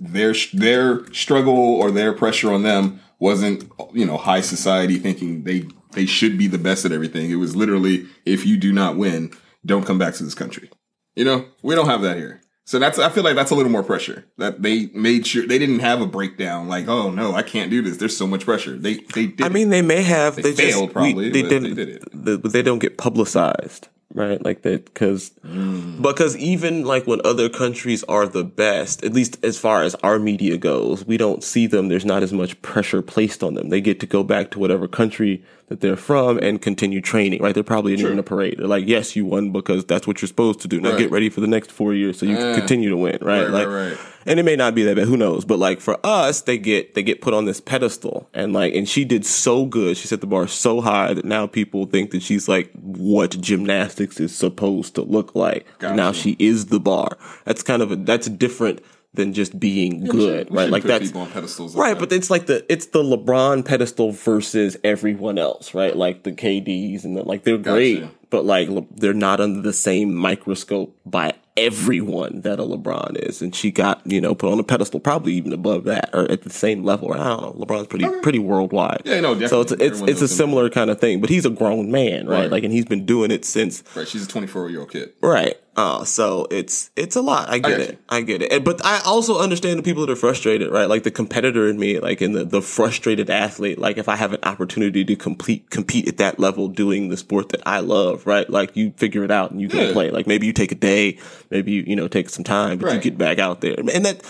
their 0.00 0.34
their 0.52 1.12
struggle 1.12 1.54
or 1.54 1.90
their 1.90 2.12
pressure 2.12 2.52
on 2.52 2.62
them 2.62 3.00
wasn't 3.18 3.70
you 3.92 4.06
know 4.06 4.16
high 4.16 4.40
society 4.40 4.98
thinking 4.98 5.44
they 5.44 5.66
they 5.98 6.06
should 6.06 6.38
be 6.38 6.46
the 6.46 6.58
best 6.58 6.84
at 6.84 6.92
everything. 6.92 7.30
It 7.30 7.36
was 7.36 7.56
literally 7.56 8.06
if 8.24 8.46
you 8.46 8.56
do 8.56 8.72
not 8.72 8.96
win, 8.96 9.32
don't 9.66 9.84
come 9.84 9.98
back 9.98 10.14
to 10.14 10.22
this 10.22 10.34
country. 10.34 10.70
You 11.16 11.24
know, 11.24 11.46
we 11.62 11.74
don't 11.74 11.88
have 11.88 12.02
that 12.02 12.16
here. 12.16 12.40
So 12.64 12.78
that's 12.78 12.98
I 12.98 13.08
feel 13.08 13.24
like 13.24 13.34
that's 13.34 13.50
a 13.50 13.54
little 13.54 13.72
more 13.72 13.82
pressure. 13.82 14.26
That 14.36 14.62
they 14.62 14.86
made 14.94 15.26
sure 15.26 15.46
they 15.46 15.58
didn't 15.58 15.80
have 15.80 16.00
a 16.00 16.06
breakdown 16.06 16.68
like, 16.68 16.86
oh 16.86 17.10
no, 17.10 17.34
I 17.34 17.42
can't 17.42 17.70
do 17.70 17.82
this. 17.82 17.96
There's 17.96 18.16
so 18.16 18.26
much 18.26 18.44
pressure. 18.44 18.76
They 18.76 18.98
they 19.14 19.26
did. 19.26 19.42
I 19.42 19.48
mean, 19.48 19.70
they 19.70 19.82
may 19.82 20.02
have. 20.02 20.36
They, 20.36 20.52
failed 20.52 20.84
just, 20.84 20.92
probably, 20.92 21.30
they 21.30 21.42
but 21.42 21.48
didn't. 21.48 21.74
they 21.74 21.84
did 21.84 21.96
it. 21.96 22.02
the- 22.12 22.38
but 22.38 22.52
they 22.52 22.62
don't 22.62 22.78
get 22.78 22.96
publicized, 22.98 23.88
right? 24.14 24.42
Like 24.44 24.62
that 24.62 24.84
because 24.86 25.30
Mm. 25.46 26.02
because 26.02 26.36
even 26.36 26.84
like 26.84 27.06
when 27.06 27.20
other 27.24 27.48
countries 27.48 28.04
are 28.04 28.26
the 28.26 28.44
best, 28.44 29.04
at 29.04 29.12
least 29.12 29.38
as 29.44 29.58
far 29.58 29.82
as 29.82 29.94
our 30.02 30.18
media 30.18 30.56
goes, 30.56 31.04
we 31.06 31.16
don't 31.16 31.42
see 31.44 31.66
them. 31.66 31.88
There's 31.88 32.04
not 32.04 32.22
as 32.22 32.32
much 32.32 32.60
pressure 32.62 33.02
placed 33.02 33.42
on 33.42 33.54
them. 33.54 33.68
They 33.68 33.80
get 33.80 34.00
to 34.00 34.06
go 34.06 34.22
back 34.22 34.50
to 34.52 34.58
whatever 34.58 34.88
country 34.88 35.42
that 35.68 35.80
they're 35.82 35.96
from 35.96 36.38
and 36.38 36.62
continue 36.62 37.00
training, 37.02 37.42
right? 37.42 37.54
They're 37.54 37.62
probably 37.62 37.92
in 37.92 38.18
a 38.18 38.22
parade. 38.22 38.56
They're 38.58 38.66
like, 38.66 38.86
yes, 38.88 39.14
you 39.14 39.26
won 39.26 39.52
because 39.52 39.84
that's 39.84 40.06
what 40.06 40.22
you're 40.22 40.26
supposed 40.28 40.60
to 40.60 40.68
do. 40.68 40.80
Now 40.80 40.90
Right. 40.90 40.98
get 40.98 41.10
ready 41.10 41.28
for 41.28 41.42
the 41.42 41.46
next 41.46 41.70
four 41.70 41.92
years 41.92 42.18
so 42.18 42.24
you 42.24 42.36
can 42.36 42.54
continue 42.54 42.88
to 42.88 42.96
win, 42.96 43.18
right? 43.20 43.42
Right, 43.42 43.50
like, 43.50 43.66
right, 43.68 43.88
right. 43.90 43.98
And 44.28 44.38
it 44.38 44.44
may 44.44 44.54
not 44.56 44.74
be 44.74 44.82
that 44.84 44.96
bad. 44.96 45.08
Who 45.08 45.16
knows? 45.16 45.44
But 45.44 45.58
like 45.58 45.80
for 45.80 45.98
us, 46.04 46.42
they 46.42 46.58
get 46.58 46.94
they 46.94 47.02
get 47.02 47.20
put 47.20 47.34
on 47.34 47.44
this 47.46 47.60
pedestal, 47.60 48.28
and 48.34 48.52
like, 48.52 48.74
and 48.74 48.88
she 48.88 49.04
did 49.04 49.24
so 49.26 49.64
good. 49.66 49.96
She 49.96 50.06
set 50.06 50.20
the 50.20 50.26
bar 50.26 50.46
so 50.46 50.80
high 50.80 51.14
that 51.14 51.24
now 51.24 51.46
people 51.46 51.86
think 51.86 52.10
that 52.12 52.22
she's 52.22 52.48
like 52.48 52.70
what 52.74 53.30
gymnastics 53.40 54.20
is 54.20 54.34
supposed 54.36 54.94
to 54.96 55.02
look 55.02 55.34
like. 55.34 55.66
Gotcha. 55.78 55.96
Now 55.96 56.12
she 56.12 56.36
is 56.38 56.66
the 56.66 56.80
bar. 56.80 57.16
That's 57.44 57.62
kind 57.62 57.82
of 57.82 57.90
a 57.92 57.96
that's 57.96 58.28
different 58.28 58.80
than 59.14 59.32
just 59.32 59.58
being 59.58 60.04
good, 60.04 60.50
We 60.50 60.56
right? 60.56 60.64
should 60.64 60.70
Like 60.72 60.82
put 60.82 60.88
that's 60.88 61.06
people 61.06 61.22
on 61.22 61.30
pedestals 61.30 61.74
like 61.74 61.82
right. 61.82 61.98
that. 61.98 62.08
But 62.08 62.12
it's 62.14 62.28
like 62.30 62.46
the 62.46 62.64
it's 62.70 62.86
the 62.86 63.02
LeBron 63.02 63.64
pedestal 63.64 64.12
versus 64.12 64.76
everyone 64.84 65.38
else, 65.38 65.72
right? 65.74 65.96
Like 65.96 66.22
the 66.24 66.32
KDs 66.32 67.04
and 67.04 67.16
the, 67.16 67.22
like 67.22 67.42
they're 67.44 67.56
great, 67.58 68.04
but 68.30 68.44
like 68.44 68.68
they're 68.94 69.14
not 69.14 69.40
under 69.40 69.62
the 69.62 69.72
same 69.72 70.14
microscope 70.14 70.94
by 71.06 71.32
everyone 71.58 72.40
that 72.42 72.58
a 72.58 72.62
LeBron 72.62 73.16
is. 73.28 73.42
And 73.42 73.54
she 73.54 73.70
got 73.70 74.00
you 74.04 74.20
know 74.20 74.34
put 74.34 74.50
on 74.52 74.58
a 74.58 74.64
pedestal, 74.64 75.00
probably 75.00 75.34
even 75.34 75.52
above 75.52 75.84
that 75.84 76.10
or 76.12 76.30
at 76.30 76.42
the 76.42 76.50
same 76.50 76.84
level. 76.84 77.12
I 77.12 77.16
don't 77.18 77.58
know. 77.58 77.64
LeBron's 77.66 77.86
pretty 77.88 78.08
pretty 78.22 78.38
worldwide. 78.38 79.02
Yeah, 79.04 79.20
no, 79.20 79.34
definitely. 79.34 79.48
So 79.48 79.60
it's 79.60 79.72
it's 79.72 80.00
it's 80.02 80.20
a 80.20 80.24
him. 80.24 80.28
similar 80.28 80.70
kind 80.70 80.90
of 80.90 81.00
thing, 81.00 81.20
but 81.20 81.30
he's 81.30 81.44
a 81.44 81.50
grown 81.50 81.90
man, 81.90 82.26
right? 82.26 82.38
Right. 82.38 82.50
Like, 82.52 82.64
and 82.64 82.72
he's 82.72 82.84
been 82.84 83.04
doing 83.04 83.30
it 83.30 83.44
since 83.44 83.82
right, 83.96 84.06
she's 84.06 84.24
a 84.24 84.28
24 84.28 84.70
year 84.70 84.80
old 84.80 84.92
kid. 84.92 85.12
Right. 85.20 85.56
Uh, 85.76 86.02
so 86.04 86.46
it's 86.50 86.90
it's 86.96 87.14
a 87.14 87.20
lot. 87.22 87.48
I 87.48 87.58
get 87.60 87.68
get 87.78 87.80
it. 87.80 87.98
I 88.08 88.20
get 88.22 88.42
it. 88.42 88.52
And- 88.52 88.64
But 88.64 88.84
I 88.84 89.00
also 89.04 89.38
understand 89.38 89.78
the 89.78 89.82
people 89.84 90.04
that 90.04 90.12
are 90.12 90.16
frustrated, 90.16 90.72
right? 90.72 90.88
Like 90.88 91.04
the 91.04 91.10
competitor 91.12 91.68
in 91.68 91.78
me, 91.78 92.00
like 92.00 92.20
in 92.20 92.32
the, 92.32 92.44
the 92.44 92.60
frustrated 92.60 93.30
athlete. 93.30 93.78
Like 93.78 93.96
if 93.96 94.08
I 94.08 94.16
have 94.16 94.32
an 94.32 94.40
opportunity 94.42 95.04
to 95.04 95.14
complete 95.14 95.70
compete 95.70 96.08
at 96.08 96.16
that 96.16 96.40
level 96.40 96.66
doing 96.66 97.10
the 97.10 97.16
sport 97.16 97.50
that 97.50 97.62
I 97.64 97.78
love, 97.78 98.26
right? 98.26 98.48
Like 98.50 98.76
you 98.76 98.92
figure 98.96 99.22
it 99.22 99.30
out 99.30 99.52
and 99.52 99.60
you 99.60 99.68
can 99.68 99.78
Yeah. 99.86 99.92
play. 99.92 100.10
Like 100.10 100.26
maybe 100.26 100.46
you 100.48 100.52
take 100.52 100.72
a 100.72 100.74
day, 100.74 101.18
maybe 101.50 101.72
you, 101.72 101.84
you 101.86 101.96
know, 101.96 102.08
take 102.08 102.28
some 102.30 102.44
time, 102.44 102.78
but 102.78 102.92
you 102.94 103.00
get 103.00 103.18
back 103.18 103.38
out 103.38 103.60
there. 103.60 103.74
And 103.92 104.04
that 104.04 104.22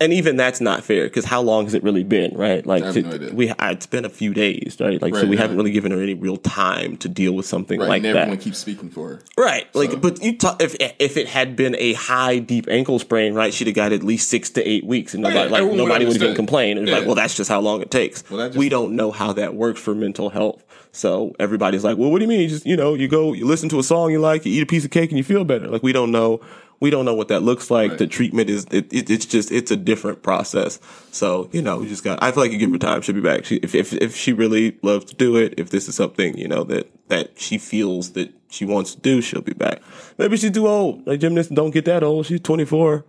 and 0.00 0.12
even 0.12 0.36
that's 0.36 0.60
not 0.60 0.84
fair 0.84 1.04
because 1.04 1.24
how 1.24 1.40
long 1.40 1.64
has 1.64 1.72
it 1.74 1.82
really 1.82 2.04
been, 2.04 2.36
right? 2.36 2.64
Like 2.66 2.82
I 2.84 2.92
to- 2.92 3.02
no 3.02 3.32
we 3.32 3.50
it's 3.58 3.86
been 3.86 4.04
a 4.04 4.10
few 4.10 4.34
days, 4.34 4.76
right? 4.78 5.00
Like 5.00 5.14
so 5.14 5.26
we 5.26 5.36
yeah. 5.36 5.42
haven't 5.42 5.56
really 5.56 5.70
given 5.70 5.92
her 5.92 6.02
any 6.02 6.14
real 6.14 6.36
time 6.36 6.96
to 6.98 7.08
deal 7.08 7.32
with 7.32 7.46
something 7.46 7.80
Right, 7.80 7.88
like 7.88 8.04
and 8.04 8.14
that. 8.14 8.16
everyone 8.22 8.38
keeps 8.38 8.58
speaking 8.58 8.90
for 8.90 9.08
her. 9.08 9.22
Right. 9.38 9.74
Like, 9.74 9.92
So- 9.92 9.96
but 9.98 10.22
you 10.22 10.36
talk, 10.36 10.62
if 10.62 10.76
if 10.98 11.16
it 11.16 11.28
had 11.28 11.56
been 11.56 11.76
a 11.78 11.94
high 11.94 12.38
deep 12.38 12.68
ankle 12.68 12.98
sprain, 12.98 13.32
right, 13.34 13.54
she'd 13.54 13.68
have 13.68 13.76
got 13.76 13.92
at 13.92 14.02
least 14.02 14.28
six 14.28 14.50
to 14.50 14.68
eight 14.68 14.84
weeks, 14.84 15.14
and 15.14 15.22
nobody 15.22 15.38
Oh, 15.38 15.44
yeah, 15.44 15.50
like 15.50 15.58
everyone 15.60 15.78
would 15.78 15.84
nobody 15.88 16.04
would 16.04 16.16
even 16.16 16.34
complain. 16.34 16.78
It's 16.78 16.90
like, 16.90 17.06
well, 17.06 17.14
that's 17.14 17.34
just 17.34 17.48
how 17.48 17.60
long 17.60 17.80
it 17.80 17.90
takes. 17.90 18.28
Well, 18.30 18.46
just- 18.48 18.58
we 18.58 18.68
don't 18.68 18.96
know 18.96 19.10
how 19.10 19.32
that 19.34 19.54
works 19.54 19.80
for 19.80 19.94
mental 19.94 20.28
health. 20.30 20.62
So 20.96 21.34
everybody's 21.38 21.84
like, 21.84 21.98
well, 21.98 22.10
what 22.10 22.20
do 22.20 22.24
you 22.24 22.28
mean? 22.28 22.40
You 22.40 22.48
just 22.48 22.64
you 22.64 22.76
know, 22.76 22.94
you 22.94 23.06
go, 23.06 23.34
you 23.34 23.46
listen 23.46 23.68
to 23.68 23.78
a 23.78 23.82
song 23.82 24.10
you 24.10 24.18
like, 24.18 24.46
you 24.46 24.52
eat 24.52 24.62
a 24.62 24.66
piece 24.66 24.84
of 24.84 24.90
cake, 24.90 25.10
and 25.10 25.18
you 25.18 25.24
feel 25.24 25.44
better. 25.44 25.68
Like 25.68 25.82
we 25.82 25.92
don't 25.92 26.10
know. 26.10 26.40
We 26.78 26.90
don't 26.90 27.06
know 27.06 27.14
what 27.14 27.28
that 27.28 27.40
looks 27.40 27.70
like. 27.70 27.90
Right. 27.90 27.98
The 27.98 28.06
treatment 28.06 28.50
is 28.50 28.66
it, 28.70 28.92
it, 28.92 29.08
it's 29.08 29.24
just 29.24 29.50
it's 29.50 29.70
a 29.70 29.76
different 29.76 30.22
process. 30.22 30.78
So 31.10 31.48
you 31.52 31.62
know, 31.62 31.78
we 31.78 31.88
just 31.88 32.02
got. 32.02 32.22
I 32.22 32.32
feel 32.32 32.42
like 32.42 32.52
you 32.52 32.58
give 32.58 32.70
her 32.70 32.78
time. 32.78 33.02
She'll 33.02 33.14
be 33.14 33.20
back. 33.20 33.44
She, 33.44 33.56
if 33.56 33.74
if 33.74 33.92
if 33.92 34.16
she 34.16 34.32
really 34.32 34.78
loves 34.82 35.06
to 35.06 35.14
do 35.14 35.36
it, 35.36 35.54
if 35.58 35.70
this 35.70 35.88
is 35.88 35.94
something 35.94 36.36
you 36.36 36.48
know 36.48 36.64
that 36.64 36.90
that 37.08 37.38
she 37.38 37.58
feels 37.58 38.12
that 38.12 38.32
she 38.48 38.64
wants 38.64 38.94
to 38.94 39.00
do, 39.00 39.20
she'll 39.20 39.42
be 39.42 39.54
back. 39.54 39.82
Maybe 40.18 40.36
she's 40.36 40.50
too 40.50 40.66
old. 40.66 41.06
Like 41.06 41.20
gymnasts 41.20 41.52
don't 41.52 41.72
get 41.72 41.84
that 41.86 42.02
old. 42.02 42.26
She's 42.26 42.40
twenty 42.40 42.64
four. 42.64 43.04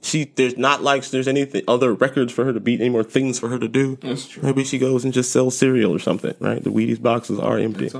She 0.00 0.24
there's 0.24 0.56
not 0.56 0.82
like 0.82 1.04
there's 1.06 1.28
anything 1.28 1.62
other 1.66 1.92
records 1.92 2.32
for 2.32 2.44
her 2.44 2.52
to 2.52 2.60
beat, 2.60 2.80
any 2.80 2.88
more 2.88 3.02
things 3.02 3.38
for 3.38 3.48
her 3.48 3.58
to 3.58 3.68
do. 3.68 3.96
That's 3.96 4.28
true. 4.28 4.42
Maybe 4.42 4.64
she 4.64 4.78
goes 4.78 5.04
and 5.04 5.12
just 5.12 5.32
sells 5.32 5.58
cereal 5.58 5.94
or 5.94 5.98
something. 5.98 6.34
Right? 6.38 6.62
The 6.62 6.70
Wheaties 6.70 7.02
boxes 7.02 7.38
are 7.38 7.58
empty. 7.58 7.90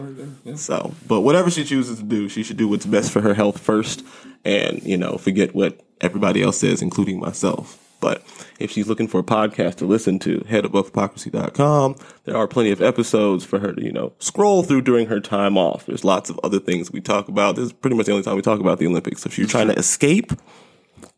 Yeah. 0.45 0.55
So, 0.55 0.95
but 1.07 1.23
whatever 1.23 1.51
she 1.51 1.65
chooses 1.65 1.99
to 1.99 2.05
do, 2.05 2.29
she 2.29 2.43
should 2.43 2.57
do 2.57 2.69
what's 2.69 2.87
best 2.87 3.11
for 3.11 3.21
her 3.21 3.35
health 3.35 3.59
first 3.59 4.05
and, 4.45 4.83
you 4.83 4.97
know, 4.97 5.19
forget 5.19 5.55
what 5.55 5.81
everybody 6.01 6.43
else 6.43 6.59
says, 6.59 6.83
including 6.83 7.19
myself. 7.19 7.85
But 8.01 8.23
if 8.61 8.71
she's 8.71 8.87
looking 8.87 9.09
for 9.09 9.19
a 9.19 9.25
podcast 9.25 9.77
to 9.77 9.85
listen 9.85 10.21
to, 10.21 10.45
head 10.49 10.65
above 10.65 10.87
hypocrisy.com. 10.87 11.97
There 12.25 12.37
are 12.37 12.47
plenty 12.47 12.71
of 12.71 12.81
episodes 12.81 13.45
for 13.45 13.59
her 13.59 13.73
to, 13.73 13.83
you 13.83 13.91
know, 13.93 14.13
scroll 14.21 14.63
through 14.63 14.83
during 14.83 15.09
her 15.09 15.19
time 15.19 15.59
off. 15.59 15.87
There's 15.87 16.05
lots 16.05 16.31
of 16.31 16.39
other 16.45 16.61
things 16.61 16.93
we 16.93 17.01
talk 17.01 17.29
about. 17.29 17.57
This 17.57 17.67
is 17.67 17.73
pretty 17.73 17.97
much 17.97 18.07
the 18.07 18.13
only 18.13 18.23
time 18.23 18.37
we 18.37 18.43
talk 18.43 18.61
about 18.61 18.79
the 18.79 18.87
Olympics. 18.87 19.23
So 19.23 19.29
If 19.29 19.37
you're 19.37 19.49
trying 19.49 19.67
to 19.69 19.75
escape, 19.75 20.33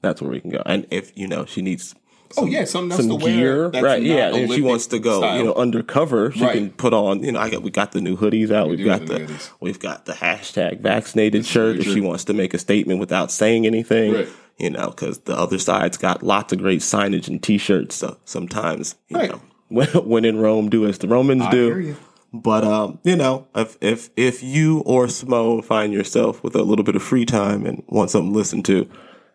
that's 0.02 0.20
where 0.22 0.30
we 0.30 0.40
can 0.40 0.50
go. 0.50 0.62
And 0.66 0.86
if, 0.90 1.12
you 1.16 1.26
know, 1.28 1.44
she 1.46 1.62
needs 1.62 1.94
Oh 2.38 2.46
yeah, 2.46 2.64
something 2.64 2.92
else 2.92 3.00
some 3.00 3.18
to 3.18 3.24
wear. 3.24 3.34
gear, 3.34 3.70
that's 3.70 3.82
right? 3.82 4.00
Yeah, 4.00 4.28
and 4.28 4.44
if 4.44 4.52
she 4.54 4.60
wants 4.62 4.86
to 4.88 5.00
go, 5.00 5.18
style. 5.18 5.36
you 5.36 5.42
know, 5.44 5.52
undercover, 5.54 6.30
she 6.30 6.44
Right. 6.44 6.52
can 6.52 6.70
put 6.70 6.94
on. 6.94 7.24
You 7.24 7.32
know, 7.32 7.40
I 7.40 7.50
got 7.50 7.62
we 7.62 7.70
got 7.72 7.90
the 7.90 8.00
new 8.00 8.16
hoodies 8.16 8.52
out. 8.52 8.68
We 8.68 8.76
have 8.76 8.86
got 8.86 9.06
the 9.08 9.18
the 9.26 9.48
we've 9.58 9.80
got 9.80 10.06
the 10.06 10.12
hashtag 10.12 10.80
vaccinated 10.80 11.44
shirt. 11.44 11.78
If 11.80 11.86
she 11.86 12.00
wants 12.00 12.22
to 12.26 12.32
make 12.32 12.54
a 12.54 12.58
statement 12.58 13.00
without 13.00 13.32
saying 13.32 13.66
anything, 13.66 14.12
Right. 14.12 14.28
you 14.58 14.70
know, 14.70 14.90
because 14.90 15.18
the 15.20 15.36
other 15.36 15.58
side's 15.58 15.96
got 15.96 16.22
lots 16.22 16.52
of 16.52 16.60
great 16.60 16.82
signage 16.82 17.26
and 17.26 17.42
T-shirts. 17.42 17.96
So 17.96 18.16
sometimes, 18.24 18.94
you 19.08 19.16
Right. 19.16 19.30
know, 19.30 19.40
when, 19.68 19.88
when 19.88 20.24
in 20.24 20.38
Rome, 20.38 20.68
do 20.70 20.86
as 20.86 20.98
the 20.98 21.08
Romans 21.08 21.42
I 21.42 21.50
do. 21.50 21.96
But 22.32 22.62
um, 22.62 23.00
you 23.02 23.16
know, 23.16 23.48
if 23.56 23.76
if 23.80 24.10
if 24.16 24.40
you 24.40 24.80
or 24.86 25.06
Smo 25.08 25.64
find 25.64 25.92
yourself 25.92 26.44
with 26.44 26.54
a 26.54 26.62
little 26.62 26.84
bit 26.84 26.94
of 26.94 27.02
free 27.02 27.26
time 27.26 27.66
and 27.66 27.82
want 27.88 28.10
something 28.10 28.30
to 28.32 28.38
listen 28.38 28.62
to, 28.64 28.88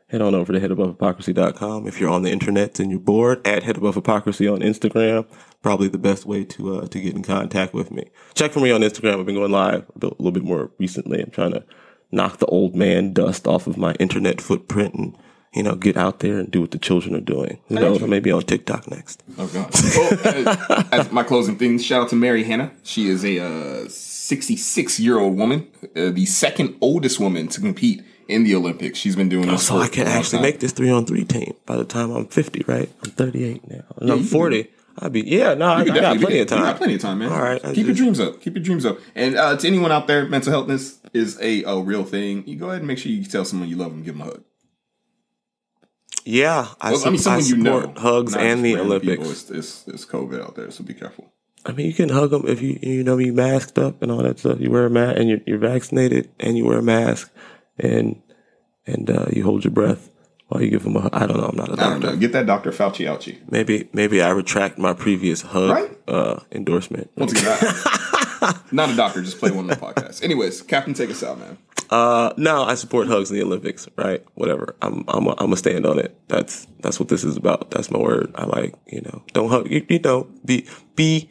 head 0.08 0.22
on 0.22 0.36
over 0.36 0.54
to 0.54 0.60
headabovehypocrisy.com. 0.60 1.88
If 1.88 2.00
you're 2.00 2.10
on 2.10 2.22
the 2.22 2.32
internet 2.32 2.80
and 2.80 2.92
you're 2.92 3.00
bored, 3.00 3.46
add 3.46 3.64
Head 3.64 3.78
Above 3.78 3.96
Hypocrisy 3.96 4.48
on 4.48 4.60
Instagram. 4.60 5.26
Probably 5.62 5.88
the 5.88 5.98
best 5.98 6.26
way 6.26 6.44
to 6.46 6.78
uh, 6.78 6.88
to 6.88 7.00
get 7.00 7.16
in 7.16 7.24
contact 7.24 7.74
with 7.74 7.92
me. 7.92 8.10
Check 8.36 8.52
for 8.52 8.60
me 8.60 8.72
on 8.72 8.82
Instagram. 8.82 9.20
I've 9.20 9.26
been 9.26 9.36
going 9.36 9.52
live 9.52 9.86
a 10.02 10.06
little 10.06 10.32
bit 10.32 10.44
more 10.44 10.72
recently. 10.78 11.22
I'm 11.22 11.32
trying 11.32 11.54
to 11.54 11.64
knock 12.12 12.38
the 12.38 12.46
old 12.48 12.76
man 12.76 13.14
dust 13.14 13.48
off 13.48 13.66
of 13.68 13.78
my 13.78 13.94
internet 13.94 14.40
footprint 14.40 14.94
and 14.94 15.18
you 15.54 15.64
know 15.64 15.74
get 15.74 15.98
out 15.98 16.20
there 16.20 16.38
and 16.38 16.52
do 16.52 16.62
what 16.62 16.70
the 16.70 16.78
children 16.78 17.16
are 17.16 17.22
doing. 17.22 17.60
Who 17.68 17.76
knows? 17.76 18.04
I 18.04 18.06
may 18.06 18.20
be 18.20 18.32
on 18.32 18.44
TikTok 18.44 18.92
next. 18.92 19.24
Oh 19.40 19.48
God! 19.48 19.72
Well, 19.96 20.88
as, 20.92 21.08
as 21.08 21.12
my 21.12 21.24
closing 21.24 21.58
thing, 21.58 21.80
shout 21.80 22.04
out 22.04 22.10
to 22.10 22.16
Mary 22.16 22.44
Hanna. 22.44 22.72
She 22.84 23.08
is 23.08 23.26
a 23.26 23.40
uh, 23.40 23.90
66 23.90 25.00
year 25.00 25.18
old 25.18 25.36
woman, 25.36 25.68
uh, 25.96 26.12
the 26.12 26.28
second 26.28 26.78
oldest 26.80 27.20
woman 27.20 27.48
to 27.48 27.60
compete 27.60 28.04
in 28.28 28.44
the 28.44 28.56
Olympics. 28.56 29.00
She's 29.00 29.16
been 29.16 29.30
doing 29.30 29.48
this. 29.48 29.68
So 29.68 29.78
I 29.78 29.88
can 29.88 30.08
actually 30.08 30.38
time. 30.38 30.42
make 30.44 30.60
this 30.60 30.72
three 30.72 30.90
on 30.90 31.06
three 31.06 31.26
team 31.26 31.54
by 31.66 31.76
the 31.78 31.86
time 31.86 32.12
I'm 32.12 32.28
50, 32.28 32.64
right? 32.68 32.90
I'm 33.04 33.12
38 33.12 33.70
now. 33.70 33.84
And 33.98 34.12
I'm 34.12 34.24
40. 34.24 34.70
I'd 35.00 35.12
be 35.12 35.22
yeah. 35.22 35.54
No, 35.56 35.66
I, 35.68 35.82
I 35.82 35.86
got 35.86 36.18
plenty 36.18 36.36
be- 36.36 36.40
of 36.40 36.48
time. 36.48 36.60
You 36.60 36.66
got 36.66 36.78
plenty 36.78 36.96
of 36.96 37.02
time, 37.02 37.20
man. 37.20 37.32
All 37.32 37.42
right, 37.42 37.64
I 37.66 37.74
keep 37.74 37.86
your 37.86 37.96
dreams 37.96 38.20
up. 38.20 38.40
Keep 38.42 38.56
your 38.56 38.64
dreams 38.64 38.86
up. 38.86 38.98
And 39.14 39.36
uh, 39.36 39.58
to 39.58 39.68
anyone 39.68 39.92
out 39.92 40.08
there, 40.08 40.26
mental 40.26 40.54
healthness 40.54 41.00
is 41.14 41.38
a, 41.42 41.64
a 41.64 41.82
real 41.82 42.06
thing. 42.06 42.48
You 42.48 42.56
go 42.58 42.68
ahead 42.68 42.80
and 42.80 42.88
make 42.88 42.98
sure 42.98 43.12
you 43.12 43.24
tell 43.26 43.44
someone 43.44 43.68
you 43.68 43.76
love 43.76 43.92
them, 43.92 44.04
give 44.04 44.18
them 44.18 44.22
a 44.22 44.32
hug. 44.32 44.44
Yeah, 46.24 46.70
I, 46.82 46.94
Well, 46.94 47.06
I 47.06 47.10
mean, 47.10 47.18
su- 47.18 47.24
someone 47.24 47.46
you 47.46 47.58
know, 47.58 47.82
support 47.82 47.98
hugs 48.00 48.36
and 48.36 48.64
the 48.64 48.78
Olympics. 48.78 49.18
People. 49.18 49.32
It's, 49.32 49.52
it's, 49.52 49.88
it's 49.88 50.06
COVID 50.06 50.42
out 50.42 50.56
there, 50.56 50.72
so 50.72 50.84
be 50.84 50.94
careful. 50.94 51.32
I 51.66 51.72
mean, 51.72 51.88
you 51.88 51.94
can 51.94 52.10
hug 52.10 52.30
them 52.32 52.46
if 52.48 52.62
you 52.62 52.80
you 52.82 53.04
know 53.04 53.18
you 53.18 53.34
masked 53.34 53.78
up 53.78 54.02
and 54.02 54.12
all 54.12 54.24
that 54.24 54.40
stuff. 54.40 54.60
You 54.60 54.72
wear 54.72 54.86
a 54.86 54.90
mask 54.90 55.20
and 55.20 55.30
you're, 55.30 55.40
you're 55.46 55.58
vaccinated 55.58 56.30
and 56.40 56.58
you 56.58 56.66
wear 56.66 56.78
a 56.78 56.84
mask 56.84 57.32
and 57.78 58.22
and 58.88 59.10
uh, 59.10 59.26
you 59.32 59.44
hold 59.44 59.64
your 59.64 59.72
breath 59.72 60.10
while 60.48 60.62
you 60.62 60.70
give 60.70 60.84
them 60.84 60.96
a. 60.96 61.02
hug. 61.02 61.14
I 61.14 61.26
don't 61.26 61.38
know. 61.38 61.48
I'm 61.48 61.56
not 61.58 61.70
a 61.70 61.74
I 61.74 61.76
don't 61.76 62.00
doctor. 62.02 62.08
know. 62.16 62.18
Get 62.18 62.32
that 62.34 62.46
Dr. 62.46 62.72
Fauci 62.72 63.06
ouchie. 63.06 63.40
Maybe 63.50 63.90
maybe 63.94 64.22
I 64.22 64.30
retract 64.30 64.78
my 64.78 64.94
previous 64.94 65.42
hug 65.42 65.70
Right? 65.72 65.98
uh, 66.08 66.40
endorsement. 66.52 67.10
Once 67.16 67.32
again, 67.32 67.58
not 68.72 68.90
a 68.90 68.96
doctor, 68.96 69.22
just 69.22 69.40
play 69.40 69.52
one 69.52 69.70
of 69.70 69.80
the 69.80 69.86
podcasts. 69.86 70.24
Anyways, 70.24 70.62
Captain, 70.62 70.94
take 70.94 71.10
us 71.10 71.24
out, 71.24 71.40
man. 71.40 71.58
Uh, 71.90 72.34
no, 72.38 72.64
I 72.64 72.74
support 72.76 73.08
hugs 73.08 73.30
in 73.30 73.38
the 73.38 73.44
Olympics. 73.44 73.88
Right, 73.96 74.24
whatever. 74.36 74.76
I'm 74.82 75.04
I'm 75.08 75.28
a, 75.28 75.36
I'm 75.38 75.54
a 75.54 75.58
stand 75.58 75.86
on 75.86 76.00
it. 76.00 76.16
That's 76.28 76.68
that's 76.80 77.00
what 77.00 77.10
this 77.10 77.24
is 77.24 77.38
about. 77.38 77.72
That's 77.72 77.92
my 77.92 78.00
word. 78.00 78.32
I 78.36 78.46
like 78.46 78.74
you 78.88 79.02
know 79.02 79.22
don't 79.34 79.50
hug. 79.50 79.70
You, 79.70 79.86
you 79.90 80.00
know 80.00 80.28
be 80.44 80.68
be 80.96 81.30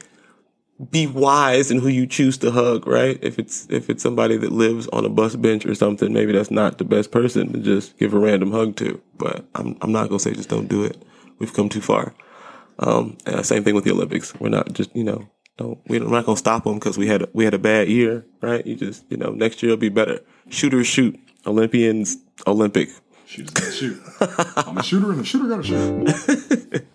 be 0.91 1.07
wise 1.07 1.71
in 1.71 1.79
who 1.79 1.89
you 1.89 2.07
choose 2.07 2.37
to 2.39 2.51
hug. 2.51 2.87
Right. 2.87 3.19
If 3.23 3.39
it's 3.39 3.67
if 3.71 3.89
it's 3.89 4.03
somebody 4.03 4.37
that 4.37 4.53
lives 4.53 4.89
on 4.89 5.05
a 5.05 5.09
bus 5.09 5.37
bench 5.37 5.67
or 5.67 5.75
something, 5.75 6.13
maybe 6.13 6.33
that's 6.33 6.51
not 6.51 6.79
the 6.79 6.85
best 6.85 7.11
person 7.11 7.53
to 7.53 7.61
just 7.61 7.99
give 7.99 8.15
a 8.15 8.19
random 8.19 8.53
hug 8.53 8.77
to. 8.77 9.01
But 9.17 9.45
I'm 9.55 9.77
I'm 9.81 9.93
not 9.93 10.09
gonna 10.09 10.21
say 10.21 10.33
just 10.33 10.49
don't 10.49 10.69
do 10.69 10.85
it. 10.85 11.03
We've 11.39 11.53
come 11.53 11.69
too 11.69 11.81
far. 11.81 12.15
Um, 12.79 13.17
and 13.27 13.45
same 13.47 13.63
thing 13.63 13.75
with 13.75 13.85
the 13.85 13.93
Olympics. 13.93 14.35
We're 14.41 14.49
not 14.49 14.73
just 14.73 14.95
you 14.97 15.05
know 15.05 15.29
don't 15.57 15.79
we're 15.87 16.01
not 16.01 16.27
gonna 16.27 16.37
stop 16.37 16.65
them 16.65 16.75
because 16.75 16.99
we 16.99 17.07
had 17.07 17.23
a, 17.23 17.29
we 17.33 17.45
had 17.45 17.55
a 17.55 17.59
bad 17.59 17.89
year, 17.89 18.27
right? 18.41 18.67
You 18.67 18.75
just 18.75 19.05
you 19.09 19.17
know 19.17 19.31
next 19.31 19.63
year 19.63 19.73
will 19.73 19.77
be 19.77 19.89
better. 19.89 20.21
Shooters 20.49 20.87
shoot. 20.87 21.19
Olympians 21.47 22.17
Olympic. 22.47 22.89
Shooters 23.27 23.51
gotta 23.51 23.73
shoot. 23.73 24.03
I'm 24.57 24.79
a 24.79 24.83
shooter, 24.83 25.13
and 25.13 25.21
a 25.21 25.25
shooter 25.25 25.49
gotta 25.49 25.63
shoot. 25.63 26.87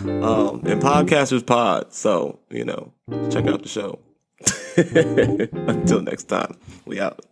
Um, 0.00 0.62
and 0.66 0.82
podcasters 0.82 1.44
pod. 1.44 1.92
So 1.92 2.38
you 2.50 2.64
know 2.64 2.92
check 3.30 3.46
out 3.46 3.62
the 3.62 3.68
show. 3.68 3.98
Until 5.68 6.02
next 6.02 6.24
time, 6.24 6.58
we 6.84 7.00
out. 7.00 7.24